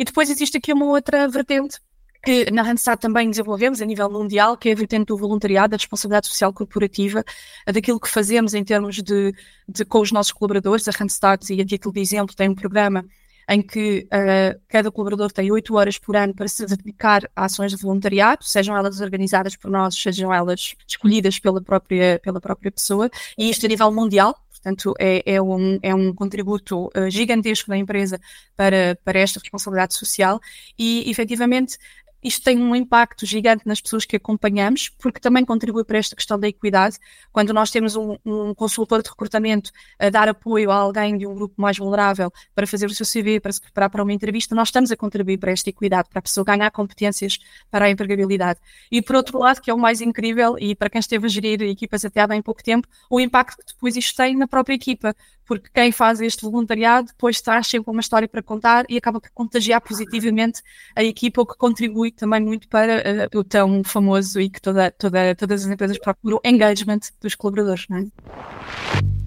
E 0.00 0.04
depois 0.04 0.30
existe 0.30 0.56
aqui 0.56 0.72
uma 0.72 0.86
outra 0.86 1.28
vertente 1.28 1.78
que 2.24 2.50
na 2.50 2.62
Randstad 2.62 2.98
também 2.98 3.28
desenvolvemos 3.28 3.82
a 3.82 3.84
nível 3.84 4.10
mundial, 4.10 4.56
que 4.56 4.70
é 4.70 4.72
a 4.72 4.74
vertente 4.74 5.08
do 5.08 5.16
voluntariado, 5.16 5.72
da 5.72 5.76
responsabilidade 5.76 6.26
social 6.26 6.54
corporativa, 6.54 7.22
daquilo 7.66 8.00
que 8.00 8.08
fazemos 8.08 8.54
em 8.54 8.64
termos 8.64 8.96
de, 8.96 9.34
de 9.68 9.84
com 9.84 10.00
os 10.00 10.10
nossos 10.10 10.32
colaboradores. 10.32 10.88
A 10.88 10.90
Randstad, 10.90 11.42
e 11.50 11.60
a 11.60 11.66
título 11.66 11.92
de 11.92 12.00
exemplo, 12.00 12.34
tem 12.34 12.48
um 12.48 12.54
programa 12.54 13.04
em 13.46 13.60
que 13.60 14.06
uh, 14.06 14.58
cada 14.68 14.90
colaborador 14.90 15.30
tem 15.32 15.52
oito 15.52 15.74
horas 15.74 15.98
por 15.98 16.16
ano 16.16 16.34
para 16.34 16.48
se 16.48 16.64
dedicar 16.64 17.28
a 17.36 17.44
ações 17.44 17.72
de 17.72 17.82
voluntariado, 17.82 18.42
sejam 18.42 18.74
elas 18.74 19.02
organizadas 19.02 19.54
por 19.54 19.70
nós, 19.70 19.94
sejam 19.94 20.32
elas 20.32 20.76
escolhidas 20.88 21.38
pela 21.38 21.60
própria, 21.60 22.18
pela 22.22 22.40
própria 22.40 22.72
pessoa, 22.72 23.10
e 23.36 23.50
isto 23.50 23.66
a 23.66 23.68
nível 23.68 23.92
mundial, 23.92 24.34
Portanto, 24.62 24.94
é, 24.98 25.22
é, 25.24 25.42
um, 25.42 25.78
é 25.82 25.94
um 25.94 26.14
contributo 26.14 26.86
uh, 26.88 27.10
gigantesco 27.10 27.70
da 27.70 27.76
empresa 27.76 28.20
para, 28.54 28.98
para 29.02 29.18
esta 29.18 29.40
responsabilidade 29.40 29.94
social 29.94 30.38
e, 30.78 31.10
efetivamente, 31.10 31.78
isto 32.22 32.42
tem 32.42 32.58
um 32.58 32.74
impacto 32.74 33.24
gigante 33.24 33.66
nas 33.66 33.80
pessoas 33.80 34.04
que 34.04 34.16
acompanhamos, 34.16 34.88
porque 34.88 35.20
também 35.20 35.44
contribui 35.44 35.84
para 35.84 35.98
esta 35.98 36.14
questão 36.14 36.38
da 36.38 36.48
equidade. 36.48 36.98
Quando 37.32 37.52
nós 37.52 37.70
temos 37.70 37.96
um, 37.96 38.16
um, 38.24 38.54
consultor 38.54 39.02
de 39.02 39.08
recrutamento 39.08 39.70
a 39.98 40.10
dar 40.10 40.28
apoio 40.28 40.70
a 40.70 40.74
alguém 40.74 41.16
de 41.16 41.26
um 41.26 41.34
grupo 41.34 41.54
mais 41.60 41.78
vulnerável 41.78 42.30
para 42.54 42.66
fazer 42.66 42.86
o 42.86 42.94
seu 42.94 43.06
CV, 43.06 43.40
para 43.40 43.52
se 43.52 43.60
preparar 43.60 43.90
para 43.90 44.02
uma 44.02 44.12
entrevista, 44.12 44.54
nós 44.54 44.68
estamos 44.68 44.92
a 44.92 44.96
contribuir 44.96 45.38
para 45.38 45.50
esta 45.50 45.70
equidade, 45.70 46.08
para 46.08 46.18
a 46.18 46.22
pessoa 46.22 46.44
ganhar 46.44 46.70
competências 46.70 47.38
para 47.70 47.86
a 47.86 47.90
empregabilidade. 47.90 48.60
E 48.90 49.00
por 49.00 49.16
outro 49.16 49.38
lado, 49.38 49.60
que 49.60 49.70
é 49.70 49.74
o 49.74 49.78
mais 49.78 50.00
incrível, 50.00 50.56
e 50.58 50.74
para 50.74 50.90
quem 50.90 50.98
esteve 50.98 51.26
a 51.26 51.28
gerir 51.28 51.62
equipas 51.62 52.04
até 52.04 52.20
há 52.20 52.26
bem 52.26 52.42
pouco 52.42 52.62
tempo, 52.62 52.86
o 53.08 53.20
impacto 53.20 53.56
que 53.58 53.72
depois 53.72 53.96
isto 53.96 54.16
tem 54.16 54.36
na 54.36 54.46
própria 54.46 54.74
equipa, 54.74 55.14
porque 55.50 55.68
quem 55.74 55.90
faz 55.90 56.20
este 56.20 56.42
voluntariado 56.42 57.08
depois 57.08 57.40
traz 57.40 57.66
sempre 57.66 57.90
uma 57.90 58.00
história 58.00 58.28
para 58.28 58.40
contar 58.40 58.84
e 58.88 58.96
acaba 58.96 59.20
por 59.20 59.28
contagiar 59.34 59.80
positivamente 59.80 60.62
a 60.94 61.02
equipa, 61.02 61.42
o 61.42 61.46
que 61.46 61.58
contribui 61.58 62.12
também 62.12 62.40
muito 62.40 62.68
para 62.68 63.28
uh, 63.34 63.36
o 63.36 63.42
tão 63.42 63.82
famoso 63.82 64.40
e 64.40 64.48
que 64.48 64.62
toda, 64.62 64.92
toda, 64.92 65.34
todas 65.34 65.66
as 65.66 65.72
empresas 65.72 65.98
procuram 65.98 66.38
engagement 66.44 67.00
dos 67.20 67.34
colaboradores. 67.34 67.84
Não 67.90 67.98
é? 67.98 68.04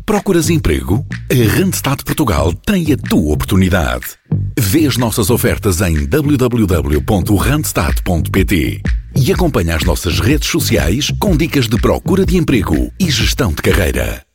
Procuras 0.06 0.50
emprego? 0.50 1.06
A 1.30 1.36
Randstad 1.60 2.06
Portugal 2.06 2.54
tem 2.54 2.94
a 2.94 2.98
tua 2.98 3.34
oportunidade. 3.34 4.16
Vê 4.58 4.88
as 4.88 4.96
nossas 4.96 5.30
ofertas 5.30 5.82
em 5.82 6.06
www.randstad.pt 6.06 8.82
e 9.18 9.34
acompanha 9.34 9.76
as 9.76 9.84
nossas 9.84 10.22
redes 10.22 10.48
sociais 10.48 11.12
com 11.20 11.36
dicas 11.36 11.68
de 11.68 11.76
procura 11.82 12.26
de 12.26 12.38
emprego 12.38 12.90
e 12.98 13.12
gestão 13.12 13.52
de 13.52 13.62
carreira. 13.62 14.26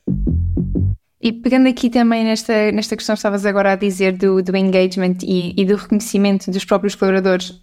E 1.21 1.33
pegando 1.33 1.69
aqui 1.69 1.91
também 1.91 2.25
nesta, 2.25 2.71
nesta 2.71 2.97
questão 2.97 3.15
que 3.15 3.19
estavas 3.19 3.45
agora 3.45 3.73
a 3.73 3.77
dizer 3.77 4.13
do, 4.17 4.41
do 4.43 4.57
engagement 4.57 5.17
e, 5.23 5.53
e 5.61 5.65
do 5.65 5.75
reconhecimento 5.75 6.51
dos 6.51 6.65
próprios 6.65 6.95
colaboradores 6.95 7.61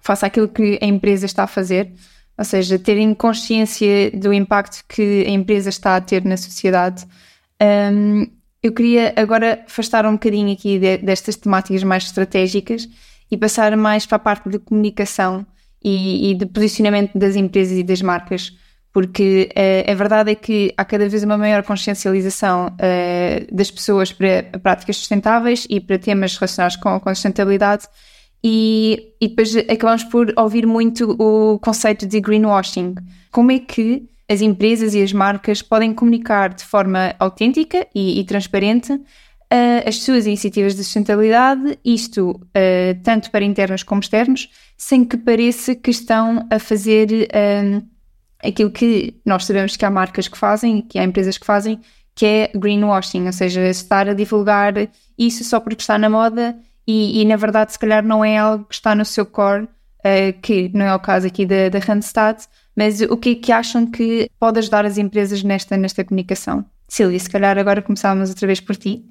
face 0.00 0.24
àquilo 0.24 0.48
que 0.48 0.78
a 0.82 0.86
empresa 0.86 1.26
está 1.26 1.44
a 1.44 1.46
fazer, 1.46 1.92
ou 2.36 2.44
seja, 2.44 2.78
terem 2.78 3.14
consciência 3.14 4.10
do 4.10 4.32
impacto 4.32 4.82
que 4.88 5.24
a 5.26 5.30
empresa 5.30 5.68
está 5.68 5.96
a 5.96 6.00
ter 6.00 6.24
na 6.24 6.36
sociedade. 6.36 7.06
Um, 7.62 8.26
eu 8.62 8.72
queria 8.72 9.12
agora 9.16 9.62
afastar 9.66 10.04
um 10.06 10.12
bocadinho 10.12 10.52
aqui 10.52 10.78
de, 10.78 10.98
destas 10.98 11.36
temáticas 11.36 11.82
mais 11.82 12.04
estratégicas 12.04 12.88
e 13.30 13.36
passar 13.36 13.76
mais 13.76 14.04
para 14.06 14.16
a 14.16 14.18
parte 14.18 14.48
de 14.48 14.58
comunicação 14.58 15.46
e, 15.82 16.30
e 16.30 16.34
de 16.34 16.46
posicionamento 16.46 17.16
das 17.16 17.36
empresas 17.36 17.78
e 17.78 17.82
das 17.82 18.02
marcas 18.02 18.56
porque 18.92 19.48
uh, 19.52 19.90
a 19.90 19.94
verdade 19.94 20.32
é 20.32 20.34
que 20.34 20.72
há 20.76 20.84
cada 20.84 21.08
vez 21.08 21.22
uma 21.22 21.38
maior 21.38 21.62
consciencialização 21.62 22.66
uh, 22.66 23.54
das 23.54 23.70
pessoas 23.70 24.12
para 24.12 24.42
práticas 24.60 24.96
sustentáveis 24.96 25.66
e 25.70 25.80
para 25.80 25.98
temas 25.98 26.36
relacionados 26.36 26.76
com, 26.76 26.98
com 26.98 27.08
a 27.08 27.14
sustentabilidade 27.14 27.86
e, 28.42 29.12
e 29.20 29.28
depois 29.28 29.54
acabamos 29.56 30.04
por 30.04 30.32
ouvir 30.36 30.66
muito 30.66 31.10
o 31.20 31.58
conceito 31.60 32.06
de 32.06 32.20
greenwashing. 32.20 32.94
Como 33.30 33.52
é 33.52 33.58
que 33.60 34.08
as 34.28 34.40
empresas 34.40 34.94
e 34.94 35.02
as 35.02 35.12
marcas 35.12 35.60
podem 35.60 35.92
comunicar 35.92 36.54
de 36.54 36.64
forma 36.64 37.14
autêntica 37.18 37.86
e, 37.94 38.18
e 38.18 38.24
transparente 38.24 38.92
uh, 38.92 39.02
as 39.86 40.02
suas 40.02 40.26
iniciativas 40.26 40.74
de 40.74 40.82
sustentabilidade, 40.82 41.78
isto 41.84 42.40
tanto 43.04 43.30
para 43.30 43.44
internos 43.44 43.82
como 43.82 44.00
externos, 44.00 44.48
sem 44.76 45.04
que 45.04 45.16
pareça 45.16 45.74
que 45.74 45.90
estão 45.90 46.46
a 46.50 46.58
fazer 46.58 47.28
aquilo 48.42 48.70
que 48.70 49.14
nós 49.24 49.44
sabemos 49.44 49.76
que 49.76 49.84
há 49.84 49.90
marcas 49.90 50.28
que 50.28 50.36
fazem, 50.36 50.82
que 50.82 50.98
há 50.98 51.04
empresas 51.04 51.38
que 51.38 51.46
fazem, 51.46 51.80
que 52.14 52.26
é 52.26 52.50
greenwashing, 52.54 53.26
ou 53.26 53.32
seja, 53.32 53.68
estar 53.68 54.08
a 54.08 54.14
divulgar 54.14 54.74
isso 55.18 55.44
só 55.44 55.60
porque 55.60 55.82
está 55.82 55.98
na 55.98 56.10
moda 56.10 56.58
e, 56.86 57.20
e 57.20 57.24
na 57.24 57.36
verdade 57.36 57.72
se 57.72 57.78
calhar 57.78 58.04
não 58.04 58.24
é 58.24 58.36
algo 58.36 58.64
que 58.64 58.74
está 58.74 58.94
no 58.94 59.04
seu 59.04 59.24
core, 59.24 59.64
uh, 59.64 60.40
que 60.42 60.70
não 60.74 60.84
é 60.84 60.94
o 60.94 61.00
caso 61.00 61.26
aqui 61.26 61.46
da, 61.46 61.68
da 61.68 61.78
Randstad, 61.78 62.42
mas 62.76 63.00
o 63.00 63.16
que 63.16 63.30
é 63.30 63.34
que 63.34 63.52
acham 63.52 63.86
que 63.86 64.28
pode 64.38 64.58
ajudar 64.58 64.84
as 64.84 64.98
empresas 64.98 65.42
nesta, 65.42 65.76
nesta 65.76 66.04
comunicação? 66.04 66.64
Sílvia, 66.88 67.18
se 67.18 67.30
calhar 67.30 67.56
agora 67.58 67.82
começávamos 67.82 68.30
outra 68.30 68.46
vez 68.46 68.60
por 68.60 68.76
ti. 68.76 69.04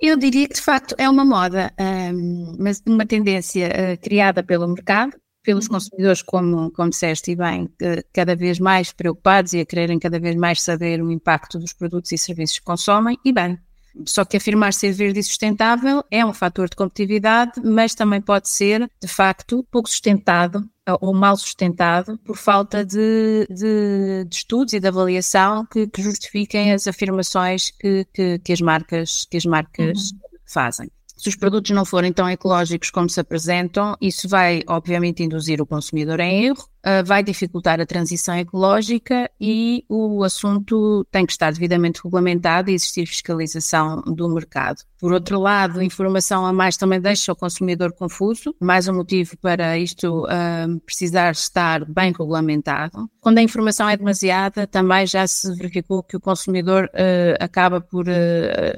Eu 0.00 0.16
diria 0.16 0.48
que 0.48 0.54
de 0.54 0.60
facto 0.60 0.96
é 0.98 1.08
uma 1.08 1.24
moda, 1.24 1.72
um, 1.78 2.56
mas 2.58 2.82
uma 2.84 3.06
tendência 3.06 3.68
uh, 3.68 4.00
criada 4.02 4.42
pelo 4.42 4.66
mercado 4.66 5.12
pelos 5.42 5.68
consumidores, 5.68 6.22
como, 6.22 6.70
como 6.70 6.90
disseste 6.90 7.32
e 7.32 7.36
bem, 7.36 7.68
cada 8.12 8.36
vez 8.36 8.58
mais 8.58 8.92
preocupados 8.92 9.52
e 9.52 9.60
a 9.60 9.66
quererem 9.66 9.98
cada 9.98 10.18
vez 10.18 10.36
mais 10.36 10.62
saber 10.62 11.02
o 11.02 11.10
impacto 11.10 11.58
dos 11.58 11.72
produtos 11.72 12.12
e 12.12 12.18
serviços 12.18 12.58
que 12.58 12.64
consomem, 12.64 13.18
e 13.24 13.32
bem. 13.32 13.58
Só 14.06 14.24
que 14.24 14.36
afirmar 14.36 14.72
ser 14.72 14.92
verde 14.92 15.20
e 15.20 15.22
sustentável 15.22 16.02
é 16.10 16.24
um 16.24 16.32
fator 16.32 16.68
de 16.68 16.76
competitividade, 16.76 17.60
mas 17.62 17.94
também 17.94 18.20
pode 18.20 18.48
ser, 18.48 18.90
de 19.00 19.08
facto, 19.08 19.66
pouco 19.70 19.88
sustentado 19.88 20.66
ou 21.00 21.14
mal 21.14 21.36
sustentado 21.36 22.18
por 22.24 22.36
falta 22.36 22.84
de, 22.84 23.46
de, 23.50 24.24
de 24.26 24.34
estudos 24.34 24.72
e 24.72 24.80
de 24.80 24.88
avaliação 24.88 25.64
que, 25.66 25.86
que 25.86 26.02
justifiquem 26.02 26.72
as 26.72 26.86
afirmações 26.86 27.70
que, 27.70 28.06
que, 28.12 28.38
que, 28.38 28.52
as 28.52 28.60
marcas, 28.60 29.26
que 29.30 29.36
as 29.36 29.44
marcas 29.44 30.10
uhum. 30.10 30.18
fazem. 30.46 30.90
Se 31.22 31.28
os 31.28 31.36
produtos 31.36 31.70
não 31.70 31.84
forem 31.84 32.12
tão 32.12 32.28
ecológicos 32.28 32.90
como 32.90 33.08
se 33.08 33.20
apresentam, 33.20 33.96
isso 34.00 34.28
vai, 34.28 34.64
obviamente, 34.66 35.22
induzir 35.22 35.62
o 35.62 35.66
consumidor 35.66 36.18
em 36.18 36.46
erro 36.46 36.68
uh, 36.84 37.04
vai 37.04 37.22
dificultar 37.22 37.80
a 37.80 37.86
transição 37.86 38.36
ecológica 38.36 39.30
e 39.40 39.84
o 39.88 40.22
assunto 40.22 41.06
tem 41.10 41.24
que 41.24 41.32
estar 41.32 41.52
devidamente 41.52 42.00
regulamentado 42.02 42.70
e 42.70 42.74
existir 42.74 43.06
fiscalização 43.06 44.02
do 44.02 44.28
mercado. 44.28 44.82
Por 44.98 45.12
outro 45.12 45.40
lado, 45.40 45.82
informação 45.82 46.46
a 46.46 46.52
mais 46.52 46.76
também 46.76 47.00
deixa 47.00 47.32
o 47.32 47.36
consumidor 47.36 47.92
confuso, 47.92 48.54
mais 48.60 48.86
um 48.86 48.94
motivo 48.94 49.36
para 49.38 49.76
isto 49.76 50.24
uh, 50.24 50.80
precisar 50.86 51.32
estar 51.32 51.84
bem 51.84 52.12
regulamentado. 52.12 53.10
Quando 53.20 53.38
a 53.38 53.42
informação 53.42 53.88
é 53.88 53.96
demasiada, 53.96 54.66
também 54.66 55.06
já 55.06 55.26
se 55.26 55.52
verificou 55.56 56.02
que 56.02 56.16
o 56.16 56.20
consumidor 56.20 56.84
uh, 56.84 57.36
acaba 57.40 57.80
por 57.80 58.06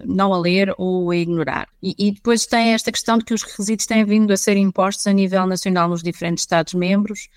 não 0.05 0.33
a 0.33 0.39
ler 0.39 0.75
ou 0.79 1.11
a 1.11 1.17
ignorar. 1.17 1.69
E, 1.83 1.95
e 1.99 2.13
depois 2.13 2.47
tem 2.47 2.73
esta 2.73 2.91
questão 2.91 3.19
de 3.19 3.25
que 3.25 3.35
os 3.35 3.43
requisitos 3.43 3.87
têm 3.87 4.05
vindo 4.05 4.33
a 4.33 4.37
ser 4.37 4.57
impostos 4.57 5.07
a 5.07 5.13
nível 5.13 5.47
nacional 5.47 5.89
nos 5.89 6.03
diferentes 6.03 6.43
Estados-membros, 6.43 7.29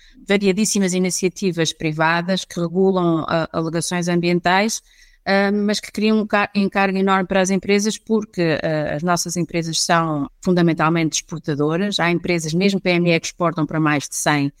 variadíssimas 0.58 0.92
iniciativas 0.92 1.72
privadas 1.72 2.44
que 2.44 2.60
regulam 2.60 3.22
uh, 3.22 3.48
alegações 3.52 4.08
ambientais, 4.08 4.78
uh, 4.78 5.54
mas 5.54 5.78
que 5.78 5.92
criam 5.92 6.20
um 6.20 6.26
encargo 6.54 6.98
enorme 6.98 7.26
para 7.26 7.40
as 7.40 7.50
empresas, 7.50 7.96
porque 7.96 8.54
uh, 8.54 8.96
as 8.96 9.02
nossas 9.02 9.36
empresas 9.36 9.80
são 9.80 10.28
fundamentalmente 10.42 11.20
exportadoras. 11.20 12.00
Há 12.00 12.10
empresas, 12.10 12.52
mesmo 12.52 12.80
PME, 12.80 13.20
que 13.20 13.26
exportam 13.26 13.64
para 13.64 13.78
mais 13.78 14.08
de 14.08 14.16
100 14.16 14.52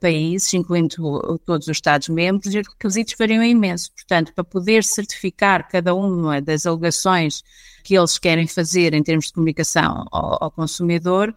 países, 0.00 0.54
incluindo 0.54 1.40
todos 1.44 1.66
os 1.66 1.76
Estados-membros, 1.76 2.54
e 2.54 2.60
os 2.60 2.68
requisitos 2.68 3.16
variam 3.18 3.42
imenso. 3.42 3.90
Portanto, 3.92 4.32
para 4.32 4.44
poder 4.44 4.84
certificar 4.84 5.66
cada 5.68 5.96
uma 5.96 6.40
das 6.40 6.64
alegações 6.64 7.42
que 7.82 7.98
eles 7.98 8.18
querem 8.18 8.46
fazer 8.46 8.94
em 8.94 9.02
termos 9.02 9.26
de 9.26 9.32
comunicação 9.32 10.04
ao, 10.12 10.44
ao 10.44 10.50
consumidor, 10.52 11.34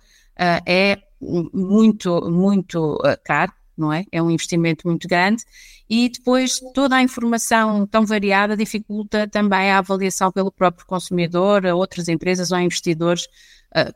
é 0.67 0.99
muito, 1.19 2.29
muito 2.29 2.99
caro 3.25 3.53
não 3.77 3.91
é? 3.91 4.05
É 4.11 4.21
um 4.21 4.29
investimento 4.29 4.87
muito 4.87 5.07
grande 5.07 5.43
e 5.89 6.09
depois 6.09 6.59
toda 6.73 6.95
a 6.95 7.01
informação 7.01 7.85
tão 7.85 8.05
variada 8.05 8.55
dificulta 8.55 9.27
também 9.27 9.71
a 9.71 9.79
avaliação 9.79 10.31
pelo 10.31 10.51
próprio 10.51 10.85
consumidor, 10.85 11.65
a 11.65 11.75
outras 11.75 12.07
empresas 12.07 12.51
ou 12.51 12.57
a 12.57 12.61
investidores, 12.63 13.27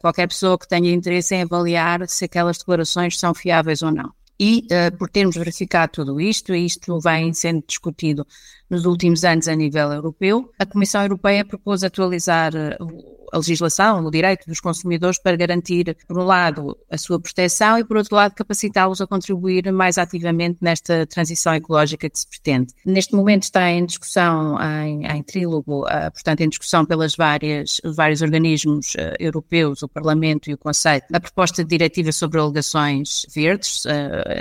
qualquer 0.02 0.28
pessoa 0.28 0.58
que 0.58 0.68
tenha 0.68 0.92
interesse 0.92 1.36
em 1.36 1.44
avaliar 1.44 2.08
se 2.08 2.26
aquelas 2.26 2.58
declarações 2.58 3.18
são 3.18 3.34
fiáveis 3.34 3.82
ou 3.82 3.92
não. 3.92 4.12
E 4.40 4.68
uh, 4.72 4.98
por 4.98 5.10
termos 5.10 5.36
verificado 5.36 5.94
tudo 5.94 6.20
isto, 6.20 6.54
e 6.54 6.66
isto 6.66 7.00
vem 7.00 7.34
sendo 7.34 7.64
discutido 7.66 8.28
nos 8.70 8.86
últimos 8.86 9.24
anos 9.24 9.48
a 9.48 9.56
nível 9.56 9.92
europeu, 9.94 10.52
a 10.60 10.66
Comissão 10.66 11.02
Europeia 11.02 11.46
propôs 11.46 11.84
atualizar 11.84 12.54
uh, 12.54 13.25
a 13.36 13.38
legislação, 13.38 14.06
o 14.06 14.10
direito 14.10 14.46
dos 14.48 14.62
consumidores 14.62 15.20
para 15.20 15.36
garantir, 15.36 15.96
por 16.08 16.18
um 16.18 16.24
lado, 16.24 16.78
a 16.90 16.98
sua 16.98 17.20
proteção 17.20 17.78
e, 17.78 17.84
por 17.84 17.98
outro 17.98 18.16
lado, 18.16 18.34
capacitá-los 18.34 19.02
a 19.02 19.08
contribuir 19.08 19.72
mais 19.74 19.98
ativamente 19.98 20.58
nesta 20.62 21.06
transição 21.06 21.54
ecológica 21.54 22.10
que 22.10 22.18
se 22.18 22.28
pretende. 22.28 22.74
Neste 22.86 23.14
momento 23.14 23.44
está 23.44 23.70
em 23.70 23.86
discussão, 23.86 24.58
em, 24.62 25.06
em 25.06 25.22
trílogo, 25.22 25.84
uh, 25.84 26.12
portanto, 26.14 26.42
em 26.42 26.50
discussão 26.50 26.86
pelas 26.86 27.16
várias, 27.16 27.82
vários 27.84 28.22
organismos 28.22 28.94
uh, 28.96 29.16
europeus, 29.20 29.84
o 29.84 29.90
Parlamento 29.90 30.50
e 30.50 30.54
o 30.54 30.58
Conselho, 30.58 31.04
a 31.12 31.20
proposta 31.20 31.64
de 31.64 31.70
diretiva 31.70 32.14
sobre 32.14 32.40
alegações 32.40 33.26
verdes, 33.34 33.84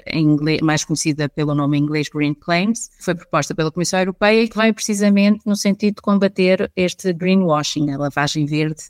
em 0.07 0.23
inglês, 0.23 0.61
mais 0.61 0.85
conhecida 0.85 1.29
pelo 1.29 1.55
nome 1.55 1.79
inglês 1.79 2.09
Green 2.09 2.35
Claims, 2.35 2.91
foi 3.01 3.15
proposta 3.15 3.55
pela 3.55 3.73
Comissão 3.73 3.99
Europeia 3.99 4.43
e 4.43 4.49
que 4.49 4.57
vai 4.57 4.73
precisamente 4.73 5.41
no 5.45 5.57
sentido 5.57 5.97
de 5.97 6.03
combater 6.03 6.71
este 6.77 7.13
greenwashing, 7.13 7.91
a 7.91 7.99
lavagem 7.99 8.47
verde 8.47 8.84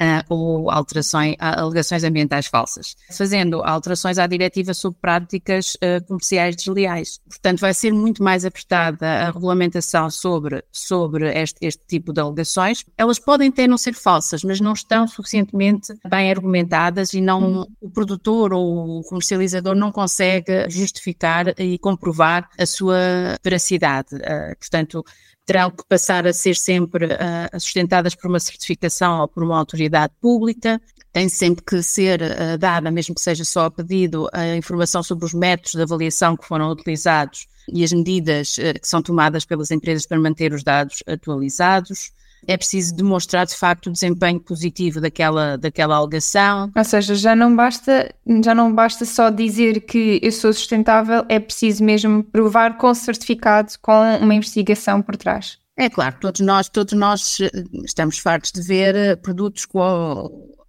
uh, 0.00 0.24
ou 0.28 0.70
alterações, 0.70 1.36
alegações 1.38 2.02
ambientais 2.02 2.46
falsas, 2.46 2.96
fazendo 3.10 3.62
alterações 3.62 4.18
à 4.18 4.26
diretiva 4.26 4.72
sobre 4.72 4.98
práticas 5.00 5.74
uh, 5.74 6.04
comerciais 6.06 6.56
desleais. 6.56 7.20
Portanto, 7.28 7.60
vai 7.60 7.74
ser 7.74 7.92
muito 7.92 8.22
mais 8.22 8.44
apertada 8.44 9.06
a 9.06 9.30
regulamentação 9.30 10.10
sobre, 10.10 10.64
sobre 10.72 11.28
este, 11.38 11.58
este 11.66 11.86
tipo 11.86 12.12
de 12.12 12.20
alegações. 12.20 12.84
Elas 12.96 13.18
podem 13.18 13.48
até 13.48 13.66
não 13.66 13.76
ser 13.76 13.92
falsas, 13.92 14.42
mas 14.42 14.60
não 14.60 14.72
estão 14.72 15.06
suficientemente 15.06 15.92
bem 16.08 16.30
argumentadas 16.30 17.12
e 17.12 17.20
não 17.20 17.66
o 17.80 17.90
produtor 17.90 18.52
ou 18.52 19.00
o 19.00 19.02
comercializador 19.04 19.74
não 19.74 19.92
consegue 19.92 20.68
justificar 20.70 21.54
e 21.58 21.78
comprovar 21.78 22.48
a 22.58 22.66
sua 22.66 22.96
veracidade. 23.42 24.14
Uh, 24.14 24.56
portanto, 24.58 25.04
terão 25.50 25.68
que 25.68 25.84
passar 25.88 26.28
a 26.28 26.32
ser 26.32 26.54
sempre 26.54 27.06
uh, 27.06 27.60
sustentadas 27.60 28.14
por 28.14 28.28
uma 28.28 28.38
certificação 28.38 29.20
ou 29.20 29.26
por 29.26 29.42
uma 29.42 29.58
autoridade 29.58 30.12
pública, 30.20 30.80
tem 31.12 31.28
sempre 31.28 31.64
que 31.64 31.82
ser 31.82 32.22
uh, 32.22 32.56
dada, 32.56 32.88
mesmo 32.88 33.16
que 33.16 33.20
seja 33.20 33.44
só 33.44 33.64
a 33.64 33.70
pedido, 33.70 34.28
a 34.32 34.54
informação 34.56 35.02
sobre 35.02 35.24
os 35.24 35.34
métodos 35.34 35.72
de 35.72 35.82
avaliação 35.82 36.36
que 36.36 36.46
foram 36.46 36.70
utilizados 36.70 37.48
e 37.68 37.82
as 37.82 37.90
medidas 37.90 38.58
uh, 38.58 38.78
que 38.80 38.86
são 38.86 39.02
tomadas 39.02 39.44
pelas 39.44 39.72
empresas 39.72 40.06
para 40.06 40.20
manter 40.20 40.52
os 40.52 40.62
dados 40.62 41.02
atualizados 41.04 42.12
é 42.46 42.56
preciso 42.56 42.94
demonstrar 42.94 43.46
de 43.46 43.54
facto 43.54 43.86
o 43.86 43.92
desempenho 43.92 44.40
positivo 44.40 45.00
daquela, 45.00 45.56
daquela 45.56 45.96
alegação. 45.96 46.70
Ou 46.74 46.84
seja, 46.84 47.14
já 47.14 47.36
não 47.36 47.54
basta, 47.54 48.14
já 48.44 48.54
não 48.54 48.72
basta 48.74 49.04
só 49.04 49.30
dizer 49.30 49.80
que 49.80 50.18
eu 50.22 50.32
sou 50.32 50.52
sustentável, 50.52 51.24
é 51.28 51.38
preciso 51.38 51.84
mesmo 51.84 52.22
provar 52.24 52.76
com 52.76 52.92
certificado, 52.94 53.72
com 53.80 54.00
uma 54.20 54.34
investigação 54.34 55.02
por 55.02 55.16
trás. 55.16 55.58
É 55.76 55.88
claro, 55.88 56.16
todos 56.20 56.40
nós, 56.42 56.68
todos 56.68 56.92
nós 56.92 57.40
eh, 57.40 57.50
estamos 57.84 58.18
fartos 58.18 58.52
de 58.52 58.60
ver 58.60 58.94
eh, 58.94 59.16
produtos 59.16 59.64
com 59.64 59.80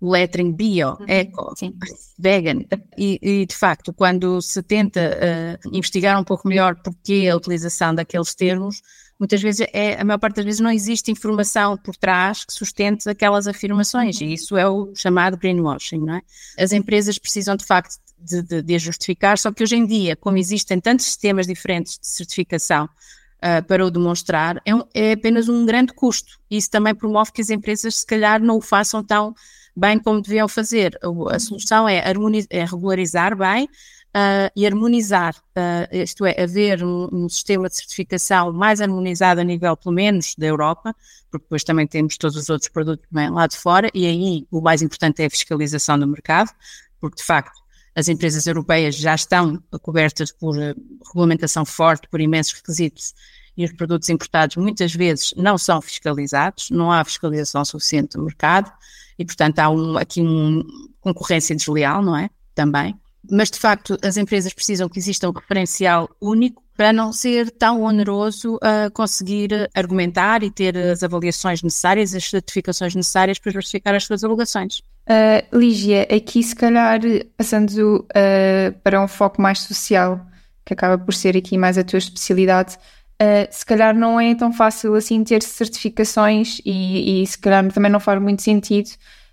o 0.02 0.12
lettering 0.12 0.54
bio, 0.54 0.98
uhum. 1.00 1.06
eco, 1.08 1.54
Sim. 1.58 1.74
vegan. 2.18 2.64
E, 2.98 3.20
e, 3.22 3.46
de 3.46 3.56
facto, 3.56 3.94
quando 3.94 4.42
se 4.42 4.64
tenta 4.64 5.00
uh, 5.00 5.76
investigar 5.76 6.20
um 6.20 6.24
pouco 6.24 6.48
melhor 6.48 6.76
porque 6.84 7.30
a 7.32 7.36
utilização 7.36 7.94
daqueles 7.94 8.34
termos, 8.34 8.82
muitas 9.22 9.40
vezes, 9.40 9.68
é, 9.72 10.02
a 10.02 10.04
maior 10.04 10.18
parte 10.18 10.38
das 10.38 10.46
vezes 10.46 10.60
não 10.60 10.72
existe 10.72 11.12
informação 11.12 11.78
por 11.78 11.96
trás 11.96 12.44
que 12.44 12.52
sustente 12.52 13.08
aquelas 13.08 13.46
afirmações, 13.46 14.20
e 14.20 14.34
isso 14.34 14.58
é 14.58 14.68
o 14.68 14.92
chamado 14.96 15.38
greenwashing, 15.38 16.00
não 16.00 16.16
é? 16.16 16.22
As 16.58 16.72
empresas 16.72 17.20
precisam, 17.20 17.56
de 17.56 17.64
facto, 17.64 17.98
de, 18.18 18.42
de, 18.42 18.64
de 18.64 18.80
justificar, 18.80 19.38
só 19.38 19.52
que 19.52 19.62
hoje 19.62 19.76
em 19.76 19.86
dia, 19.86 20.16
como 20.16 20.40
existem 20.40 20.80
tantos 20.80 21.06
sistemas 21.06 21.46
diferentes 21.46 22.00
de 22.00 22.08
certificação 22.08 22.86
uh, 22.86 23.64
para 23.68 23.86
o 23.86 23.92
demonstrar, 23.92 24.60
é, 24.66 24.74
um, 24.74 24.82
é 24.92 25.12
apenas 25.12 25.48
um 25.48 25.68
grande 25.68 25.94
custo. 25.94 26.40
Isso 26.50 26.72
também 26.72 26.96
promove 26.96 27.32
que 27.32 27.42
as 27.42 27.52
empresas, 27.52 27.98
se 27.98 28.06
calhar, 28.08 28.42
não 28.42 28.58
o 28.58 28.62
façam 28.62 29.04
tão 29.04 29.36
bem 29.78 30.00
como 30.00 30.20
deviam 30.20 30.48
fazer. 30.48 31.00
A 31.30 31.40
solução 31.40 31.88
é, 31.88 32.04
é 32.50 32.66
regularizar 32.66 33.38
bem, 33.38 33.70
uh, 34.16 34.52
e 34.56 34.66
harmonizar, 34.66 35.36
uh, 35.36 35.88
isto 35.96 36.26
é, 36.26 36.42
haver 36.42 36.84
um, 36.84 37.08
um, 37.12 37.30
sistema 37.30 37.70
de 37.70 37.78
certificação 37.78 38.52
mais 38.52 38.82
harmonizado 38.82 39.42
a 39.42 39.44
nível, 39.44 39.76
pelo 39.76 39.96
menos, 39.96 40.36
da 40.38 40.46
Europa, 40.46 40.96
porque 41.30 41.46
depois 41.46 41.64
também 41.64 41.88
temos 41.88 42.18
todos 42.18 42.38
os 42.38 42.50
outros 42.50 42.70
produtos 42.70 43.06
vêm 43.12 43.30
lá 43.30 43.48
de 43.48 43.58
fora, 43.58 43.90
e 43.94 44.06
aí 44.06 44.48
o 44.52 44.62
mais 44.62 44.82
importante 44.82 45.22
é 45.22 45.26
a 45.26 45.30
fiscalização 45.30 45.98
do 45.98 46.08
mercado, 46.08 46.52
porque 47.00 47.18
de 47.18 47.24
facto 47.24 47.60
as 47.96 48.08
empresas 48.08 48.48
europeias 48.48 48.96
já 48.96 49.16
estão 49.16 49.62
cobertas 49.82 50.32
por 50.32 50.58
uh, 50.58 50.76
regulamentação 51.08 51.66
forte, 51.66 52.08
por 52.10 52.22
imensos 52.22 52.54
requisitos, 52.54 53.14
e 53.56 53.66
os 53.66 53.74
produtos 53.74 54.10
importados 54.10 54.56
muitas 54.56 54.94
vezes 54.94 55.34
não 55.36 55.58
são 55.58 55.82
fiscalizados, 55.82 56.70
não 56.70 56.92
há 56.92 57.04
fiscalização 57.04 57.66
suficiente 57.66 58.18
do 58.18 58.24
mercado, 58.24 58.72
e 59.20 59.26
portanto 59.26 59.60
há 59.60 59.70
um, 59.70 59.98
aqui 59.98 60.22
uma 60.22 60.64
concorrência 61.02 61.56
desleal, 61.56 62.02
não 62.02 62.16
é? 62.16 62.30
Também 62.56 62.98
mas 63.30 63.52
de 63.52 63.60
facto 63.60 63.98
as 64.04 64.18
empresas 64.18 64.54
precisam 64.54 64.90
que 64.90 65.00
exista 65.00 65.30
um 65.30 65.32
referencial 65.32 66.10
único 66.20 66.62
para 66.76 66.92
não 66.92 67.14
ser 67.14 67.52
tão 67.52 67.84
oneroso 67.84 68.58
a 68.62 68.90
conseguir 68.90 69.70
argumentar 69.76 70.42
e 70.42 70.50
ter 70.50 70.76
as 70.76 71.04
avaliações 71.04 71.62
necessárias, 71.62 72.16
as 72.16 72.30
certificações 72.30 72.96
necessárias 72.96 73.38
para 73.38 73.52
justificar 73.52 73.94
as 73.94 74.04
suas 74.06 74.24
alegações. 74.24 74.80
Uh, 75.08 75.58
Lígia, 75.58 76.04
aqui 76.04 76.42
se 76.42 76.56
calhar 76.56 77.00
passando 77.38 78.08
uh, 78.10 78.80
para 78.84 79.04
um 79.04 79.08
foco 79.08 79.42
mais 79.42 79.60
social, 79.60 80.26
que 80.66 80.74
acaba 80.74 80.98
por 80.98 81.14
ser 81.14 81.38
aqui 81.38 81.58
mais 81.58 81.78
a 81.78 81.84
tua 81.84 82.00
especialidade, 82.00 82.76
uh, 83.22 83.48
se 83.52 83.66
calhar 83.66 83.96
não 83.96 84.20
é 84.20 84.34
tão 84.34 84.52
fácil 84.52 84.96
assim 84.96 85.24
ter 85.24 85.44
certificações 85.44 86.60
e, 86.66 87.22
e 87.22 87.28
se 87.28 87.38
calhar 87.38 87.68
também 87.72 87.92
não 87.92 88.00
faz 88.00 88.20
muito 88.20 88.42
sentido 88.42 88.90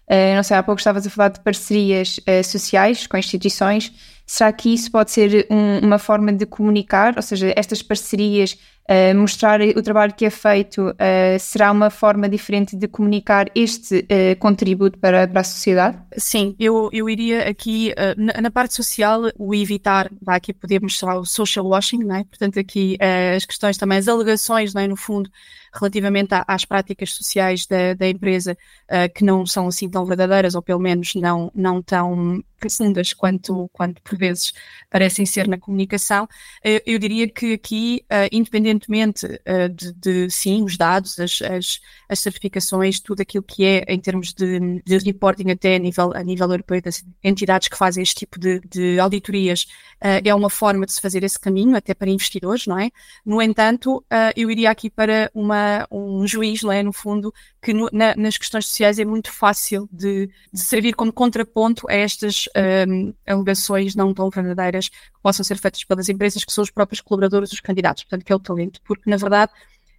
Uh, 0.08 0.34
não 0.34 0.42
sei, 0.42 0.56
há 0.56 0.62
pouco 0.62 0.80
estavas 0.80 1.06
a 1.06 1.10
falar 1.10 1.28
de 1.28 1.40
parcerias 1.40 2.18
uh, 2.18 2.42
sociais 2.42 3.06
com 3.06 3.18
instituições. 3.18 3.92
Será 4.26 4.50
que 4.52 4.72
isso 4.72 4.90
pode 4.90 5.10
ser 5.10 5.46
um, 5.50 5.80
uma 5.86 5.98
forma 5.98 6.32
de 6.32 6.46
comunicar? 6.46 7.14
Ou 7.16 7.22
seja, 7.22 7.52
estas 7.54 7.82
parcerias 7.82 8.58
uh, 8.90 9.14
mostrar 9.14 9.60
o 9.60 9.82
trabalho 9.82 10.14
que 10.14 10.24
é 10.24 10.30
feito 10.30 10.94
será 11.40 11.72
uma 11.72 11.88
forma 11.88 12.28
diferente 12.28 12.76
de 12.76 12.86
comunicar 12.88 13.46
este 13.54 14.06
contributo 14.38 14.98
para, 14.98 15.26
para 15.26 15.40
a 15.40 15.44
sociedade? 15.44 15.98
Sim, 16.16 16.54
eu, 16.58 16.90
eu 16.92 17.08
iria 17.08 17.48
aqui, 17.48 17.94
na, 18.16 18.42
na, 18.42 18.50
parte 18.50 18.74
social, 18.74 19.22
o 19.38 19.54
evitar, 19.54 20.10
vai 20.20 20.36
aqui 20.36 20.52
poder 20.52 20.82
mostrar 20.82 21.18
o 21.18 21.24
social 21.24 21.66
washing, 21.66 22.04
não 22.04 22.16
é? 22.16 22.24
portanto 22.24 22.58
aqui 22.58 22.98
as 23.34 23.46
questões 23.46 23.78
também, 23.78 23.96
as 23.96 24.08
alegações, 24.08 24.74
não 24.74 24.82
é? 24.82 24.88
no 24.88 24.96
fundo, 24.96 25.30
relativamente 25.72 26.34
às 26.46 26.64
práticas 26.64 27.12
sociais 27.12 27.66
da, 27.66 27.94
da 27.94 28.08
empresa 28.08 28.56
uh, 28.90 29.12
que 29.12 29.24
não 29.24 29.44
são 29.46 29.68
assim 29.68 29.88
tão 29.88 30.04
verdadeiras 30.04 30.54
ou 30.54 30.62
pelo 30.62 30.80
menos 30.80 31.14
não, 31.14 31.50
não 31.54 31.82
tão 31.82 32.42
profundas 32.58 33.12
quanto, 33.12 33.68
quanto 33.72 34.02
por 34.02 34.18
vezes 34.18 34.52
parecem 34.90 35.24
ser 35.24 35.46
na 35.48 35.58
comunicação. 35.58 36.24
Uh, 36.24 36.80
eu 36.84 36.98
diria 36.98 37.28
que 37.28 37.54
aqui, 37.54 38.04
uh, 38.04 38.28
independentemente 38.32 39.26
de, 39.74 39.92
de, 39.94 40.30
sim, 40.30 40.62
os 40.62 40.76
dados, 40.76 41.18
as, 41.18 41.40
as, 41.42 41.80
as, 42.08 42.20
certificações, 42.20 43.00
tudo 43.00 43.20
aquilo 43.20 43.42
que 43.42 43.64
é 43.64 43.84
em 43.88 43.98
termos 43.98 44.32
de, 44.32 44.82
de 44.84 44.98
reporting 44.98 45.50
até 45.50 45.76
a 45.76 45.78
nível, 45.78 46.12
a 46.14 46.22
nível 46.22 46.50
europeu 46.50 46.80
das 46.82 47.04
entidades 47.22 47.68
que 47.68 47.76
fazem 47.76 48.02
este 48.02 48.16
tipo 48.16 48.38
de, 48.38 48.60
de 48.60 48.98
auditorias, 48.98 49.66
é 50.00 50.34
uma 50.34 50.50
forma 50.50 50.86
de 50.86 50.92
se 50.92 51.00
fazer 51.00 51.24
esse 51.24 51.38
caminho 51.38 51.76
até 51.76 51.94
para 51.94 52.10
investidores, 52.10 52.66
não 52.66 52.78
é? 52.78 52.90
No 53.24 53.40
entanto, 53.42 54.04
eu 54.36 54.50
iria 54.50 54.70
aqui 54.70 54.88
para 54.90 55.30
uma, 55.34 55.86
um 55.90 56.26
juiz, 56.26 56.62
não 56.62 56.72
é? 56.72 56.82
No 56.82 56.92
fundo, 56.92 57.32
que 57.60 57.72
no, 57.74 57.88
na, 57.92 58.14
nas 58.16 58.36
questões 58.36 58.66
sociais 58.66 58.98
é 58.98 59.04
muito 59.04 59.32
fácil 59.32 59.88
de, 59.92 60.30
de 60.52 60.60
servir 60.60 60.94
como 60.94 61.12
contraponto 61.12 61.88
a 61.88 61.94
estas 61.94 62.48
um, 62.88 63.12
alegações 63.26 63.94
não 63.94 64.14
tão 64.14 64.30
verdadeiras 64.30 64.88
que 64.88 64.96
possam 65.22 65.44
ser 65.44 65.58
feitas 65.58 65.82
pelas 65.84 66.08
empresas 66.08 66.44
que 66.44 66.52
são 66.52 66.62
os 66.62 66.70
próprios 66.70 67.00
colaboradores 67.00 67.50
dos 67.50 67.60
candidatos, 67.60 68.04
portanto, 68.04 68.24
que 68.24 68.32
é 68.32 68.36
o 68.36 68.40
talento, 68.40 68.80
porque 68.84 69.10
na 69.10 69.16
verdade 69.16 69.52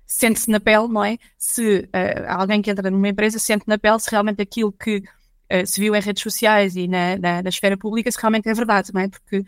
sente-se 0.05 0.49
na 0.49 0.59
pele, 0.59 0.87
não 0.87 1.03
é? 1.03 1.17
Se 1.37 1.81
uh, 1.81 2.25
alguém 2.27 2.61
que 2.61 2.71
entra 2.71 2.89
numa 2.89 3.07
empresa 3.07 3.37
sente 3.37 3.65
na 3.67 3.77
pele 3.77 3.99
se 3.99 4.09
realmente 4.09 4.41
aquilo 4.41 4.71
que 4.71 4.97
uh, 4.97 5.65
se 5.65 5.79
viu 5.79 5.95
em 5.95 6.01
redes 6.01 6.23
sociais 6.23 6.75
e 6.75 6.87
na, 6.87 7.15
na, 7.17 7.43
na, 7.43 7.49
esfera 7.49 7.77
pública, 7.77 8.11
se 8.11 8.17
realmente 8.17 8.49
é 8.49 8.53
verdade, 8.53 8.91
não 8.91 9.01
é? 9.01 9.07
Porque, 9.07 9.39
uh, 9.39 9.45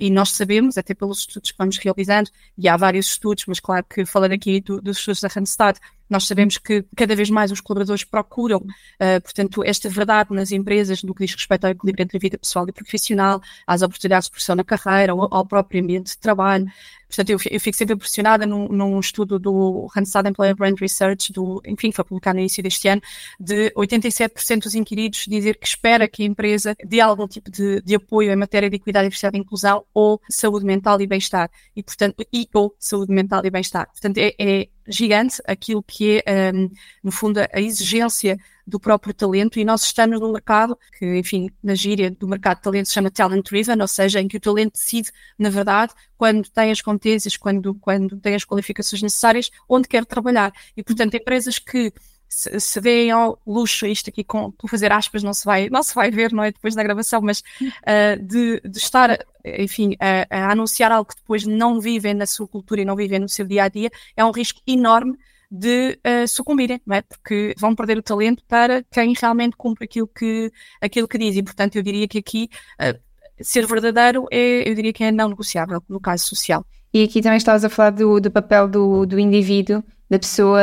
e 0.00 0.10
nós 0.10 0.30
sabemos, 0.30 0.78
até 0.78 0.94
pelos 0.94 1.20
estudos 1.20 1.50
que 1.50 1.58
vamos 1.58 1.76
realizando, 1.76 2.30
e 2.56 2.68
há 2.68 2.76
vários 2.76 3.06
estudos, 3.08 3.44
mas 3.46 3.60
claro 3.60 3.84
que 3.84 4.06
falando 4.06 4.32
aqui 4.32 4.60
do, 4.62 4.80
dos 4.80 4.98
estudos 4.98 5.20
da 5.20 5.28
Randstad, 5.28 5.78
nós 6.08 6.26
sabemos 6.26 6.58
que 6.58 6.84
cada 6.96 7.14
vez 7.14 7.30
mais 7.30 7.50
os 7.50 7.60
colaboradores 7.60 8.04
procuram, 8.04 8.58
uh, 8.58 9.20
portanto, 9.22 9.62
esta 9.64 9.88
verdade 9.88 10.32
nas 10.32 10.52
empresas 10.52 11.02
no 11.02 11.14
que 11.14 11.24
diz 11.24 11.34
respeito 11.34 11.64
ao 11.64 11.70
equilíbrio 11.70 12.02
entre 12.02 12.16
a 12.16 12.20
vida 12.20 12.38
pessoal 12.38 12.66
e 12.68 12.72
profissional, 12.72 13.40
às 13.66 13.82
oportunidades 13.82 14.26
de 14.26 14.30
profissão 14.30 14.56
na 14.56 14.64
carreira, 14.64 15.12
ao, 15.12 15.34
ao 15.34 15.46
próprio 15.46 15.82
ambiente 15.82 16.10
de 16.10 16.18
trabalho. 16.18 16.66
Portanto, 17.08 17.30
eu, 17.30 17.38
eu 17.50 17.58
fico 17.58 17.76
sempre 17.76 17.94
impressionada 17.94 18.44
num, 18.44 18.68
num, 18.68 19.00
estudo 19.00 19.38
do 19.38 19.86
Randstad 19.94 20.28
Employer 20.28 20.54
Brand 20.54 20.78
Research, 20.78 21.32
do, 21.32 21.62
enfim, 21.66 21.90
foi 21.90 22.04
publicado 22.04 22.36
no 22.36 22.40
início 22.40 22.62
deste 22.62 22.86
ano, 22.86 23.00
de 23.40 23.70
87% 23.70 24.64
dos 24.64 24.74
inquiridos 24.74 25.24
dizer 25.26 25.56
que 25.56 25.66
espera 25.66 26.06
que 26.06 26.22
a 26.22 26.26
empresa 26.26 26.76
dê 26.84 27.00
algum 27.00 27.26
tipo 27.26 27.50
de, 27.50 27.80
de 27.80 27.94
apoio 27.94 28.30
em 28.30 28.36
matéria 28.36 28.68
de 28.68 28.76
equidade, 28.76 29.06
diversidade 29.06 29.38
e 29.38 29.40
inclusão 29.40 29.84
ou 29.94 30.20
saúde 30.28 30.66
mental 30.66 31.00
e 31.00 31.06
bem-estar. 31.06 31.50
E, 31.74 31.82
portanto, 31.82 32.26
e 32.30 32.46
ou 32.52 32.74
saúde 32.78 33.12
mental 33.12 33.44
e 33.44 33.50
bem-estar. 33.50 33.86
Portanto, 33.86 34.18
é, 34.18 34.34
é 34.38 34.68
gigante 34.88 35.40
aquilo 35.46 35.82
que 35.82 36.22
é, 36.24 36.50
um, 36.52 36.70
no 37.02 37.12
fundo, 37.12 37.38
a 37.38 37.60
exigência 37.60 38.38
do 38.66 38.78
próprio 38.78 39.14
talento 39.14 39.58
e 39.58 39.64
nós 39.64 39.82
estamos 39.82 40.20
num 40.20 40.32
mercado 40.32 40.78
que, 40.98 41.18
enfim, 41.18 41.50
na 41.62 41.74
gíria 41.74 42.10
do 42.10 42.28
mercado 42.28 42.58
de 42.58 42.62
talento 42.62 42.86
se 42.86 42.94
chama 42.94 43.10
talent 43.10 43.44
driven, 43.44 43.80
ou 43.80 43.88
seja, 43.88 44.20
em 44.20 44.28
que 44.28 44.36
o 44.36 44.40
talento 44.40 44.72
decide, 44.72 45.10
na 45.38 45.48
verdade, 45.48 45.92
quando 46.16 46.48
tem 46.50 46.70
as 46.70 46.80
competências, 46.80 47.36
quando, 47.36 47.74
quando 47.74 48.18
tem 48.18 48.34
as 48.34 48.44
qualificações 48.44 49.00
necessárias, 49.02 49.50
onde 49.68 49.88
quer 49.88 50.04
trabalhar. 50.04 50.52
E, 50.76 50.82
portanto, 50.82 51.14
empresas 51.14 51.58
que 51.58 51.92
se, 52.28 52.60
se 52.60 52.80
deem 52.80 53.10
ao 53.10 53.40
luxo, 53.46 53.86
isto 53.86 54.10
aqui 54.10 54.22
com, 54.22 54.50
por 54.50 54.68
fazer 54.68 54.92
aspas, 54.92 55.22
não 55.22 55.32
se 55.32 55.44
vai, 55.44 55.68
não 55.70 55.82
se 55.82 55.94
vai 55.94 56.10
ver, 56.10 56.32
não 56.32 56.44
é, 56.44 56.52
depois 56.52 56.74
da 56.74 56.82
gravação, 56.82 57.20
mas 57.22 57.40
uh, 57.40 58.22
de, 58.22 58.60
de, 58.60 58.78
estar, 58.78 59.18
enfim, 59.44 59.96
a, 59.98 60.26
a, 60.30 60.52
anunciar 60.52 60.92
algo 60.92 61.08
que 61.08 61.16
depois 61.16 61.46
não 61.46 61.80
vivem 61.80 62.14
na 62.14 62.26
sua 62.26 62.46
cultura 62.46 62.82
e 62.82 62.84
não 62.84 62.94
vivem 62.94 63.18
no 63.18 63.28
seu 63.28 63.46
dia 63.46 63.64
a 63.64 63.68
dia, 63.68 63.90
é 64.16 64.24
um 64.24 64.30
risco 64.30 64.60
enorme 64.66 65.16
de 65.50 65.98
uh, 66.06 66.28
sucumbirem, 66.28 66.80
não 66.86 66.96
é? 66.96 67.02
Porque 67.02 67.54
vão 67.58 67.74
perder 67.74 67.96
o 67.96 68.02
talento 68.02 68.44
para 68.46 68.84
quem 68.92 69.14
realmente 69.18 69.56
cumpre 69.56 69.84
aquilo 69.84 70.06
que, 70.06 70.52
aquilo 70.80 71.08
que 71.08 71.16
diz. 71.16 71.36
E, 71.36 71.42
portanto, 71.42 71.76
eu 71.76 71.82
diria 71.82 72.06
que 72.06 72.18
aqui 72.18 72.50
uh, 72.74 72.98
ser 73.40 73.66
verdadeiro 73.66 74.26
é, 74.30 74.68
eu 74.68 74.74
diria 74.74 74.92
que 74.92 75.04
é 75.04 75.10
não 75.10 75.30
negociável 75.30 75.82
no 75.88 76.00
caso 76.00 76.26
social. 76.26 76.64
E 76.92 77.02
aqui 77.02 77.22
também 77.22 77.38
estavas 77.38 77.64
a 77.64 77.70
falar 77.70 77.90
do, 77.90 78.20
do 78.20 78.30
papel 78.30 78.68
do, 78.68 79.06
do 79.06 79.18
indivíduo 79.18 79.82
da 80.10 80.18
pessoa 80.18 80.60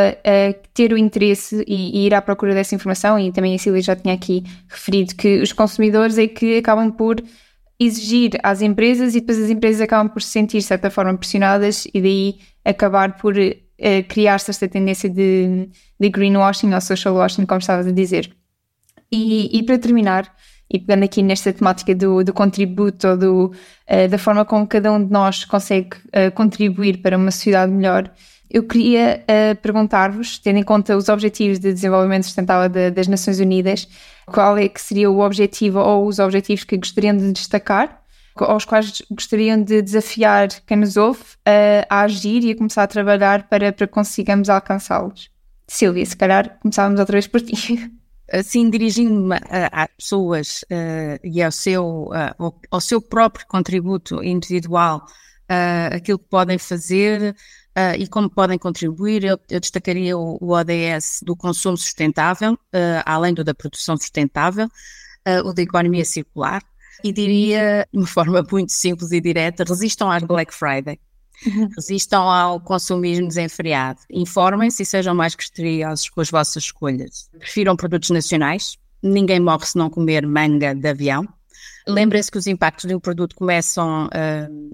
ter 0.74 0.92
o 0.92 0.98
interesse 0.98 1.64
e, 1.68 2.00
e, 2.00 2.08
ir 2.08 2.14
à 2.16 2.22
procura 2.22 2.54
dessa 2.54 2.74
informação, 2.74 3.20
e 3.20 3.32
também 3.32 3.54
a 3.54 3.60
Cília 3.60 3.82
já 3.82 3.96
tinha 3.96 4.14
aqui 4.14 4.44
referido 4.68 5.16
que 5.16 5.40
os 5.40 5.54
consumidores 5.54 6.18
é 6.18 6.28
que 6.28 6.58
acabam 6.58 6.92
por 6.92 7.22
exigir 7.80 8.32
às 8.42 8.62
empresas 8.62 9.16
e 9.16 9.20
depois 9.20 9.42
as 9.42 9.50
empresas 9.50 9.82
acabam 9.82 10.10
por 10.12 10.22
se 10.22 10.30
sentir, 10.30 10.60
de 10.60 10.64
certa 10.64 10.90
forma, 10.90 11.16
pressionadas 11.18 11.86
e 11.94 12.02
daí 12.02 12.40
acabar 12.64 13.18
por 13.18 13.36
uh, 13.38 14.04
criar-se 14.08 14.50
esta 14.50 14.68
tendência 14.68 15.10
de, 15.10 15.70
de 16.00 16.10
greenwashing 16.10 16.74
ou 16.74 16.82
social 16.82 17.16
washing, 17.16 17.46
como 17.46 17.60
estavas 17.60 17.88
a 17.88 17.92
dizer. 17.92 18.32
E, 19.12 19.58
e 19.58 19.64
para 19.64 19.78
terminar, 19.78 20.34
e 20.70 20.80
pegando 20.80 21.04
aqui 21.04 21.22
nesta 21.22 21.54
temática 21.54 21.94
do, 21.94 22.24
do 22.24 22.34
contributo 22.34 23.08
ou 23.08 23.18
do, 23.18 23.46
uh, 23.48 24.08
da 24.10 24.18
forma 24.18 24.46
como 24.46 24.66
cada 24.66 24.92
um 24.92 25.04
de 25.04 25.12
nós 25.12 25.44
consegue 25.44 25.98
uh, 26.08 26.32
contribuir 26.34 27.02
para 27.02 27.18
uma 27.18 27.32
sociedade 27.32 27.72
melhor, 27.72 28.10
eu 28.56 28.64
queria 28.64 29.22
uh, 29.24 29.56
perguntar-vos, 29.58 30.40
tendo 30.40 30.58
em 30.58 30.64
conta 30.64 30.96
os 30.96 31.10
Objetivos 31.10 31.60
de 31.60 31.74
Desenvolvimento 31.74 32.24
Sustentável 32.24 32.70
de, 32.70 32.90
das 32.90 33.06
Nações 33.06 33.42
Unidas, 33.42 33.86
qual 34.26 34.58
é 34.58 34.70
que 34.70 34.82
seria 34.82 35.12
o 35.12 35.20
objetivo 35.20 35.80
ou 35.80 36.08
os 36.08 36.20
objetivos 36.20 36.64
que 36.64 36.78
gostariam 36.78 37.18
de 37.18 37.34
destacar, 37.34 38.02
aos 38.38 38.64
quais 38.64 39.02
gostariam 39.12 39.62
de 39.62 39.82
desafiar 39.82 40.48
quem 40.66 40.78
nos 40.78 40.96
ouve 40.96 41.20
uh, 41.20 41.86
a 41.90 42.04
agir 42.04 42.46
e 42.46 42.52
a 42.52 42.56
começar 42.56 42.84
a 42.84 42.88
trabalhar 42.88 43.50
para, 43.50 43.74
para 43.74 43.88
consigamos 43.88 44.50
alcançá-los. 44.50 45.30
Silvia, 45.68 46.06
se 46.06 46.16
calhar 46.16 46.58
começávamos 46.62 46.98
outra 46.98 47.16
vez 47.16 47.28
por 47.28 47.42
ti. 47.42 47.92
Assim, 48.32 48.70
dirigindo-me 48.70 49.36
às 49.70 49.88
pessoas 49.98 50.64
uh, 50.72 51.20
e 51.26 51.44
ao 51.44 51.52
seu, 51.52 52.10
ao, 52.72 52.80
seu 52.80 53.02
próprio 53.02 53.46
contributo 53.48 54.24
individual, 54.24 55.06
aquilo 55.92 56.18
que 56.18 56.28
podem 56.28 56.58
fazer, 56.58 57.36
Uh, 57.78 58.00
e 58.00 58.08
como 58.08 58.30
podem 58.30 58.58
contribuir, 58.58 59.26
eu, 59.26 59.38
eu 59.50 59.60
destacaria 59.60 60.18
o, 60.18 60.38
o, 60.40 60.54
ODS 60.54 61.20
do 61.24 61.36
consumo 61.36 61.76
sustentável, 61.76 62.54
uh, 62.54 63.04
além 63.06 63.34
do 63.34 63.44
da 63.44 63.54
produção 63.54 63.98
sustentável, 63.98 64.68
uh, 64.68 65.46
o 65.46 65.54
da 65.54 65.62
economia 65.62 66.06
circular, 66.06 66.64
e 67.04 67.12
diria, 67.12 67.86
de 67.92 68.00
uma 68.00 68.08
forma 68.08 68.42
muito 68.50 68.72
simples 68.72 69.12
e 69.12 69.20
direta, 69.20 69.66
resistam 69.66 70.10
às 70.10 70.24
Black 70.24 70.54
Friday. 70.54 70.98
Uhum. 71.46 71.70
Resistam 71.76 72.22
ao 72.22 72.62
consumismo 72.62 73.28
desenfreado. 73.28 74.00
Informem-se 74.10 74.84
e 74.84 74.86
sejam 74.86 75.14
mais 75.14 75.36
criteriosos 75.36 76.10
com 76.10 76.22
as 76.22 76.32
vossas 76.32 76.64
escolhas. 76.64 77.30
Prefiram 77.38 77.76
produtos 77.76 78.10
nacionais. 78.10 78.78
Ninguém 79.04 79.42
morre 79.42 79.66
se 79.66 79.78
não 79.78 79.90
comer 79.90 80.26
manga 80.26 80.74
de 80.74 80.88
avião. 80.88 81.28
Lembrem-se 81.86 82.32
que 82.32 82.38
os 82.38 82.48
impactos 82.48 82.88
de 82.88 82.96
um 82.96 83.02
produto 83.02 83.36
começam 83.36 84.10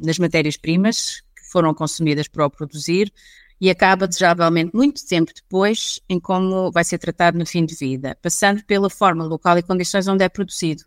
nas 0.01 0.17
matérias-primas, 0.19 1.23
foram 1.51 1.73
consumidas 1.73 2.27
para 2.27 2.45
o 2.45 2.49
produzir 2.49 3.11
e 3.59 3.69
acaba 3.69 4.07
desejavelmente 4.07 4.75
muito 4.75 5.05
tempo 5.05 5.31
depois 5.35 5.99
em 6.09 6.19
como 6.19 6.71
vai 6.71 6.83
ser 6.83 6.97
tratado 6.97 7.37
no 7.37 7.45
fim 7.45 7.63
de 7.63 7.75
vida, 7.75 8.17
passando 8.21 8.63
pela 8.63 8.89
forma 8.89 9.23
local 9.23 9.57
e 9.57 9.61
condições 9.61 10.07
onde 10.07 10.23
é 10.23 10.29
produzido. 10.29 10.83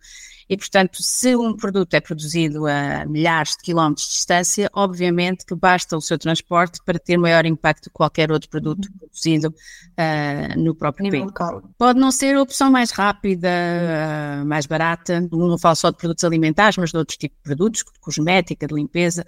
E, 0.49 0.57
portanto, 0.57 1.03
se 1.03 1.35
um 1.35 1.57
produto 1.57 1.95
é 1.95 2.01
produzido 2.01 2.67
a 2.67 3.05
milhares 3.07 3.53
de 3.57 3.63
quilómetros 3.63 4.07
de 4.07 4.13
distância, 4.13 4.71
obviamente 4.73 5.45
que 5.47 5.55
basta 5.55 5.97
o 5.97 6.01
seu 6.01 6.19
transporte 6.19 6.81
para 6.85 6.99
ter 6.99 7.17
maior 7.17 7.47
impacto 7.47 7.85
que 7.85 7.95
qualquer 7.95 8.31
outro 8.31 8.49
produto 8.49 8.87
uhum. 8.87 8.99
produzido 8.99 9.49
uh, 9.49 10.61
no 10.61 10.75
próprio 10.75 11.11
país. 11.11 11.33
Pode 11.79 11.99
não 11.99 12.11
ser 12.11 12.37
a 12.37 12.43
opção 12.43 12.71
mais 12.71 12.91
rápida, 12.91 13.49
uh, 13.49 14.47
mais 14.47 14.67
barata, 14.67 15.27
não 15.33 15.59
falo 15.59 15.77
só 15.77 15.91
de 15.91 15.97
produtos 15.97 16.25
alimentares, 16.25 16.77
mas 16.77 16.91
de 16.91 16.97
outros 16.97 17.17
tipos 17.17 17.37
de 17.39 17.43
produtos, 17.43 17.85
de 17.93 18.01
cosmética, 18.01 18.67
de 18.67 18.75
limpeza 18.75 19.25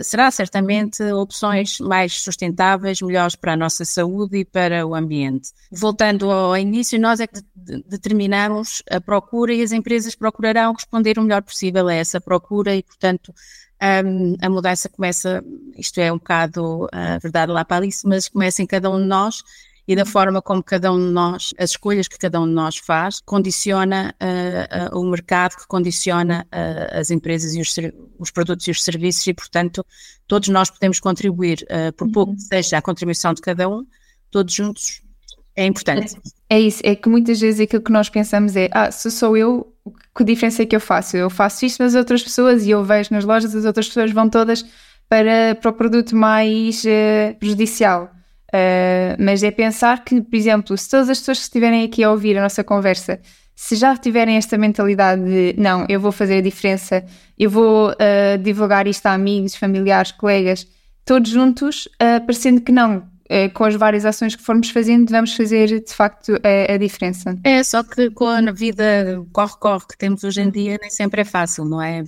será 0.00 0.30
certamente 0.30 1.02
opções 1.12 1.78
mais 1.80 2.22
sustentáveis, 2.22 3.02
melhores 3.02 3.36
para 3.36 3.52
a 3.52 3.56
nossa 3.56 3.84
saúde 3.84 4.38
e 4.38 4.44
para 4.44 4.86
o 4.86 4.94
ambiente. 4.94 5.50
Voltando 5.70 6.30
ao 6.30 6.56
início, 6.56 6.98
nós 6.98 7.20
é 7.20 7.26
que 7.26 7.42
determinamos 7.54 8.82
a 8.90 9.00
procura 9.00 9.52
e 9.52 9.62
as 9.62 9.72
empresas 9.72 10.14
procurarão 10.52 10.72
responder 10.72 11.18
o 11.18 11.22
melhor 11.22 11.42
possível 11.42 11.88
a 11.88 11.94
essa 11.94 12.20
procura 12.20 12.76
e, 12.76 12.82
portanto, 12.82 13.34
um, 14.04 14.36
a 14.40 14.48
mudança 14.48 14.88
começa, 14.88 15.42
isto 15.76 15.98
é 15.98 16.12
um 16.12 16.18
bocado 16.18 16.86
a 16.92 17.18
verdade 17.18 17.50
lá 17.50 17.64
para 17.64 17.78
Alice, 17.78 18.06
mas 18.06 18.28
começa 18.28 18.62
em 18.62 18.66
cada 18.66 18.90
um 18.90 19.00
de 19.00 19.06
nós 19.06 19.42
e 19.88 19.96
da 19.96 20.04
forma 20.04 20.40
como 20.40 20.62
cada 20.62 20.92
um 20.92 20.98
de 20.98 21.12
nós, 21.12 21.52
as 21.58 21.70
escolhas 21.70 22.06
que 22.06 22.16
cada 22.16 22.40
um 22.40 22.46
de 22.46 22.52
nós 22.52 22.76
faz, 22.76 23.20
condiciona 23.20 24.14
uh, 24.22 24.94
uh, 24.94 25.00
o 25.00 25.10
mercado, 25.10 25.56
que 25.56 25.66
condiciona 25.66 26.46
uh, 26.52 27.00
as 27.00 27.10
empresas 27.10 27.54
e 27.54 27.60
os, 27.60 27.74
os, 28.16 28.30
produtos 28.30 28.68
e 28.68 28.70
os 28.70 28.84
serviços, 28.84 29.26
e, 29.26 29.34
portanto, 29.34 29.84
todos 30.28 30.48
nós 30.50 30.70
podemos 30.70 31.00
contribuir, 31.00 31.66
por 31.96 32.08
pouco 32.12 32.32
que 32.36 32.42
uhum. 32.42 32.48
seja 32.48 32.78
a 32.78 32.82
contribuição 32.82 33.34
de 33.34 33.42
cada 33.42 33.68
um, 33.68 33.84
todos 34.30 34.54
juntos 34.54 35.01
é 35.56 35.66
importante. 35.66 36.16
É, 36.48 36.56
é 36.56 36.60
isso, 36.60 36.80
é 36.84 36.94
que 36.94 37.08
muitas 37.08 37.40
vezes 37.40 37.60
aquilo 37.60 37.82
que 37.82 37.92
nós 37.92 38.08
pensamos 38.08 38.56
é: 38.56 38.68
ah, 38.72 38.90
se 38.90 39.10
sou 39.10 39.36
eu, 39.36 39.72
que 40.16 40.24
diferença 40.24 40.62
é 40.62 40.66
que 40.66 40.76
eu 40.76 40.80
faço? 40.80 41.16
Eu 41.16 41.30
faço 41.30 41.64
isto 41.64 41.82
nas 41.82 41.94
outras 41.94 42.22
pessoas 42.22 42.66
e 42.66 42.70
eu 42.70 42.84
vejo 42.84 43.12
nas 43.12 43.24
lojas, 43.24 43.54
as 43.54 43.64
outras 43.64 43.88
pessoas 43.88 44.12
vão 44.12 44.28
todas 44.28 44.64
para, 45.08 45.54
para 45.60 45.70
o 45.70 45.72
produto 45.72 46.16
mais 46.16 46.82
prejudicial. 47.38 48.10
Uh, 48.52 49.16
mas 49.18 49.42
é 49.42 49.50
pensar 49.50 50.04
que, 50.04 50.20
por 50.20 50.36
exemplo, 50.36 50.76
se 50.76 50.88
todas 50.90 51.08
as 51.08 51.18
pessoas 51.18 51.38
que 51.38 51.44
estiverem 51.44 51.84
aqui 51.84 52.04
a 52.04 52.10
ouvir 52.10 52.36
a 52.36 52.42
nossa 52.42 52.62
conversa, 52.62 53.18
se 53.56 53.76
já 53.76 53.96
tiverem 53.96 54.36
esta 54.36 54.58
mentalidade 54.58 55.22
de 55.24 55.54
não, 55.58 55.86
eu 55.88 55.98
vou 55.98 56.12
fazer 56.12 56.36
a 56.36 56.40
diferença, 56.42 57.02
eu 57.38 57.48
vou 57.48 57.90
uh, 57.92 58.38
divulgar 58.42 58.86
isto 58.86 59.06
a 59.06 59.12
amigos, 59.14 59.54
familiares, 59.54 60.12
colegas, 60.12 60.66
todos 61.02 61.30
juntos, 61.30 61.86
uh, 61.86 62.20
parecendo 62.26 62.60
que 62.60 62.72
não, 62.72 63.04
com 63.54 63.64
as 63.64 63.74
várias 63.74 64.04
ações 64.04 64.36
que 64.36 64.42
formos 64.42 64.70
fazendo, 64.70 65.10
vamos 65.10 65.34
fazer 65.34 65.80
de 65.80 65.92
facto 65.92 66.32
a, 66.42 66.72
a, 66.74 66.76
diferença. 66.76 67.38
É, 67.44 67.62
só 67.62 67.82
que 67.82 68.10
com 68.10 68.26
a 68.26 68.52
vida 68.52 69.24
corre-corre 69.32 69.86
que 69.88 69.96
temos 69.96 70.24
hoje 70.24 70.40
em 70.40 70.50
dia, 70.50 70.78
nem 70.80 70.90
sempre 70.90 71.22
é 71.22 71.24
fácil, 71.24 71.64
não 71.64 71.80
é? 71.80 72.02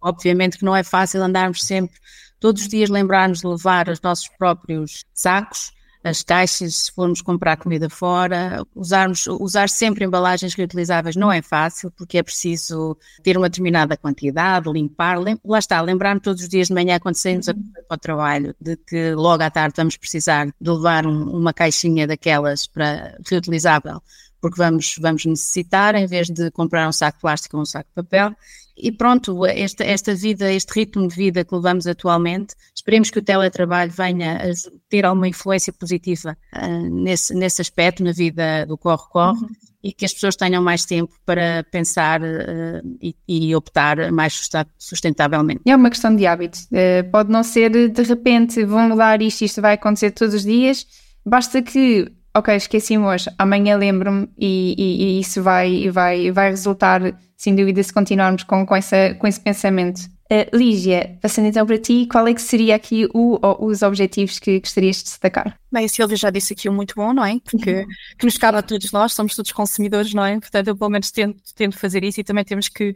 Obviamente 0.00 0.58
que 0.58 0.64
não 0.64 0.74
é 0.74 0.82
fácil 0.82 1.22
andarmos 1.22 1.62
sempre, 1.62 1.96
todos 2.40 2.62
os 2.62 2.68
dias 2.68 2.90
lembrarmos 2.90 3.40
de 3.40 3.46
levar 3.46 3.88
os 3.88 4.00
nossos 4.00 4.28
próprios 4.38 5.04
sacos, 5.14 5.73
as 6.04 6.22
caixas, 6.22 6.76
se 6.76 6.92
formos 6.92 7.22
comprar 7.22 7.56
comida 7.56 7.88
fora, 7.88 8.62
usarmos, 8.74 9.26
usar 9.26 9.70
sempre 9.70 10.04
embalagens 10.04 10.52
reutilizáveis 10.52 11.16
não 11.16 11.32
é 11.32 11.40
fácil, 11.40 11.90
porque 11.90 12.18
é 12.18 12.22
preciso 12.22 12.96
ter 13.22 13.38
uma 13.38 13.48
determinada 13.48 13.96
quantidade, 13.96 14.70
limpar, 14.70 15.18
lem 15.18 15.40
lá 15.42 15.58
está, 15.58 15.80
lembrar-me 15.80 16.20
todos 16.20 16.42
os 16.42 16.48
dias 16.48 16.68
de 16.68 16.74
manhã 16.74 17.00
quando 17.00 17.14
saímos 17.14 17.48
uhum. 17.48 17.54
para 17.88 17.94
o 17.94 17.98
trabalho, 17.98 18.54
de 18.60 18.76
que 18.76 19.14
logo 19.14 19.42
à 19.42 19.50
tarde 19.50 19.74
vamos 19.78 19.96
precisar 19.96 20.46
de 20.46 20.70
levar 20.70 21.06
um, 21.06 21.30
uma 21.30 21.54
caixinha 21.54 22.06
daquelas 22.06 22.66
para 22.66 23.16
reutilizável, 23.26 24.02
porque 24.44 24.58
vamos, 24.58 24.96
vamos 25.00 25.24
necessitar, 25.24 25.94
em 25.94 26.06
vez 26.06 26.28
de 26.28 26.50
comprar 26.50 26.86
um 26.86 26.92
saco 26.92 27.16
de 27.16 27.22
plástico 27.22 27.56
ou 27.56 27.62
um 27.62 27.64
saco 27.64 27.88
de 27.88 27.94
papel, 27.94 28.36
e 28.76 28.92
pronto, 28.92 29.46
esta, 29.46 29.82
esta 29.82 30.14
vida, 30.14 30.52
este 30.52 30.70
ritmo 30.80 31.08
de 31.08 31.16
vida 31.16 31.46
que 31.46 31.54
levamos 31.54 31.86
atualmente, 31.86 32.54
esperemos 32.76 33.08
que 33.08 33.20
o 33.20 33.22
teletrabalho 33.22 33.90
venha 33.90 34.36
a 34.36 34.70
ter 34.90 35.06
alguma 35.06 35.26
influência 35.26 35.72
positiva 35.72 36.36
uh, 36.54 36.94
nesse, 36.94 37.32
nesse 37.32 37.62
aspecto, 37.62 38.04
na 38.04 38.12
vida 38.12 38.66
do 38.66 38.76
corre-corre, 38.76 39.40
uhum. 39.40 39.48
e 39.82 39.94
que 39.94 40.04
as 40.04 40.12
pessoas 40.12 40.36
tenham 40.36 40.62
mais 40.62 40.84
tempo 40.84 41.14
para 41.24 41.64
pensar 41.70 42.20
uh, 42.20 42.82
e, 43.00 43.16
e, 43.26 43.56
optar 43.56 44.12
mais 44.12 44.46
sustentavelmente. 44.76 45.62
É 45.64 45.74
uma 45.74 45.88
questão 45.88 46.14
de 46.14 46.26
hábito. 46.26 46.58
Uh, 46.70 47.10
pode 47.10 47.32
não 47.32 47.42
ser 47.42 47.88
de 47.88 48.02
repente, 48.02 48.62
vão 48.66 48.90
mudar 48.90 49.22
isto, 49.22 49.42
isto 49.42 49.62
vai 49.62 49.72
acontecer 49.72 50.10
todos 50.10 50.34
os 50.34 50.42
dias, 50.42 50.86
basta 51.24 51.62
que 51.62 52.12
ok, 52.34 52.54
esqueci-me 52.56 53.04
hoje, 53.04 53.30
amanhã 53.38 53.76
lembro-me 53.76 54.28
e, 54.38 54.74
e, 54.76 55.02
e, 55.04 55.20
isso 55.20 55.42
vai, 55.42 55.88
vai, 55.90 56.30
vai 56.30 56.50
resultar, 56.50 57.00
sem 57.36 57.54
dúvida, 57.54 57.82
se 57.82 57.92
continuarmos 57.92 58.42
com, 58.42 58.66
com, 58.66 58.74
essa, 58.74 59.14
com 59.14 59.26
esse 59.26 59.40
pensamento. 59.40 60.00
Uh, 60.32 60.56
Lígia, 60.56 61.18
passando 61.20 61.46
então 61.48 61.66
para 61.66 61.78
ti, 61.78 62.08
qual 62.10 62.26
é 62.26 62.32
que 62.32 62.40
seria 62.40 62.74
aqui 62.74 63.06
o, 63.12 63.38
os 63.60 63.82
objetivos 63.82 64.38
que 64.38 64.58
gostarias 64.58 64.96
de 64.96 65.04
destacar? 65.04 65.58
Bem, 65.70 65.84
a 65.84 65.88
Silvia 65.88 66.16
já 66.16 66.30
disse 66.30 66.54
aqui 66.54 66.66
um 66.66 66.72
muito 66.72 66.94
bom, 66.96 67.12
não 67.12 67.24
é? 67.24 67.38
Porque 67.44 67.84
que 68.18 68.24
nos 68.24 68.38
cabe 68.38 68.56
a 68.56 68.62
todos 68.62 68.90
nós, 68.90 69.12
somos 69.12 69.36
todos 69.36 69.52
consumidores, 69.52 70.14
não 70.14 70.24
é? 70.24 70.40
Portanto, 70.40 70.68
eu 70.68 70.76
pelo 70.76 70.90
menos 70.90 71.10
tento, 71.10 71.42
tento 71.54 71.78
fazer 71.78 72.02
isso 72.02 72.20
e 72.20 72.24
também 72.24 72.42
temos 72.42 72.68
que, 72.68 72.94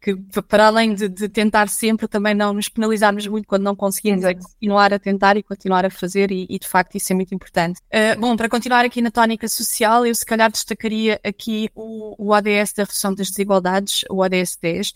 que 0.00 0.16
para 0.42 0.66
além 0.66 0.94
de, 0.94 1.08
de, 1.08 1.28
tentar 1.28 1.68
sempre, 1.68 2.06
também 2.06 2.34
não 2.34 2.52
nos 2.52 2.68
penalizarmos 2.68 3.26
muito 3.26 3.48
quando 3.48 3.64
não 3.64 3.74
conseguimos, 3.74 4.24
é 4.24 4.34
continuar 4.34 4.92
a 4.94 4.98
tentar 4.98 5.36
e 5.36 5.42
continuar 5.42 5.84
a 5.84 5.90
fazer 5.90 6.30
e, 6.30 6.46
e 6.48 6.58
de 6.58 6.68
facto 6.68 6.94
isso 6.94 7.12
é 7.12 7.16
muito 7.16 7.34
importante. 7.34 7.80
Uh, 7.92 8.18
bom, 8.18 8.36
para 8.36 8.48
continuar 8.48 8.84
aqui 8.84 9.02
na 9.02 9.10
tónica 9.10 9.48
social, 9.48 10.06
eu 10.06 10.14
se 10.14 10.24
calhar 10.24 10.50
destacaria 10.50 11.20
aqui 11.24 11.68
o, 11.74 12.14
o 12.18 12.32
ADS 12.32 12.72
da 12.76 12.84
redução 12.84 13.12
das 13.12 13.28
desigualdades, 13.28 14.04
o 14.08 14.22
ADS 14.22 14.56
10. 14.62 14.88
Uh, 14.90 14.94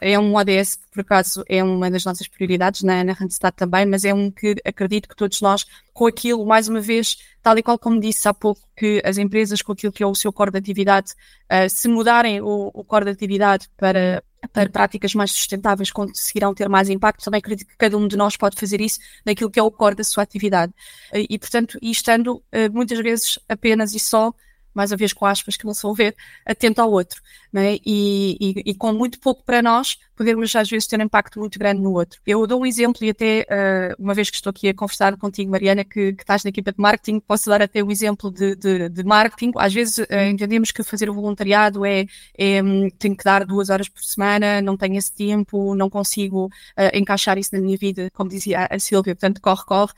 é 0.00 0.18
um 0.18 0.38
ADS 0.38 0.76
que 0.76 0.88
por 0.92 1.00
acaso 1.00 1.44
é 1.48 1.62
uma 1.62 1.90
das 1.90 2.04
nossas 2.04 2.28
prioridades 2.28 2.82
na, 2.82 3.02
na 3.02 3.12
Randstad 3.12 3.54
também, 3.56 3.86
mas 3.86 4.04
é 4.04 4.14
um 4.14 4.30
que 4.30 4.56
acredito 4.64 5.08
que 5.08 5.16
todos 5.16 5.40
nós 5.40 5.64
com 5.92 6.06
aquilo, 6.06 6.46
mais 6.46 6.68
uma 6.68 6.80
vez, 6.80 7.16
tal 7.42 7.58
e 7.58 7.62
qual 7.62 7.76
como 7.76 7.98
disse 7.98 8.28
há 8.28 8.32
pouco, 8.32 8.60
que 8.76 9.02
as 9.04 9.18
empresas 9.18 9.60
com 9.60 9.72
aquilo 9.72 9.92
que 9.92 10.00
é 10.00 10.06
o 10.06 10.14
seu 10.14 10.32
core 10.32 10.52
de 10.52 10.58
atividade, 10.58 11.12
uh, 11.50 11.68
se 11.68 11.88
mudarem 11.88 12.40
o, 12.40 12.70
o 12.72 12.84
core 12.84 13.06
de 13.06 13.10
atividade 13.10 13.68
para, 13.76 14.22
para 14.52 14.70
práticas 14.70 15.14
mais 15.14 15.32
sustentáveis, 15.32 15.90
conseguirão 15.90 16.54
ter 16.54 16.68
mais 16.68 16.88
impacto. 16.88 17.24
Também 17.24 17.38
acredito 17.38 17.66
que 17.68 17.76
cada 17.76 17.96
um 17.96 18.06
de 18.06 18.16
nós 18.16 18.36
pode 18.36 18.58
fazer 18.58 18.80
isso 18.80 19.00
naquilo 19.24 19.50
que 19.50 19.58
é 19.58 19.62
o 19.62 19.70
core 19.70 19.96
da 19.96 20.04
sua 20.04 20.22
atividade. 20.22 20.72
E, 21.12 21.38
portanto, 21.38 21.78
e 21.82 21.90
estando 21.90 22.36
uh, 22.36 22.72
muitas 22.72 22.98
vezes 23.00 23.38
apenas 23.48 23.94
e 23.94 23.98
só 23.98 24.32
mais 24.78 24.92
uma 24.92 24.96
vez 24.96 25.12
com 25.12 25.26
aspas 25.26 25.56
que 25.56 25.66
não 25.66 25.74
são 25.74 25.92
ver, 25.92 26.14
atento 26.46 26.80
ao 26.80 26.90
outro. 26.90 27.20
É? 27.52 27.80
E, 27.84 28.36
e, 28.40 28.62
e, 28.66 28.74
com 28.74 28.92
muito 28.92 29.18
pouco 29.18 29.42
para 29.42 29.60
nós, 29.60 29.98
podemos 30.18 30.54
às 30.56 30.68
vezes 30.68 30.88
ter 30.88 30.98
um 30.98 31.04
impacto 31.04 31.38
muito 31.38 31.56
grande 31.60 31.80
no 31.80 31.92
outro. 31.92 32.20
Eu 32.26 32.44
dou 32.44 32.62
um 32.62 32.66
exemplo 32.66 33.04
e 33.04 33.10
até, 33.10 33.46
uh, 33.48 34.02
uma 34.02 34.12
vez 34.14 34.28
que 34.28 34.34
estou 34.34 34.50
aqui 34.50 34.68
a 34.68 34.74
conversar 34.74 35.16
contigo, 35.16 35.48
Mariana, 35.48 35.84
que, 35.84 36.12
que 36.12 36.22
estás 36.24 36.42
na 36.42 36.48
equipa 36.48 36.72
de 36.72 36.80
marketing, 36.80 37.20
posso 37.20 37.48
dar 37.48 37.62
até 37.62 37.84
um 37.84 37.88
exemplo 37.88 38.28
de, 38.28 38.56
de, 38.56 38.88
de 38.88 39.04
marketing. 39.04 39.52
Às 39.56 39.72
vezes 39.72 39.98
uh, 39.98 40.04
entendemos 40.28 40.72
que 40.72 40.82
fazer 40.82 41.08
o 41.08 41.14
voluntariado 41.14 41.86
é, 41.86 42.04
é 42.36 42.60
um, 42.60 42.90
tenho 42.90 43.16
que 43.16 43.22
dar 43.22 43.46
duas 43.46 43.70
horas 43.70 43.88
por 43.88 44.02
semana, 44.02 44.60
não 44.60 44.76
tenho 44.76 44.96
esse 44.98 45.14
tempo, 45.14 45.72
não 45.76 45.88
consigo 45.88 46.46
uh, 46.46 46.90
encaixar 46.92 47.38
isso 47.38 47.54
na 47.54 47.60
minha 47.60 47.76
vida, 47.76 48.10
como 48.12 48.28
dizia 48.28 48.66
a 48.68 48.78
Silvia, 48.80 49.14
portanto, 49.14 49.40
corre, 49.40 49.64
corre. 49.64 49.92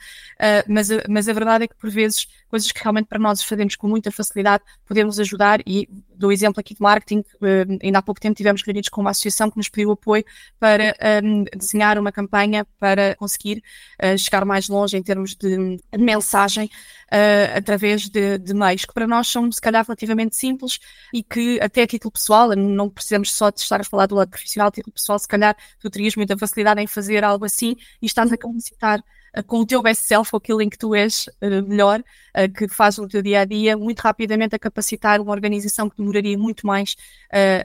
mas, 0.67 0.89
mas 1.09 1.27
a 1.27 1.33
verdade 1.33 1.63
é 1.63 1.67
que 1.67 1.75
por 1.75 1.89
vezes 1.89 2.27
coisas 2.47 2.71
que 2.71 2.79
realmente 2.79 3.07
para 3.07 3.17
nós 3.17 3.41
fazemos 3.41 3.75
com 3.75 3.87
muita 3.87 4.11
facilidade, 4.11 4.63
podemos 4.85 5.19
ajudar 5.19 5.61
e 5.65 5.89
dou 6.21 6.31
exemplo 6.31 6.59
aqui 6.59 6.73
de 6.73 6.81
marketing, 6.81 7.19
uh, 7.19 7.79
ainda 7.83 7.99
há 7.99 8.01
pouco 8.01 8.21
tempo 8.21 8.35
tivemos 8.35 8.61
reunidos 8.61 8.89
com 8.89 9.01
uma 9.01 9.09
associação 9.09 9.49
que 9.49 9.57
nos 9.57 9.67
pediu 9.67 9.91
apoio 9.91 10.23
para 10.59 10.95
um, 11.23 11.43
desenhar 11.55 11.97
uma 11.97 12.11
campanha 12.11 12.65
para 12.79 13.15
conseguir 13.15 13.63
uh, 14.01 14.17
chegar 14.17 14.45
mais 14.45 14.69
longe 14.69 14.95
em 14.95 15.03
termos 15.03 15.35
de, 15.35 15.77
de 15.77 15.97
mensagem 15.97 16.67
uh, 17.11 17.57
através 17.57 18.07
de, 18.07 18.37
de, 18.37 18.53
meios 18.53 18.85
que 18.85 18.93
para 18.93 19.07
nós 19.07 19.27
são 19.27 19.51
se 19.51 19.59
calhar 19.59 19.83
relativamente 19.83 20.35
simples 20.35 20.79
e 21.13 21.23
que 21.23 21.59
até 21.59 21.83
a 21.83 21.87
título 21.87 22.11
pessoal, 22.11 22.55
não 22.55 22.89
precisamos 22.89 23.33
só 23.33 23.49
de 23.49 23.59
estar 23.59 23.81
a 23.81 23.83
falar 23.83 24.05
do 24.05 24.15
lado 24.15 24.29
profissional, 24.29 24.69
a 24.69 24.71
título 24.71 24.93
pessoal 24.93 25.19
se 25.19 25.27
calhar 25.27 25.57
tu 25.79 25.89
terias 25.89 26.15
muita 26.15 26.37
facilidade 26.37 26.81
em 26.81 26.87
fazer 26.87 27.23
algo 27.23 27.45
assim 27.45 27.75
e 28.01 28.05
estás 28.05 28.31
a 28.31 28.37
capacitar 28.37 29.03
com 29.47 29.59
o 29.59 29.65
teu 29.65 29.81
best 29.81 30.05
self, 30.05 30.35
aquilo 30.35 30.61
em 30.61 30.69
que 30.69 30.77
tu 30.77 30.93
és 30.93 31.27
uh, 31.41 31.67
melhor, 31.67 31.99
uh, 32.01 32.51
que 32.53 32.67
faz 32.67 32.97
no 32.97 33.07
teu 33.07 33.21
dia 33.21 33.41
a 33.41 33.45
dia, 33.45 33.77
muito 33.77 33.99
rapidamente 34.01 34.55
a 34.55 34.59
capacitar 34.59 35.21
uma 35.21 35.31
organização 35.31 35.89
que 35.89 35.97
demoraria 35.97 36.37
muito 36.37 36.65
mais 36.65 36.95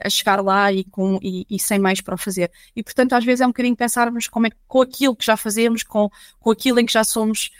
a 0.01 0.09
chegar 0.09 0.41
lá 0.41 0.71
e, 0.71 0.85
com, 0.85 1.19
e, 1.21 1.45
e, 1.49 1.59
sem 1.59 1.77
mais 1.77 1.99
para 1.99 2.15
o 2.15 2.17
fazer. 2.17 2.49
E 2.73 2.81
portanto, 2.81 3.13
às 3.13 3.25
vezes 3.25 3.41
é 3.41 3.45
um 3.45 3.49
bocadinho 3.49 3.75
pensarmos 3.75 4.29
como 4.29 4.47
é 4.47 4.49
que 4.49 4.55
com 4.65 4.81
aquilo 4.81 5.13
que 5.13 5.25
já 5.25 5.35
fazemos, 5.35 5.83
com, 5.83 6.09
com 6.39 6.51
aquilo 6.51 6.79
em 6.79 6.85
que 6.85 6.93
já 6.93 7.03
somos 7.03 7.51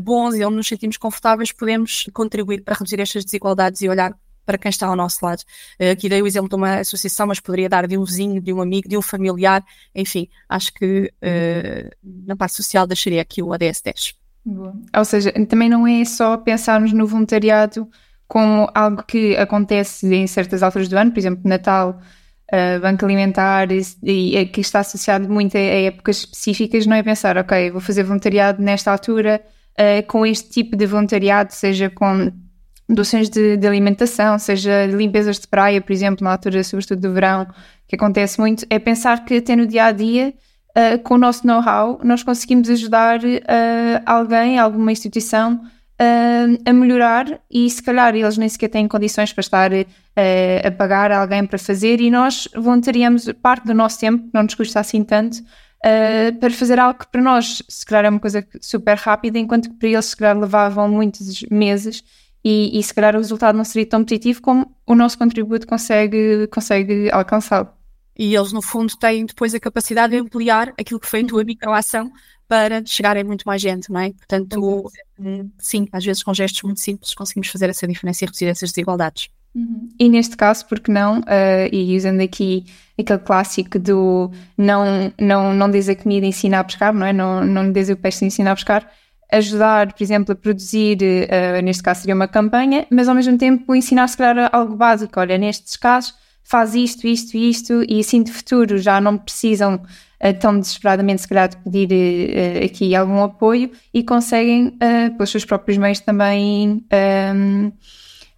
bons 0.00 0.36
e 0.36 0.44
onde 0.44 0.56
nos 0.56 0.68
sentimos 0.68 0.96
confortáveis, 0.96 1.50
podemos 1.50 2.06
contribuir 2.12 2.62
para 2.62 2.74
reduzir 2.74 3.00
estas 3.00 3.24
desigualdades 3.24 3.82
e 3.82 3.88
olhar 3.88 4.14
para 4.50 4.58
quem 4.58 4.68
está 4.68 4.88
ao 4.88 4.96
nosso 4.96 5.24
lado. 5.24 5.42
Uh, 5.80 5.92
aqui 5.92 6.08
dei 6.08 6.20
o 6.20 6.26
exemplo 6.26 6.48
de 6.48 6.56
uma 6.56 6.80
associação, 6.80 7.28
mas 7.28 7.38
poderia 7.38 7.68
dar 7.68 7.86
de 7.86 7.96
um 7.96 8.04
vizinho, 8.04 8.40
de 8.40 8.52
um 8.52 8.60
amigo, 8.60 8.88
de 8.88 8.96
um 8.96 9.02
familiar, 9.02 9.64
enfim, 9.94 10.28
acho 10.48 10.74
que 10.74 11.12
uh, 11.22 12.10
na 12.26 12.34
parte 12.34 12.56
social 12.56 12.86
deixaria 12.86 13.22
aqui 13.22 13.40
o 13.42 13.52
ADS 13.52 13.80
10. 13.82 14.14
Boa. 14.44 14.74
Ou 14.96 15.04
seja, 15.04 15.32
também 15.46 15.68
não 15.68 15.86
é 15.86 16.04
só 16.04 16.36
pensarmos 16.36 16.92
no 16.92 17.06
voluntariado 17.06 17.88
como 18.26 18.68
algo 18.74 19.04
que 19.04 19.36
acontece 19.36 20.12
em 20.12 20.26
certas 20.26 20.62
alturas 20.62 20.88
do 20.88 20.96
ano, 20.96 21.12
por 21.12 21.18
exemplo, 21.18 21.42
Natal, 21.44 22.00
uh, 22.52 22.80
Banco 22.80 23.04
Alimentar, 23.04 23.70
e, 23.70 24.36
e, 24.36 24.46
que 24.46 24.60
está 24.60 24.80
associado 24.80 25.28
muito 25.28 25.56
a, 25.56 25.60
a, 25.60 25.62
épocas 25.62 26.18
específicas, 26.18 26.86
não 26.86 26.96
é 26.96 27.02
pensar, 27.02 27.36
ok, 27.38 27.70
vou 27.70 27.80
fazer 27.80 28.02
voluntariado 28.02 28.60
nesta 28.60 28.90
altura, 28.90 29.40
uh, 29.78 30.06
com 30.08 30.26
este 30.26 30.50
tipo 30.50 30.76
de 30.76 30.86
voluntariado, 30.86 31.52
seja 31.52 31.88
com 31.88 32.32
doações 32.94 33.30
de, 33.30 33.56
de, 33.56 33.66
alimentação, 33.66 34.38
seja 34.38 34.86
limpezas 34.86 35.38
de 35.38 35.46
praia, 35.46 35.80
por 35.80 35.92
exemplo, 35.92 36.24
na 36.24 36.32
altura, 36.32 36.62
sobretudo 36.64 37.00
do 37.00 37.12
verão, 37.12 37.46
que 37.86 37.96
acontece 37.96 38.38
muito, 38.38 38.66
é 38.68 38.78
pensar 38.78 39.24
que 39.24 39.36
até 39.36 39.54
no 39.54 39.66
dia 39.66 39.84
a 39.84 39.92
dia, 39.92 40.34
uh, 40.76 40.98
com 41.02 41.14
o 41.14 41.18
nosso 41.18 41.46
know-how, 41.46 42.00
nós 42.02 42.22
conseguimos 42.22 42.68
ajudar 42.68 43.20
uh, 43.20 44.02
alguém, 44.04 44.58
alguma 44.58 44.92
instituição 44.92 45.54
uh, 45.54 46.62
a 46.64 46.72
melhorar 46.72 47.40
e 47.50 47.68
se 47.70 47.82
calhar 47.82 48.14
eles 48.14 48.36
nem 48.36 48.48
sequer 48.48 48.68
têm 48.68 48.88
condições 48.88 49.32
para 49.32 49.40
estar 49.40 49.70
a 50.64 50.70
pagar 50.72 51.10
alguém 51.10 51.46
para 51.46 51.58
fazer 51.58 51.98
e 51.98 52.10
nós 52.10 52.46
voluntariamos 52.54 53.32
parte 53.40 53.64
do 53.66 53.72
nosso 53.72 53.98
tempo, 53.98 54.28
não 54.34 54.42
nos 54.42 54.54
custa 54.54 54.78
assim 54.78 55.02
tanto, 55.02 55.38
para 56.38 56.50
fazer 56.50 56.78
algo 56.78 56.98
que 56.98 57.06
para 57.10 57.22
nós 57.22 57.62
se 57.66 57.86
calhar 57.86 58.04
é 58.04 58.10
uma 58.10 58.20
coisa 58.20 58.46
super 58.60 58.98
rápida, 58.98 59.38
enquanto 59.38 59.70
que 59.70 59.76
para 59.76 59.88
eles 59.88 60.04
se 60.04 60.16
calhar 60.16 60.38
levavam 60.38 60.90
muitos 60.90 61.42
meses 61.50 62.04
e, 62.44 62.78
e 62.78 62.82
se 62.82 62.94
calhar 62.94 63.14
o 63.14 63.18
resultado 63.18 63.56
não 63.56 63.64
seria 63.64 63.88
tão 63.88 64.04
positivo 64.04 64.40
como 64.40 64.74
o 64.86 64.94
nosso 64.94 65.18
contributo 65.18 65.66
consegue, 65.66 66.46
consegue 66.48 67.10
alcançá-lo. 67.10 67.68
E 68.18 68.34
eles, 68.34 68.52
no 68.52 68.60
fundo, 68.60 68.96
têm 68.98 69.24
depois 69.24 69.54
a 69.54 69.60
capacidade 69.60 70.12
de 70.12 70.18
ampliar 70.18 70.74
aquilo 70.78 71.00
que 71.00 71.06
foi 71.06 71.22
a 71.22 71.26
tua 71.26 71.44
microação 71.44 72.10
para 72.46 72.84
chegar 72.84 73.16
a 73.16 73.24
muito 73.24 73.44
mais 73.44 73.62
gente, 73.62 73.90
não 73.90 74.00
é? 74.00 74.10
Portanto, 74.12 74.90
sim, 75.58 75.86
às 75.92 76.04
vezes 76.04 76.22
com 76.22 76.34
gestos 76.34 76.62
muito 76.62 76.80
simples 76.80 77.14
conseguimos 77.14 77.48
fazer 77.48 77.70
essa 77.70 77.86
diferença 77.86 78.24
e 78.24 78.26
reduzir 78.26 78.46
essas 78.46 78.72
desigualdades. 78.72 79.28
Uhum. 79.54 79.88
E 79.98 80.08
neste 80.08 80.36
caso, 80.36 80.66
porque 80.66 80.90
não, 80.92 81.20
uh, 81.20 81.68
e 81.72 81.96
usando 81.96 82.20
aqui 82.20 82.66
aquele 82.98 83.18
clássico 83.20 83.78
do 83.78 84.30
não, 84.56 85.12
não, 85.18 85.54
não 85.54 85.70
diz 85.70 85.88
a 85.88 85.94
comida 85.94 86.26
ensina 86.26 86.60
a 86.60 86.64
pescar, 86.64 86.92
não 86.92 87.06
é? 87.06 87.12
Não, 87.12 87.44
não 87.44 87.72
diz 87.72 87.88
o 87.88 87.96
peixe 87.96 88.24
ensina 88.24 88.52
a 88.52 88.54
pescar, 88.54 88.90
ajudar, 89.32 89.92
por 89.92 90.02
exemplo, 90.02 90.32
a 90.32 90.36
produzir, 90.36 90.98
uh, 91.02 91.62
neste 91.62 91.82
caso 91.82 92.00
seria 92.00 92.14
uma 92.14 92.28
campanha, 92.28 92.86
mas 92.90 93.08
ao 93.08 93.14
mesmo 93.14 93.36
tempo 93.38 93.74
ensinar 93.74 94.08
se 94.08 94.16
calhar 94.16 94.50
algo 94.52 94.76
básico, 94.76 95.18
olha, 95.18 95.38
nestes 95.38 95.76
casos 95.76 96.14
faz 96.42 96.74
isto, 96.74 97.06
isto, 97.06 97.36
isto, 97.36 97.84
e 97.88 98.00
assim 98.00 98.22
de 98.22 98.32
futuro 98.32 98.78
já 98.78 99.00
não 99.00 99.16
precisam 99.16 99.76
uh, 99.76 100.38
tão 100.40 100.58
desesperadamente 100.58 101.22
se 101.22 101.28
calhar 101.28 101.48
de 101.48 101.56
pedir 101.58 101.88
uh, 101.92 102.64
aqui 102.64 102.94
algum 102.94 103.22
apoio 103.22 103.70
e 103.94 104.02
conseguem, 104.02 104.76
pelos 105.16 105.30
seus 105.30 105.44
próprios 105.44 105.78
meios 105.78 106.00
também 106.00 106.84
um, 107.34 107.72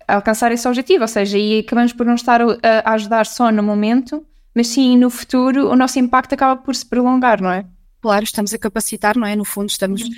alcançar 0.07 0.53
esse 0.53 0.67
objetivo, 0.69 1.03
ou 1.03 1.09
seja, 1.09 1.39
e 1.39 1.61
acabamos 1.61 1.93
por 1.93 2.05
não 2.05 2.15
estar 2.15 2.41
a 2.43 2.93
ajudar 2.93 3.25
só 3.25 3.51
no 3.51 3.63
momento, 3.63 4.27
mas 4.55 4.69
sim 4.69 4.99
no 4.99 5.09
futuro 5.09 5.71
o 5.71 5.77
nosso 5.77 5.99
impacto 5.99 6.35
acaba 6.35 6.61
por 6.61 6.75
se 6.75 6.85
prolongar, 6.85 7.41
não 7.41 7.51
é? 7.51 7.65
Claro, 8.03 8.25
estamos 8.25 8.53
a 8.53 8.59
capacitar, 8.59 9.17
não 9.17 9.25
é? 9.25 9.37
No 9.37 9.45
fundo, 9.45 9.71
estamos 9.71 10.03
uhum. 10.03 10.11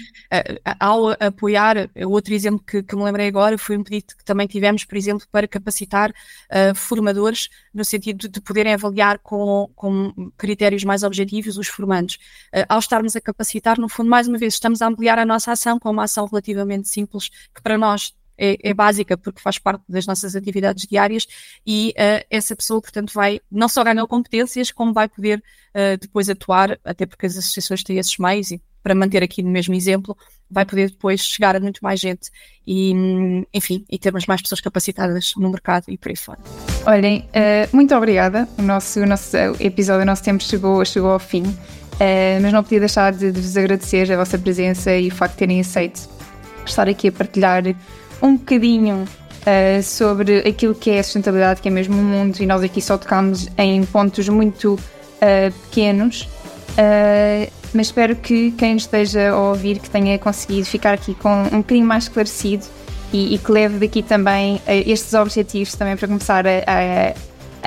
ao 0.81 1.11
apoiar. 1.21 1.91
Outro 2.07 2.33
exemplo 2.33 2.65
que, 2.67 2.83
que, 2.83 2.97
me 2.97 3.05
lembrei 3.05 3.29
agora 3.29 3.59
foi 3.59 3.77
um 3.77 3.85
pedido 3.85 4.17
que 4.17 4.25
também 4.25 4.47
tivemos, 4.47 4.87
por 4.87 4.97
exemplo, 4.97 5.27
para 5.31 5.47
capacitar 5.47 6.11
uh, 6.11 6.75
formadores, 6.75 7.51
no 7.75 7.85
sentido 7.85 8.27
de 8.27 8.41
poderem 8.41 8.73
avaliar 8.73 9.19
com, 9.19 9.71
com 9.77 10.31
critérios 10.39 10.83
mais 10.83 11.03
objetivos 11.03 11.59
os 11.59 11.69
formandos. 11.69 12.15
Uh, 12.55 12.65
ao 12.71 12.79
estarmos 12.79 13.15
a 13.17 13.21
capacitar, 13.21 13.79
no 13.79 13.87
fundo, 13.87 14.09
mais 14.09 14.27
uma 14.27 14.39
vez, 14.39 14.55
estamos 14.55 14.81
a 14.81 14.87
ampliar 14.87 15.19
a 15.19 15.27
nossa 15.27 15.53
ação 15.53 15.79
com 15.79 15.91
uma 15.91 16.05
ação 16.05 16.27
relativamente 16.27 16.89
simples, 16.89 17.29
que 17.55 17.63
para 17.63 17.77
nós 17.77 18.15
é, 18.37 18.57
é, 18.63 18.75
básica 18.75 19.17
porque 19.17 19.41
faz 19.41 19.59
parte 19.59 19.83
das 19.89 20.07
nossas 20.07 20.35
atividades 20.37 20.87
diárias 20.87 21.27
e 21.67 21.95
uh, 21.97 22.25
essa 22.31 22.55
pessoa, 22.55 22.81
portanto, 22.81 23.13
vai 23.15 23.41
não 23.51 23.69
só 23.69 23.83
ganhar 23.85 24.07
competências, 24.07 24.71
como 24.71 24.93
vai 24.93 25.09
poder 25.09 25.39
uh, 25.39 25.99
depois 26.01 26.29
atuar, 26.29 26.79
até 26.85 27.07
porque 27.07 27.27
as 27.27 27.37
associações 27.37 27.83
têm 27.83 27.99
esses 27.99 28.19
meios 28.19 28.51
e 28.51 28.61
para 28.83 28.95
manter 28.95 29.23
aqui 29.23 29.43
no 29.43 29.51
mesmo 29.51 29.73
exemplo, 29.75 30.15
vai 30.51 30.67
poder 30.67 30.91
depois 30.91 31.23
chegar 31.23 31.57
a 31.57 31.61
muito 31.61 31.81
mais 31.83 31.99
gente 31.99 32.31
e, 32.67 32.93
enfim, 33.55 33.83
e 33.91 33.99
termos 33.99 34.27
mais 34.27 34.43
pessoas 34.43 34.61
capacitadas 34.61 35.33
no 35.39 35.49
mercado 35.49 35.85
e 35.89 35.97
por 35.97 36.11
aí 36.11 36.17
fora. 36.17 36.39
Olhem, 36.87 37.21
uh, 37.31 37.75
muito 37.75 37.95
obrigada. 37.95 38.47
O 38.59 38.63
nosso, 38.63 39.01
o 39.01 39.07
nosso 39.07 39.35
episódio, 39.59 40.03
o 40.03 40.05
nosso 40.05 40.23
tempo 40.23 40.43
chegou, 40.43 40.85
chegou 40.85 41.13
ao 41.13 41.19
fim, 41.19 41.45
mas 42.43 42.53
não 42.53 42.63
podia 42.63 42.81
deixar 42.81 43.13
de, 43.13 43.33
de 43.33 43.41
vos 43.41 43.57
agradecer 43.57 44.13
a 44.13 44.17
vossa 44.19 44.37
presença 44.37 44.95
e 44.95 45.09
o 45.09 45.15
facto 45.15 45.33
de 45.33 45.39
terem 45.39 45.61
aceito 45.61 46.07
estar 46.67 46.89
aqui 46.89 47.09
a 47.09 47.13
partilhar 47.13 47.63
um 48.23 48.37
bocadinho 48.37 49.05
uh, 49.45 49.83
sobre 49.83 50.39
aquilo 50.39 50.75
que 50.75 50.91
é 50.91 50.99
a 50.99 51.03
sustentabilidade, 51.03 51.61
que 51.61 51.69
é 51.69 51.71
mesmo 51.71 51.97
o 51.97 52.03
mundo, 52.03 52.41
e 52.41 52.47
nós 52.47 52.63
aqui 52.63 52.81
só 52.81 52.97
tocamos 52.97 53.49
em 53.59 53.85
pontos 53.85 54.29
muito 54.29 54.75
uh, 54.75 55.53
pequenos. 55.65 56.23
Uh, 56.73 57.51
mas 57.73 57.89
espero 57.89 58.15
que 58.17 58.53
quem 58.53 58.77
esteja 58.77 59.31
a 59.31 59.39
ouvir 59.39 59.79
que 59.81 59.91
tenha 59.91 60.19
conseguido 60.19 60.67
ficar 60.67 60.95
aqui 60.95 61.15
com 61.15 61.43
um 61.53 61.59
bocadinho 61.59 61.87
mais 61.87 62.05
esclarecido 62.05 62.65
e, 63.13 63.35
e 63.35 63.39
que 63.39 63.51
leve 63.51 63.79
daqui 63.79 64.01
também 64.01 64.61
estes 64.67 65.13
objetivos 65.13 65.75
também 65.75 65.97
para 65.97 66.07
começar 66.07 66.47
a, 66.47 66.51
a, 66.51 67.15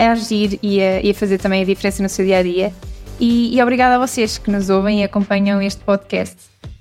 a 0.01 0.11
agir 0.13 0.59
e 0.63 0.81
a, 0.81 1.01
e 1.01 1.09
a, 1.09 1.13
fazer 1.13 1.37
também 1.39 1.61
a 1.61 1.65
diferença 1.65 2.01
no 2.01 2.07
seu 2.07 2.25
dia 2.25 2.37
a 2.37 2.43
dia. 2.43 2.73
E, 3.19 3.53
e 3.53 3.61
obrigada 3.61 3.95
a 3.95 3.99
vocês 3.99 4.37
que 4.37 4.49
nos 4.49 4.69
ouvem 4.69 5.01
e 5.01 5.03
acompanham 5.03 5.61
este 5.61 5.81
podcast. 5.83 6.37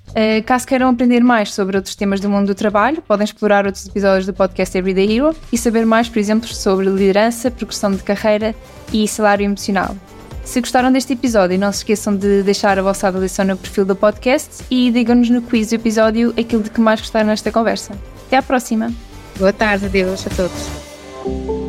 Uh, 0.09 0.43
caso 0.45 0.65
queiram 0.65 0.89
aprender 0.89 1.21
mais 1.23 1.53
sobre 1.53 1.75
outros 1.75 1.95
temas 1.95 2.19
do 2.19 2.29
mundo 2.29 2.47
do 2.47 2.55
trabalho, 2.55 3.01
podem 3.01 3.25
explorar 3.25 3.65
outros 3.65 3.85
episódios 3.85 4.25
do 4.25 4.33
podcast 4.33 4.75
Everyday 4.77 5.17
Hero 5.17 5.35
e 5.51 5.57
saber 5.57 5.85
mais, 5.85 6.09
por 6.09 6.17
exemplo, 6.17 6.47
sobre 6.47 6.89
liderança, 6.89 7.51
progressão 7.51 7.91
de 7.91 8.01
carreira 8.01 8.55
e 8.91 9.07
salário 9.07 9.45
emocional. 9.45 9.95
Se 10.43 10.61
gostaram 10.61 10.91
deste 10.93 11.11
episódio, 11.11 11.59
não 11.59 11.71
se 11.73 11.79
esqueçam 11.79 12.15
de 12.15 12.41
deixar 12.41 12.79
a 12.79 12.81
vossa 12.81 13.07
avaliação 13.09 13.43
no 13.43 13.57
perfil 13.57 13.83
do 13.83 13.95
podcast 13.95 14.63
e 14.71 14.89
digam-nos 14.89 15.29
no 15.29 15.41
quiz 15.41 15.69
do 15.69 15.75
episódio 15.75 16.33
aquilo 16.39 16.63
de 16.63 16.71
que 16.71 16.79
mais 16.79 17.01
gostaram 17.01 17.27
nesta 17.27 17.51
conversa. 17.51 17.93
Até 18.27 18.37
à 18.37 18.41
próxima! 18.41 18.93
Boa 19.37 19.51
tarde, 19.51 19.87
adeus 19.87 20.25
a 20.25 20.29
todos. 20.29 21.66